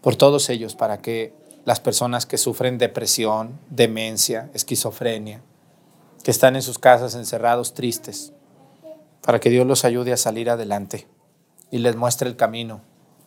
por 0.00 0.16
todos 0.16 0.48
ellos, 0.50 0.74
para 0.74 0.98
que 0.98 1.32
las 1.64 1.80
personas 1.80 2.26
que 2.26 2.38
sufren 2.38 2.78
depresión, 2.78 3.58
demencia, 3.70 4.50
esquizofrenia, 4.54 5.42
que 6.22 6.30
están 6.30 6.56
en 6.56 6.62
sus 6.62 6.78
casas 6.78 7.14
encerrados 7.14 7.74
tristes, 7.74 8.32
para 9.22 9.40
que 9.40 9.50
Dios 9.50 9.66
los 9.66 9.84
ayude 9.84 10.12
a 10.12 10.16
salir 10.16 10.50
adelante 10.50 11.06
y 11.70 11.78
les 11.78 11.96
muestre 11.96 12.28
el 12.28 12.36
camino 12.36 12.80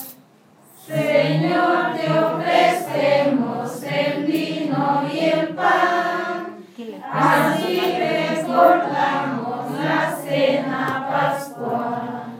Señor, 0.86 1.96
te 1.96 2.12
ofrecemos 2.12 3.82
el 3.84 4.26
vino 4.26 5.10
y 5.12 5.20
el 5.20 5.48
pan. 5.56 6.64
Así 7.12 7.96
recordamos 7.98 9.72
la 9.80 10.16
cena 10.24 11.08
pascual. 11.10 12.34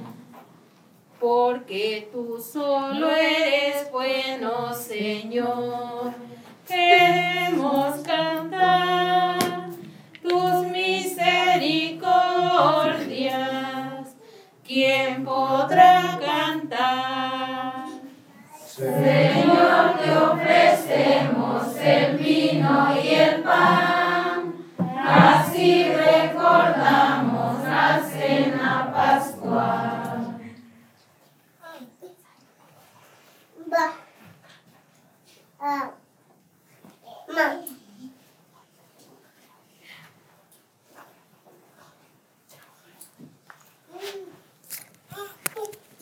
Porque 1.20 2.10
tú 2.12 2.40
solo 2.40 3.10
eres 3.10 3.90
bueno, 3.92 4.72
Señor. 4.76 5.83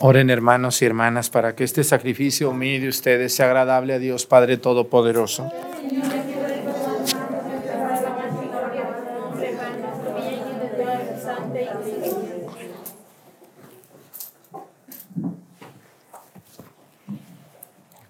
Oren 0.03 0.31
hermanos 0.31 0.81
y 0.81 0.85
hermanas 0.85 1.29
para 1.29 1.55
que 1.55 1.63
este 1.63 1.83
sacrificio 1.83 2.49
humilde 2.49 2.85
de 2.85 2.89
ustedes 2.89 3.35
sea 3.35 3.45
agradable 3.45 3.93
a 3.93 3.99
Dios 3.99 4.25
Padre 4.25 4.57
Todopoderoso. 4.57 5.51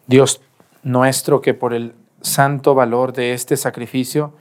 Dios 0.07 0.41
nuestro, 0.83 1.41
que 1.41 1.53
por 1.53 1.73
el 1.73 1.93
santo 2.21 2.75
valor 2.75 3.13
de 3.13 3.33
este 3.33 3.57
sacrificio 3.57 4.33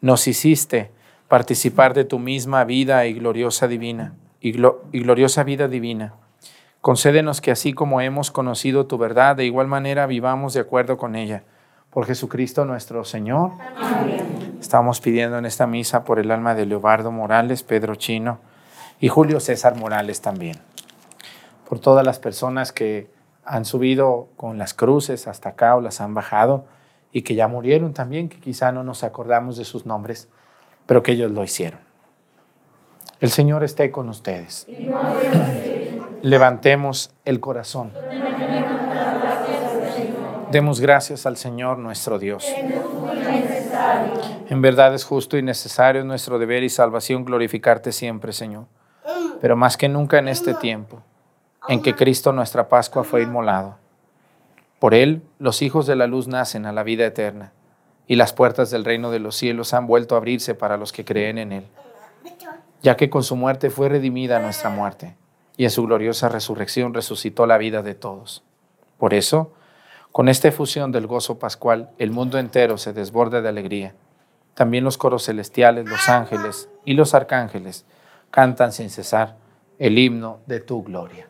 nos 0.00 0.26
hiciste 0.28 0.90
participar 1.28 1.94
de 1.94 2.04
tu 2.04 2.18
misma 2.18 2.64
vida 2.64 3.06
y 3.06 3.14
gloriosa 3.14 3.66
divina 3.66 4.14
y, 4.40 4.52
glo- 4.52 4.78
y 4.92 5.00
gloriosa 5.00 5.42
vida 5.42 5.68
divina. 5.68 6.14
Concédenos 6.80 7.40
que 7.40 7.50
así 7.50 7.72
como 7.72 8.00
hemos 8.02 8.30
conocido 8.30 8.86
tu 8.86 8.98
verdad, 8.98 9.36
de 9.36 9.46
igual 9.46 9.66
manera 9.66 10.06
vivamos 10.06 10.52
de 10.52 10.60
acuerdo 10.60 10.98
con 10.98 11.16
ella. 11.16 11.42
Por 11.90 12.06
Jesucristo 12.06 12.64
nuestro 12.64 13.04
Señor. 13.04 13.52
Estamos 14.60 15.00
pidiendo 15.00 15.38
en 15.38 15.46
esta 15.46 15.66
misa 15.66 16.04
por 16.04 16.18
el 16.18 16.30
alma 16.30 16.54
de 16.54 16.66
Leobardo 16.66 17.10
Morales, 17.10 17.62
Pedro 17.62 17.94
Chino 17.94 18.40
y 19.00 19.08
Julio 19.08 19.40
César 19.40 19.76
Morales 19.76 20.20
también. 20.20 20.58
Por 21.68 21.78
todas 21.78 22.04
las 22.04 22.18
personas 22.18 22.72
que 22.72 23.10
han 23.44 23.64
subido 23.64 24.28
con 24.36 24.58
las 24.58 24.74
cruces 24.74 25.26
hasta 25.26 25.50
acá 25.50 25.76
o 25.76 25.80
las 25.80 26.00
han 26.00 26.14
bajado 26.14 26.66
y 27.12 27.22
que 27.22 27.34
ya 27.34 27.46
murieron 27.48 27.94
también, 27.94 28.28
que 28.28 28.40
quizá 28.40 28.72
no 28.72 28.82
nos 28.82 29.04
acordamos 29.04 29.56
de 29.56 29.64
sus 29.64 29.86
nombres, 29.86 30.28
pero 30.86 31.02
que 31.02 31.12
ellos 31.12 31.30
lo 31.30 31.44
hicieron. 31.44 31.80
El 33.20 33.30
Señor 33.30 33.62
esté 33.62 33.90
con 33.90 34.08
ustedes. 34.08 34.66
Levantemos 36.22 37.14
el 37.24 37.40
corazón. 37.40 37.92
Demos 40.50 40.80
gracias 40.80 41.26
al 41.26 41.36
Señor 41.36 41.78
nuestro 41.78 42.18
Dios. 42.18 42.46
En 44.48 44.62
verdad 44.62 44.94
es 44.94 45.04
justo 45.04 45.36
y 45.36 45.42
necesario 45.42 46.00
es 46.00 46.06
nuestro 46.06 46.38
deber 46.38 46.62
y 46.62 46.68
salvación 46.68 47.24
glorificarte 47.24 47.92
siempre, 47.92 48.32
Señor. 48.32 48.66
Pero 49.40 49.56
más 49.56 49.76
que 49.76 49.88
nunca 49.88 50.18
en 50.18 50.28
este 50.28 50.54
tiempo, 50.54 51.02
en 51.68 51.82
que 51.82 51.94
Cristo 51.94 52.32
nuestra 52.32 52.68
Pascua 52.68 53.04
fue 53.04 53.22
inmolado. 53.22 53.76
Por 54.78 54.94
Él 54.94 55.22
los 55.38 55.62
hijos 55.62 55.86
de 55.86 55.96
la 55.96 56.06
luz 56.06 56.28
nacen 56.28 56.66
a 56.66 56.72
la 56.72 56.82
vida 56.82 57.06
eterna, 57.06 57.52
y 58.06 58.16
las 58.16 58.32
puertas 58.32 58.70
del 58.70 58.84
reino 58.84 59.10
de 59.10 59.18
los 59.18 59.34
cielos 59.34 59.72
han 59.72 59.86
vuelto 59.86 60.14
a 60.14 60.18
abrirse 60.18 60.54
para 60.54 60.76
los 60.76 60.92
que 60.92 61.04
creen 61.04 61.38
en 61.38 61.52
Él, 61.52 61.66
ya 62.82 62.96
que 62.96 63.08
con 63.08 63.22
su 63.22 63.34
muerte 63.34 63.70
fue 63.70 63.88
redimida 63.88 64.40
nuestra 64.40 64.68
muerte, 64.68 65.16
y 65.56 65.64
en 65.64 65.70
su 65.70 65.84
gloriosa 65.84 66.28
resurrección 66.28 66.92
resucitó 66.92 67.46
la 67.46 67.56
vida 67.56 67.82
de 67.82 67.94
todos. 67.94 68.44
Por 68.98 69.14
eso, 69.14 69.52
Con 70.14 70.28
esta 70.28 70.46
efusión 70.46 70.92
del 70.92 71.08
gozo 71.08 71.40
pascual, 71.40 71.90
el 71.98 72.12
mundo 72.12 72.38
entero 72.38 72.78
se 72.78 72.92
desborda 72.92 73.42
de 73.42 73.48
alegría. 73.48 73.96
También 74.54 74.84
los 74.84 74.96
coros 74.96 75.24
celestiales, 75.24 75.88
los 75.88 76.08
ángeles 76.08 76.68
y 76.84 76.92
los 76.94 77.14
arcángeles 77.14 77.84
cantan 78.30 78.70
sin 78.70 78.90
cesar 78.90 79.34
el 79.80 79.98
himno 79.98 80.38
de 80.46 80.60
tu 80.60 80.84
gloria. 80.84 81.26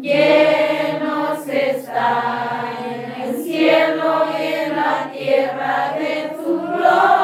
Llenos 0.00 1.48
está 1.48 2.70
en 2.86 3.20
el 3.20 3.42
cielo 3.42 4.26
y 4.38 4.42
en 4.44 4.76
la 4.76 5.10
tierra 5.10 5.96
de 5.98 6.36
tu 6.40 6.52
gloria. 6.60 7.23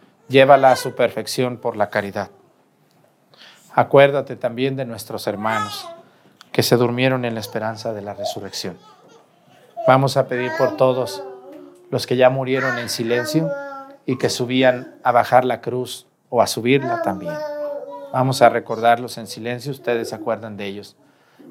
llévala 0.31 0.71
a 0.71 0.75
su 0.75 0.95
perfección 0.95 1.57
por 1.57 1.75
la 1.77 1.89
caridad. 1.89 2.31
Acuérdate 3.73 4.35
también 4.35 4.75
de 4.75 4.85
nuestros 4.85 5.27
hermanos 5.27 5.87
que 6.51 6.63
se 6.63 6.77
durmieron 6.77 7.25
en 7.25 7.35
la 7.35 7.39
esperanza 7.39 7.93
de 7.93 8.01
la 8.01 8.13
resurrección. 8.13 8.77
Vamos 9.87 10.17
a 10.17 10.27
pedir 10.27 10.51
por 10.57 10.77
todos 10.77 11.23
los 11.89 12.07
que 12.07 12.15
ya 12.15 12.29
murieron 12.29 12.77
en 12.79 12.89
silencio 12.89 13.49
y 14.05 14.17
que 14.17 14.29
subían 14.29 14.95
a 15.03 15.11
bajar 15.11 15.45
la 15.45 15.61
cruz 15.61 16.07
o 16.29 16.41
a 16.41 16.47
subirla 16.47 17.01
también. 17.01 17.35
Vamos 18.13 18.41
a 18.41 18.49
recordarlos 18.49 19.17
en 19.17 19.27
silencio, 19.27 19.71
ustedes 19.71 20.09
se 20.09 20.15
acuerdan 20.15 20.57
de 20.57 20.65
ellos 20.65 20.97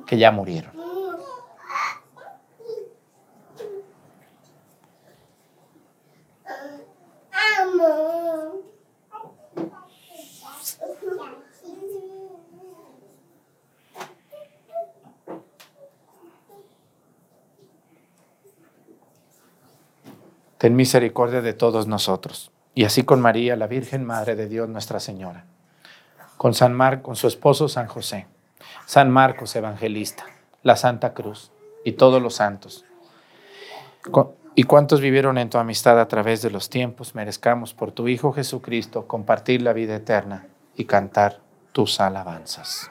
que 0.06 0.18
ya 0.18 0.30
murieron. 0.30 0.72
Ten 20.60 20.76
misericordia 20.76 21.40
de 21.40 21.54
todos 21.54 21.86
nosotros, 21.86 22.52
y 22.74 22.84
así 22.84 23.02
con 23.02 23.20
María, 23.20 23.56
la 23.56 23.66
Virgen 23.66 24.04
Madre 24.04 24.36
de 24.36 24.46
Dios, 24.46 24.68
Nuestra 24.68 25.00
Señora, 25.00 25.46
con 26.36 26.52
San 26.52 26.74
Marcos, 26.74 27.02
con 27.02 27.16
su 27.16 27.26
esposo 27.28 27.66
San 27.66 27.86
José, 27.86 28.26
San 28.84 29.10
Marcos 29.10 29.56
Evangelista, 29.56 30.26
la 30.62 30.76
Santa 30.76 31.14
Cruz. 31.14 31.50
Y 31.82 31.92
todos 31.92 32.20
los 32.20 32.34
santos. 32.34 32.84
Y 34.54 34.64
cuantos 34.64 35.00
vivieron 35.00 35.38
en 35.38 35.48
tu 35.48 35.56
amistad 35.56 35.98
a 35.98 36.08
través 36.08 36.42
de 36.42 36.50
los 36.50 36.68
tiempos, 36.68 37.14
merezcamos 37.14 37.72
por 37.72 37.92
tu 37.92 38.06
Hijo 38.06 38.34
Jesucristo 38.34 39.06
compartir 39.06 39.62
la 39.62 39.72
vida 39.72 39.96
eterna 39.96 40.46
y 40.76 40.84
cantar 40.84 41.40
tus 41.72 42.00
alabanzas. 42.00 42.90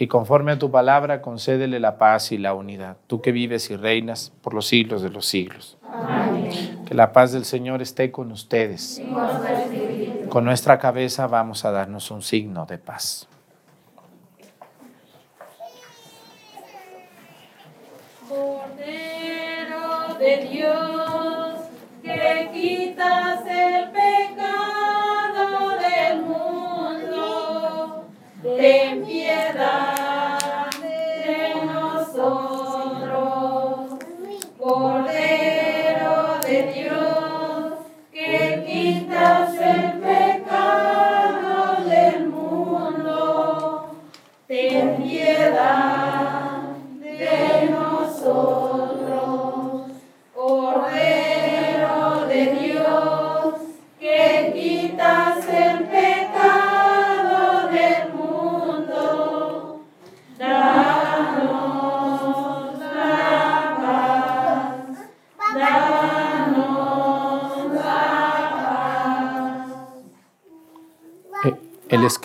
y 0.00 0.06
conforme 0.06 0.52
a 0.52 0.58
tu 0.58 0.70
palabra, 0.70 1.20
concédele 1.20 1.80
la 1.80 1.98
paz 1.98 2.30
y 2.30 2.38
la 2.38 2.54
unidad, 2.54 2.98
tú 3.08 3.20
que 3.20 3.32
vives 3.32 3.68
y 3.70 3.76
reinas 3.76 4.32
por 4.42 4.54
los 4.54 4.68
siglos 4.68 5.02
de 5.02 5.10
los 5.10 5.26
siglos. 5.26 5.76
Que 6.86 6.94
la 6.94 7.12
paz 7.12 7.32
del 7.32 7.44
Señor 7.44 7.82
esté 7.82 8.12
con 8.12 8.30
ustedes. 8.30 9.02
Con 10.28 10.44
nuestra 10.44 10.78
cabeza 10.78 11.26
vamos 11.26 11.64
a 11.64 11.72
darnos 11.72 12.12
un 12.12 12.22
signo 12.22 12.64
de 12.64 12.78
paz. 12.78 13.26
Cordero 18.28 20.14
de 20.16 20.48
Dios, 20.48 21.58
que 22.04 22.50
quitas 22.52 23.40
el 23.46 23.90
pecado 23.90 24.67
ten 28.58 29.04
piedad 29.06 30.17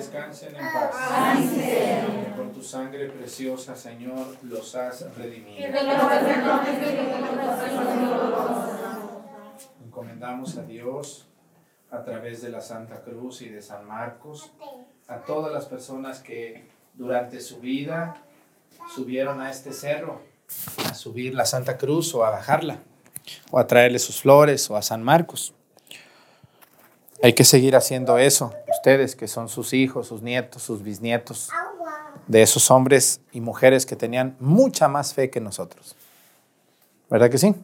Descansen 0.00 0.56
en 0.56 0.72
paz. 0.72 0.96
Por 2.36 2.52
tu 2.52 2.62
sangre 2.62 3.10
preciosa, 3.10 3.76
Señor, 3.76 4.26
los 4.42 4.74
has 4.74 5.14
redimido. 5.16 5.66
Encomendamos 9.84 10.56
a 10.56 10.62
Dios 10.62 11.28
a 11.90 12.02
través 12.02 12.40
de 12.40 12.48
la 12.48 12.60
Santa 12.62 13.02
Cruz 13.02 13.42
y 13.42 13.50
de 13.50 13.60
San 13.60 13.86
Marcos 13.86 14.52
a 15.06 15.18
todas 15.18 15.52
las 15.52 15.66
personas 15.66 16.20
que 16.20 16.64
durante 16.94 17.40
su 17.40 17.60
vida 17.60 18.16
subieron 18.94 19.40
a 19.40 19.50
este 19.50 19.72
cerro 19.72 20.22
a 20.88 20.94
subir 20.94 21.34
la 21.34 21.44
Santa 21.44 21.76
Cruz 21.76 22.14
o 22.14 22.24
a 22.24 22.30
bajarla 22.30 22.78
o 23.50 23.58
a 23.58 23.66
traerle 23.66 23.98
sus 23.98 24.20
flores 24.22 24.70
o 24.70 24.76
a 24.76 24.82
San 24.82 25.02
Marcos. 25.02 25.54
Hay 27.22 27.34
que 27.34 27.44
seguir 27.44 27.76
haciendo 27.76 28.16
eso, 28.16 28.54
ustedes 28.70 29.14
que 29.14 29.28
son 29.28 29.50
sus 29.50 29.74
hijos, 29.74 30.06
sus 30.06 30.22
nietos, 30.22 30.62
sus 30.62 30.82
bisnietos, 30.82 31.50
de 32.26 32.40
esos 32.40 32.70
hombres 32.70 33.20
y 33.30 33.40
mujeres 33.42 33.84
que 33.84 33.94
tenían 33.94 34.36
mucha 34.40 34.88
más 34.88 35.12
fe 35.12 35.28
que 35.28 35.40
nosotros. 35.40 35.96
¿Verdad 37.10 37.28
que 37.28 37.36
sí? 37.36 37.54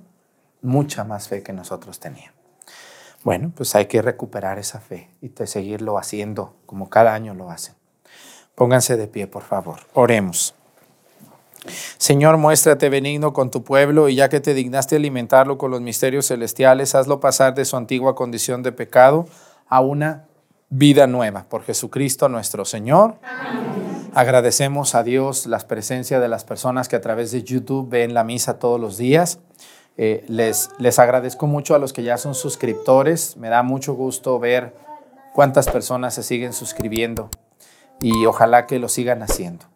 Mucha 0.60 1.04
más 1.04 1.28
fe 1.28 1.42
que 1.42 1.54
nosotros 1.54 1.98
tenían. 2.00 2.32
Bueno, 3.22 3.50
pues 3.56 3.74
hay 3.74 3.86
que 3.86 4.02
recuperar 4.02 4.58
esa 4.58 4.78
fe 4.78 5.08
y 5.22 5.32
seguirlo 5.46 5.96
haciendo 5.96 6.54
como 6.66 6.90
cada 6.90 7.14
año 7.14 7.32
lo 7.32 7.50
hacen. 7.50 7.74
Pónganse 8.54 8.96
de 8.96 9.06
pie, 9.06 9.26
por 9.26 9.42
favor. 9.42 9.80
Oremos. 9.94 10.54
Señor, 11.96 12.36
muéstrate 12.36 12.88
benigno 12.88 13.32
con 13.32 13.50
tu 13.50 13.64
pueblo 13.64 14.08
y 14.08 14.16
ya 14.16 14.28
que 14.28 14.40
te 14.40 14.54
dignaste 14.54 14.96
alimentarlo 14.96 15.58
con 15.58 15.70
los 15.70 15.80
misterios 15.80 16.26
celestiales, 16.26 16.94
hazlo 16.94 17.20
pasar 17.20 17.54
de 17.54 17.64
su 17.64 17.76
antigua 17.76 18.14
condición 18.14 18.62
de 18.62 18.72
pecado 18.72 19.26
a 19.68 19.80
una 19.80 20.26
vida 20.68 21.06
nueva 21.06 21.46
por 21.48 21.62
Jesucristo 21.62 22.28
nuestro 22.28 22.64
Señor. 22.64 23.16
Agradecemos 24.14 24.94
a 24.94 25.02
Dios 25.02 25.46
la 25.46 25.58
presencia 25.58 26.20
de 26.20 26.28
las 26.28 26.44
personas 26.44 26.88
que 26.88 26.96
a 26.96 27.00
través 27.00 27.32
de 27.32 27.42
YouTube 27.42 27.88
ven 27.88 28.14
la 28.14 28.24
misa 28.24 28.58
todos 28.58 28.80
los 28.80 28.96
días. 28.96 29.40
Eh, 29.98 30.24
les, 30.28 30.70
les 30.78 30.98
agradezco 30.98 31.46
mucho 31.46 31.74
a 31.74 31.78
los 31.78 31.92
que 31.92 32.02
ya 32.02 32.16
son 32.16 32.34
suscriptores. 32.34 33.36
Me 33.36 33.48
da 33.48 33.62
mucho 33.62 33.94
gusto 33.94 34.38
ver 34.38 34.74
cuántas 35.34 35.68
personas 35.68 36.14
se 36.14 36.22
siguen 36.22 36.52
suscribiendo 36.52 37.28
y 38.00 38.26
ojalá 38.26 38.66
que 38.66 38.78
lo 38.78 38.88
sigan 38.88 39.22
haciendo 39.22 39.66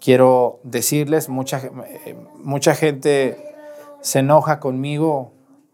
quiero 0.00 0.60
decirles, 0.64 1.28
mucha, 1.28 1.58
eh, 2.06 2.16
mucha 2.38 2.74
gente 2.74 3.54
se 4.00 4.20
enoja 4.20 4.58
conmigo 4.58 5.32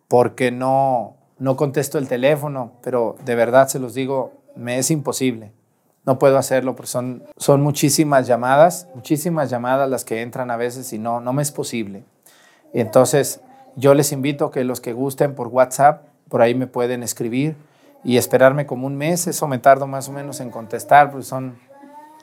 porque 0.09 0.51
no, 0.51 1.16
no 1.39 1.57
contesto 1.57 1.99
el 1.99 2.09
teléfono, 2.09 2.72
pero 2.82 3.16
de 3.24 3.34
verdad 3.34 3.68
se 3.68 3.78
los 3.78 3.95
digo, 3.95 4.32
me 4.55 4.78
es 4.78 4.91
imposible. 4.91 5.53
No 6.05 6.18
puedo 6.18 6.39
hacerlo 6.39 6.76
porque 6.76 6.91
son, 6.91 7.24
son 7.37 7.62
muchísimas 7.62 8.26
llamadas, 8.26 8.89
muchísimas 8.95 9.51
llamadas 9.51 9.91
las 9.91 10.05
que 10.05 10.22
entran 10.22 10.51
a 10.51 10.57
veces 10.57 10.93
y 10.93 10.99
no, 10.99 11.20
no 11.20 11.32
me 11.32 11.43
es 11.43 11.51
posible. 11.51 12.05
Entonces, 12.72 13.41
yo 13.74 13.95
les 13.95 14.12
invito 14.12 14.51
que 14.51 14.64
los 14.64 14.80
que 14.80 14.93
gusten 14.93 15.34
por 15.34 15.49
WhatsApp, 15.49 16.05
por 16.28 16.43
ahí 16.43 16.55
me 16.55 16.66
pueden 16.66 17.03
escribir 17.03 17.57
y 18.05 18.18
esperarme 18.18 18.66
como 18.66 18.87
un 18.87 18.97
mes. 18.97 19.26
Eso 19.26 19.49
me 19.49 19.59
tardo 19.59 19.87
más 19.87 20.09
o 20.09 20.12
menos 20.12 20.41
en 20.41 20.51
contestar, 20.51 21.11
porque 21.11 21.26
son 21.26 21.57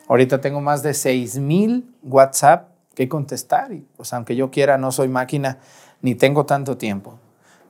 Ahorita 0.08 0.42
tengo 0.42 0.62
más 0.62 0.84
de 0.84 0.94
6000 0.94 1.96
WhatsApp 2.04 2.70
que 2.94 3.08
contestar 3.08 3.72
y 3.72 3.86
pues 3.96 4.14
aunque 4.14 4.36
yo 4.36 4.52
quiera 4.52 4.78
no 4.78 4.92
soy 4.92 5.08
máquina 5.08 5.60
ni 6.02 6.16
tengo 6.16 6.46
tanto 6.46 6.78
tiempo. 6.78 7.18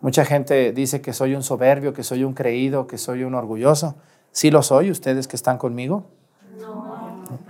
Mucha 0.04 0.26
gente 0.26 0.74
dice 0.74 0.99
que 0.99 1.14
soy 1.14 1.34
un 1.34 1.43
soberbio, 1.43 1.93
que 1.93 2.04
soy 2.04 2.26
un 2.26 2.34
creído, 2.34 2.88
que 2.88 2.97
soy 2.97 3.24
un 3.24 3.36
orgulloso. 3.36 3.95
Sí 4.34 4.51
lo 4.51 4.62
soy, 4.62 4.91
ustedes 4.91 5.30
que 5.30 5.38
están 5.38 5.58
conmigo. 5.58 6.04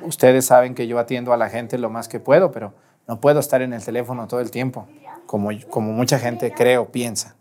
Ustedes 0.03 0.45
saben 0.45 0.75
que 0.75 0.85
yo 0.85 0.99
atiendo 0.99 1.33
a 1.33 1.37
la 1.37 1.49
gente 1.49 1.79
lo 1.79 1.89
más 1.89 2.07
que 2.07 2.19
puedo, 2.19 2.51
pero 2.51 2.75
no 3.07 3.19
puedo 3.19 3.39
estar 3.39 3.63
en 3.63 3.73
el 3.73 3.83
teléfono 3.83 4.27
todo 4.27 4.39
el 4.39 4.51
tiempo, 4.51 4.85
como, 5.25 5.49
como 5.71 5.93
mucha 5.93 6.19
gente 6.19 6.53
cree 6.53 6.77
o 6.77 6.89
piensa. 6.89 7.35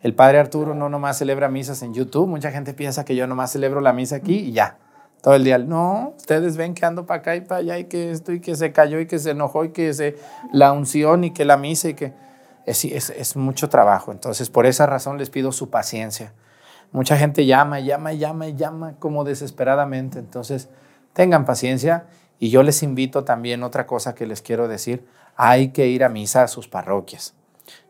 El 0.00 0.14
padre 0.14 0.38
Arturo 0.38 0.74
no 0.74 0.88
nomás 0.88 1.18
celebra 1.18 1.50
misas 1.50 1.82
en 1.82 1.92
YouTube, 1.92 2.26
mucha 2.26 2.50
gente 2.50 2.72
piensa 2.72 3.04
que 3.04 3.14
yo 3.14 3.26
nomás 3.26 3.52
celebro 3.52 3.82
la 3.82 3.92
misa 3.92 4.16
aquí 4.16 4.36
y 4.36 4.52
ya 4.52 4.78
todo 5.20 5.34
el 5.34 5.44
día. 5.44 5.58
No, 5.58 6.14
ustedes 6.16 6.56
ven 6.56 6.72
que 6.72 6.86
ando 6.86 7.04
para 7.04 7.20
acá 7.20 7.36
y 7.36 7.42
para 7.42 7.60
allá 7.60 7.78
y 7.78 7.84
que 7.84 8.10
esto 8.10 8.32
y 8.32 8.40
que 8.40 8.56
se 8.56 8.72
cayó 8.72 9.00
y 9.00 9.06
que 9.06 9.18
se 9.18 9.32
enojó 9.32 9.66
y 9.66 9.68
que 9.68 9.92
se, 9.92 10.16
la 10.50 10.72
unción 10.72 11.24
y 11.24 11.32
que 11.32 11.44
la 11.44 11.58
misa 11.58 11.90
y 11.90 11.94
que 11.94 12.14
es, 12.66 12.84
es, 12.84 13.36
mucho 13.36 13.68
trabajo. 13.68 14.12
Entonces, 14.12 14.50
por 14.50 14.66
esa 14.66 14.86
razón 14.86 15.18
les 15.18 15.30
pido 15.30 15.52
su 15.52 15.70
paciencia. 15.70 16.32
Mucha 16.92 17.16
gente 17.16 17.46
llama, 17.46 17.80
llama, 17.80 18.12
llama 18.12 18.48
llama 18.48 18.96
como 18.98 19.24
desesperadamente. 19.24 20.18
Entonces, 20.18 20.68
tengan 21.12 21.44
paciencia 21.44 22.06
y 22.38 22.50
yo 22.50 22.62
les 22.62 22.82
invito 22.82 23.24
también 23.24 23.62
otra 23.62 23.86
cosa 23.86 24.14
que 24.14 24.26
les 24.26 24.42
quiero 24.42 24.68
decir. 24.68 25.06
Hay 25.36 25.68
que 25.68 25.86
ir 25.86 26.04
a 26.04 26.08
misa 26.08 26.42
a 26.42 26.48
sus 26.48 26.68
parroquias. 26.68 27.34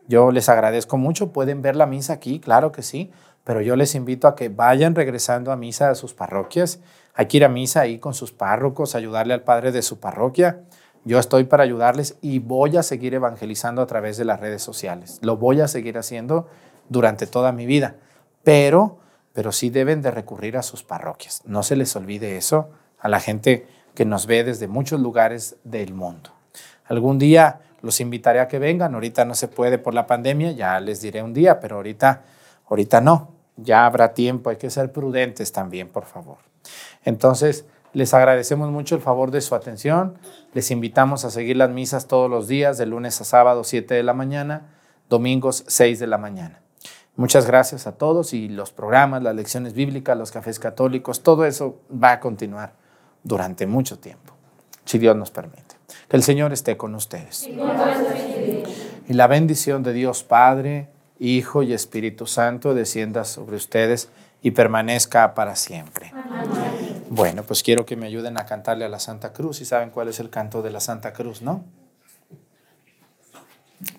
Yo 0.07 0.31
les 0.31 0.47
agradezco 0.47 0.97
mucho. 0.97 1.33
Pueden 1.33 1.61
ver 1.61 1.75
la 1.75 1.85
misa 1.85 2.13
aquí, 2.13 2.39
claro 2.39 2.71
que 2.71 2.83
sí, 2.83 3.11
pero 3.43 3.61
yo 3.61 3.75
les 3.75 3.95
invito 3.95 4.27
a 4.27 4.35
que 4.35 4.49
vayan 4.49 4.95
regresando 4.95 5.51
a 5.51 5.57
misa 5.57 5.89
a 5.89 5.95
sus 5.95 6.13
parroquias 6.13 6.79
hay 7.17 7.25
que 7.25 7.37
ir 7.37 7.45
a 7.45 7.49
misa 7.49 7.81
ahí 7.81 7.97
con 7.97 8.13
sus 8.13 8.31
párrocos, 8.31 8.93
ayudarle 8.93 9.33
al 9.33 9.41
padre 9.41 9.71
de 9.71 9.81
su 9.81 9.99
parroquia. 9.99 10.61
Yo 11.07 11.19
estoy 11.19 11.45
para 11.45 11.63
ayudarles 11.63 12.17
y 12.21 12.39
voy 12.39 12.75
a 12.75 12.83
seguir 12.83 13.13
evangelizando 13.13 13.81
a 13.81 13.87
través 13.87 14.17
de 14.17 14.25
las 14.25 14.41
redes 14.41 14.61
sociales. 14.61 15.19
Lo 15.21 15.37
voy 15.37 15.61
a 15.61 15.69
seguir 15.69 15.97
haciendo 15.97 16.49
durante 16.89 17.27
toda 17.27 17.53
mi 17.53 17.65
vida. 17.65 17.95
Pero, 18.43 18.99
pero 19.31 19.53
sí 19.53 19.69
deben 19.69 20.01
de 20.01 20.11
recurrir 20.11 20.57
a 20.57 20.63
sus 20.63 20.83
parroquias. 20.83 21.43
No 21.45 21.63
se 21.63 21.77
les 21.77 21.95
olvide 21.95 22.35
eso 22.35 22.71
a 22.99 23.07
la 23.07 23.21
gente 23.21 23.67
que 23.95 24.03
nos 24.03 24.25
ve 24.25 24.43
desde 24.43 24.67
muchos 24.67 24.99
lugares 24.99 25.55
del 25.63 25.93
mundo. 25.93 26.31
Algún 26.83 27.19
día 27.19 27.61
los 27.81 28.01
invitaré 28.01 28.41
a 28.41 28.49
que 28.49 28.59
vengan. 28.59 28.93
Ahorita 28.93 29.23
no 29.23 29.33
se 29.33 29.47
puede 29.47 29.77
por 29.77 29.93
la 29.93 30.07
pandemia, 30.07 30.51
ya 30.51 30.77
les 30.81 30.99
diré 30.99 31.23
un 31.23 31.33
día, 31.33 31.61
pero 31.61 31.77
ahorita, 31.77 32.23
ahorita 32.67 32.99
no. 32.99 33.31
Ya 33.55 33.85
habrá 33.85 34.13
tiempo, 34.13 34.49
hay 34.49 34.57
que 34.57 34.69
ser 34.69 34.91
prudentes 34.91 35.53
también, 35.53 35.87
por 35.87 36.03
favor. 36.03 36.39
Entonces, 37.05 37.63
les 37.97 38.13
agradecemos 38.13 38.69
mucho 38.69 38.93
el 38.93 39.01
favor 39.01 39.31
de 39.31 39.41
su 39.41 39.55
atención. 39.55 40.19
Les 40.53 40.69
invitamos 40.69 41.25
a 41.25 41.31
seguir 41.31 41.57
las 41.57 41.71
misas 41.71 42.05
todos 42.05 42.29
los 42.29 42.47
días, 42.47 42.77
de 42.77 42.85
lunes 42.85 43.19
a 43.21 43.23
sábado, 43.23 43.63
7 43.63 43.91
de 43.95 44.03
la 44.03 44.13
mañana, 44.13 44.67
domingos, 45.09 45.63
6 45.65 45.97
de 45.97 46.05
la 46.05 46.19
mañana. 46.19 46.61
Muchas 47.15 47.47
gracias 47.47 47.87
a 47.87 47.93
todos 47.93 48.33
y 48.33 48.49
los 48.49 48.71
programas, 48.71 49.23
las 49.23 49.33
lecciones 49.33 49.73
bíblicas, 49.73 50.15
los 50.15 50.29
cafés 50.29 50.59
católicos, 50.59 51.23
todo 51.23 51.43
eso 51.43 51.81
va 51.91 52.11
a 52.11 52.19
continuar 52.19 52.73
durante 53.23 53.65
mucho 53.65 53.97
tiempo, 53.97 54.35
si 54.85 54.99
Dios 54.99 55.15
nos 55.15 55.31
permite. 55.31 55.75
Que 56.07 56.17
el 56.17 56.21
Señor 56.21 56.53
esté 56.53 56.77
con 56.77 56.93
ustedes. 56.93 57.49
Y 59.07 59.13
la 59.13 59.25
bendición 59.25 59.81
de 59.81 59.93
Dios 59.93 60.21
Padre, 60.21 60.89
Hijo 61.17 61.63
y 61.63 61.73
Espíritu 61.73 62.27
Santo 62.27 62.75
descienda 62.75 63.25
sobre 63.25 63.55
ustedes 63.55 64.11
y 64.43 64.51
permanezca 64.51 65.33
para 65.33 65.55
siempre. 65.55 66.13
Bueno, 67.09 67.43
pues 67.43 67.63
quiero 67.63 67.85
que 67.85 67.95
me 67.95 68.05
ayuden 68.07 68.37
a 68.37 68.45
cantarle 68.45 68.83
a 68.85 68.89
la 68.89 68.99
Santa 68.99 69.31
Cruz. 69.31 69.57
Si 69.57 69.65
saben 69.65 69.89
cuál 69.91 70.09
es 70.09 70.19
el 70.19 70.29
canto 70.29 70.61
de 70.61 70.71
la 70.71 70.79
Santa 70.81 71.13
Cruz, 71.13 71.41
¿no? 71.41 71.63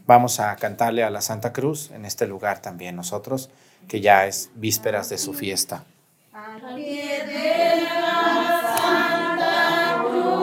Vamos 0.06 0.40
a 0.40 0.54
cantarle 0.56 1.04
a 1.04 1.10
la 1.10 1.20
Santa 1.20 1.52
Cruz 1.52 1.90
en 1.90 2.04
este 2.04 2.26
lugar 2.26 2.60
también 2.60 2.96
nosotros, 2.96 3.50
que 3.86 4.00
ya 4.00 4.26
es 4.26 4.50
vísperas 4.54 5.08
de 5.08 5.18
su 5.18 5.32
fiesta. 5.34 5.84
Santa 8.76 10.04
Cruz, 10.04 10.38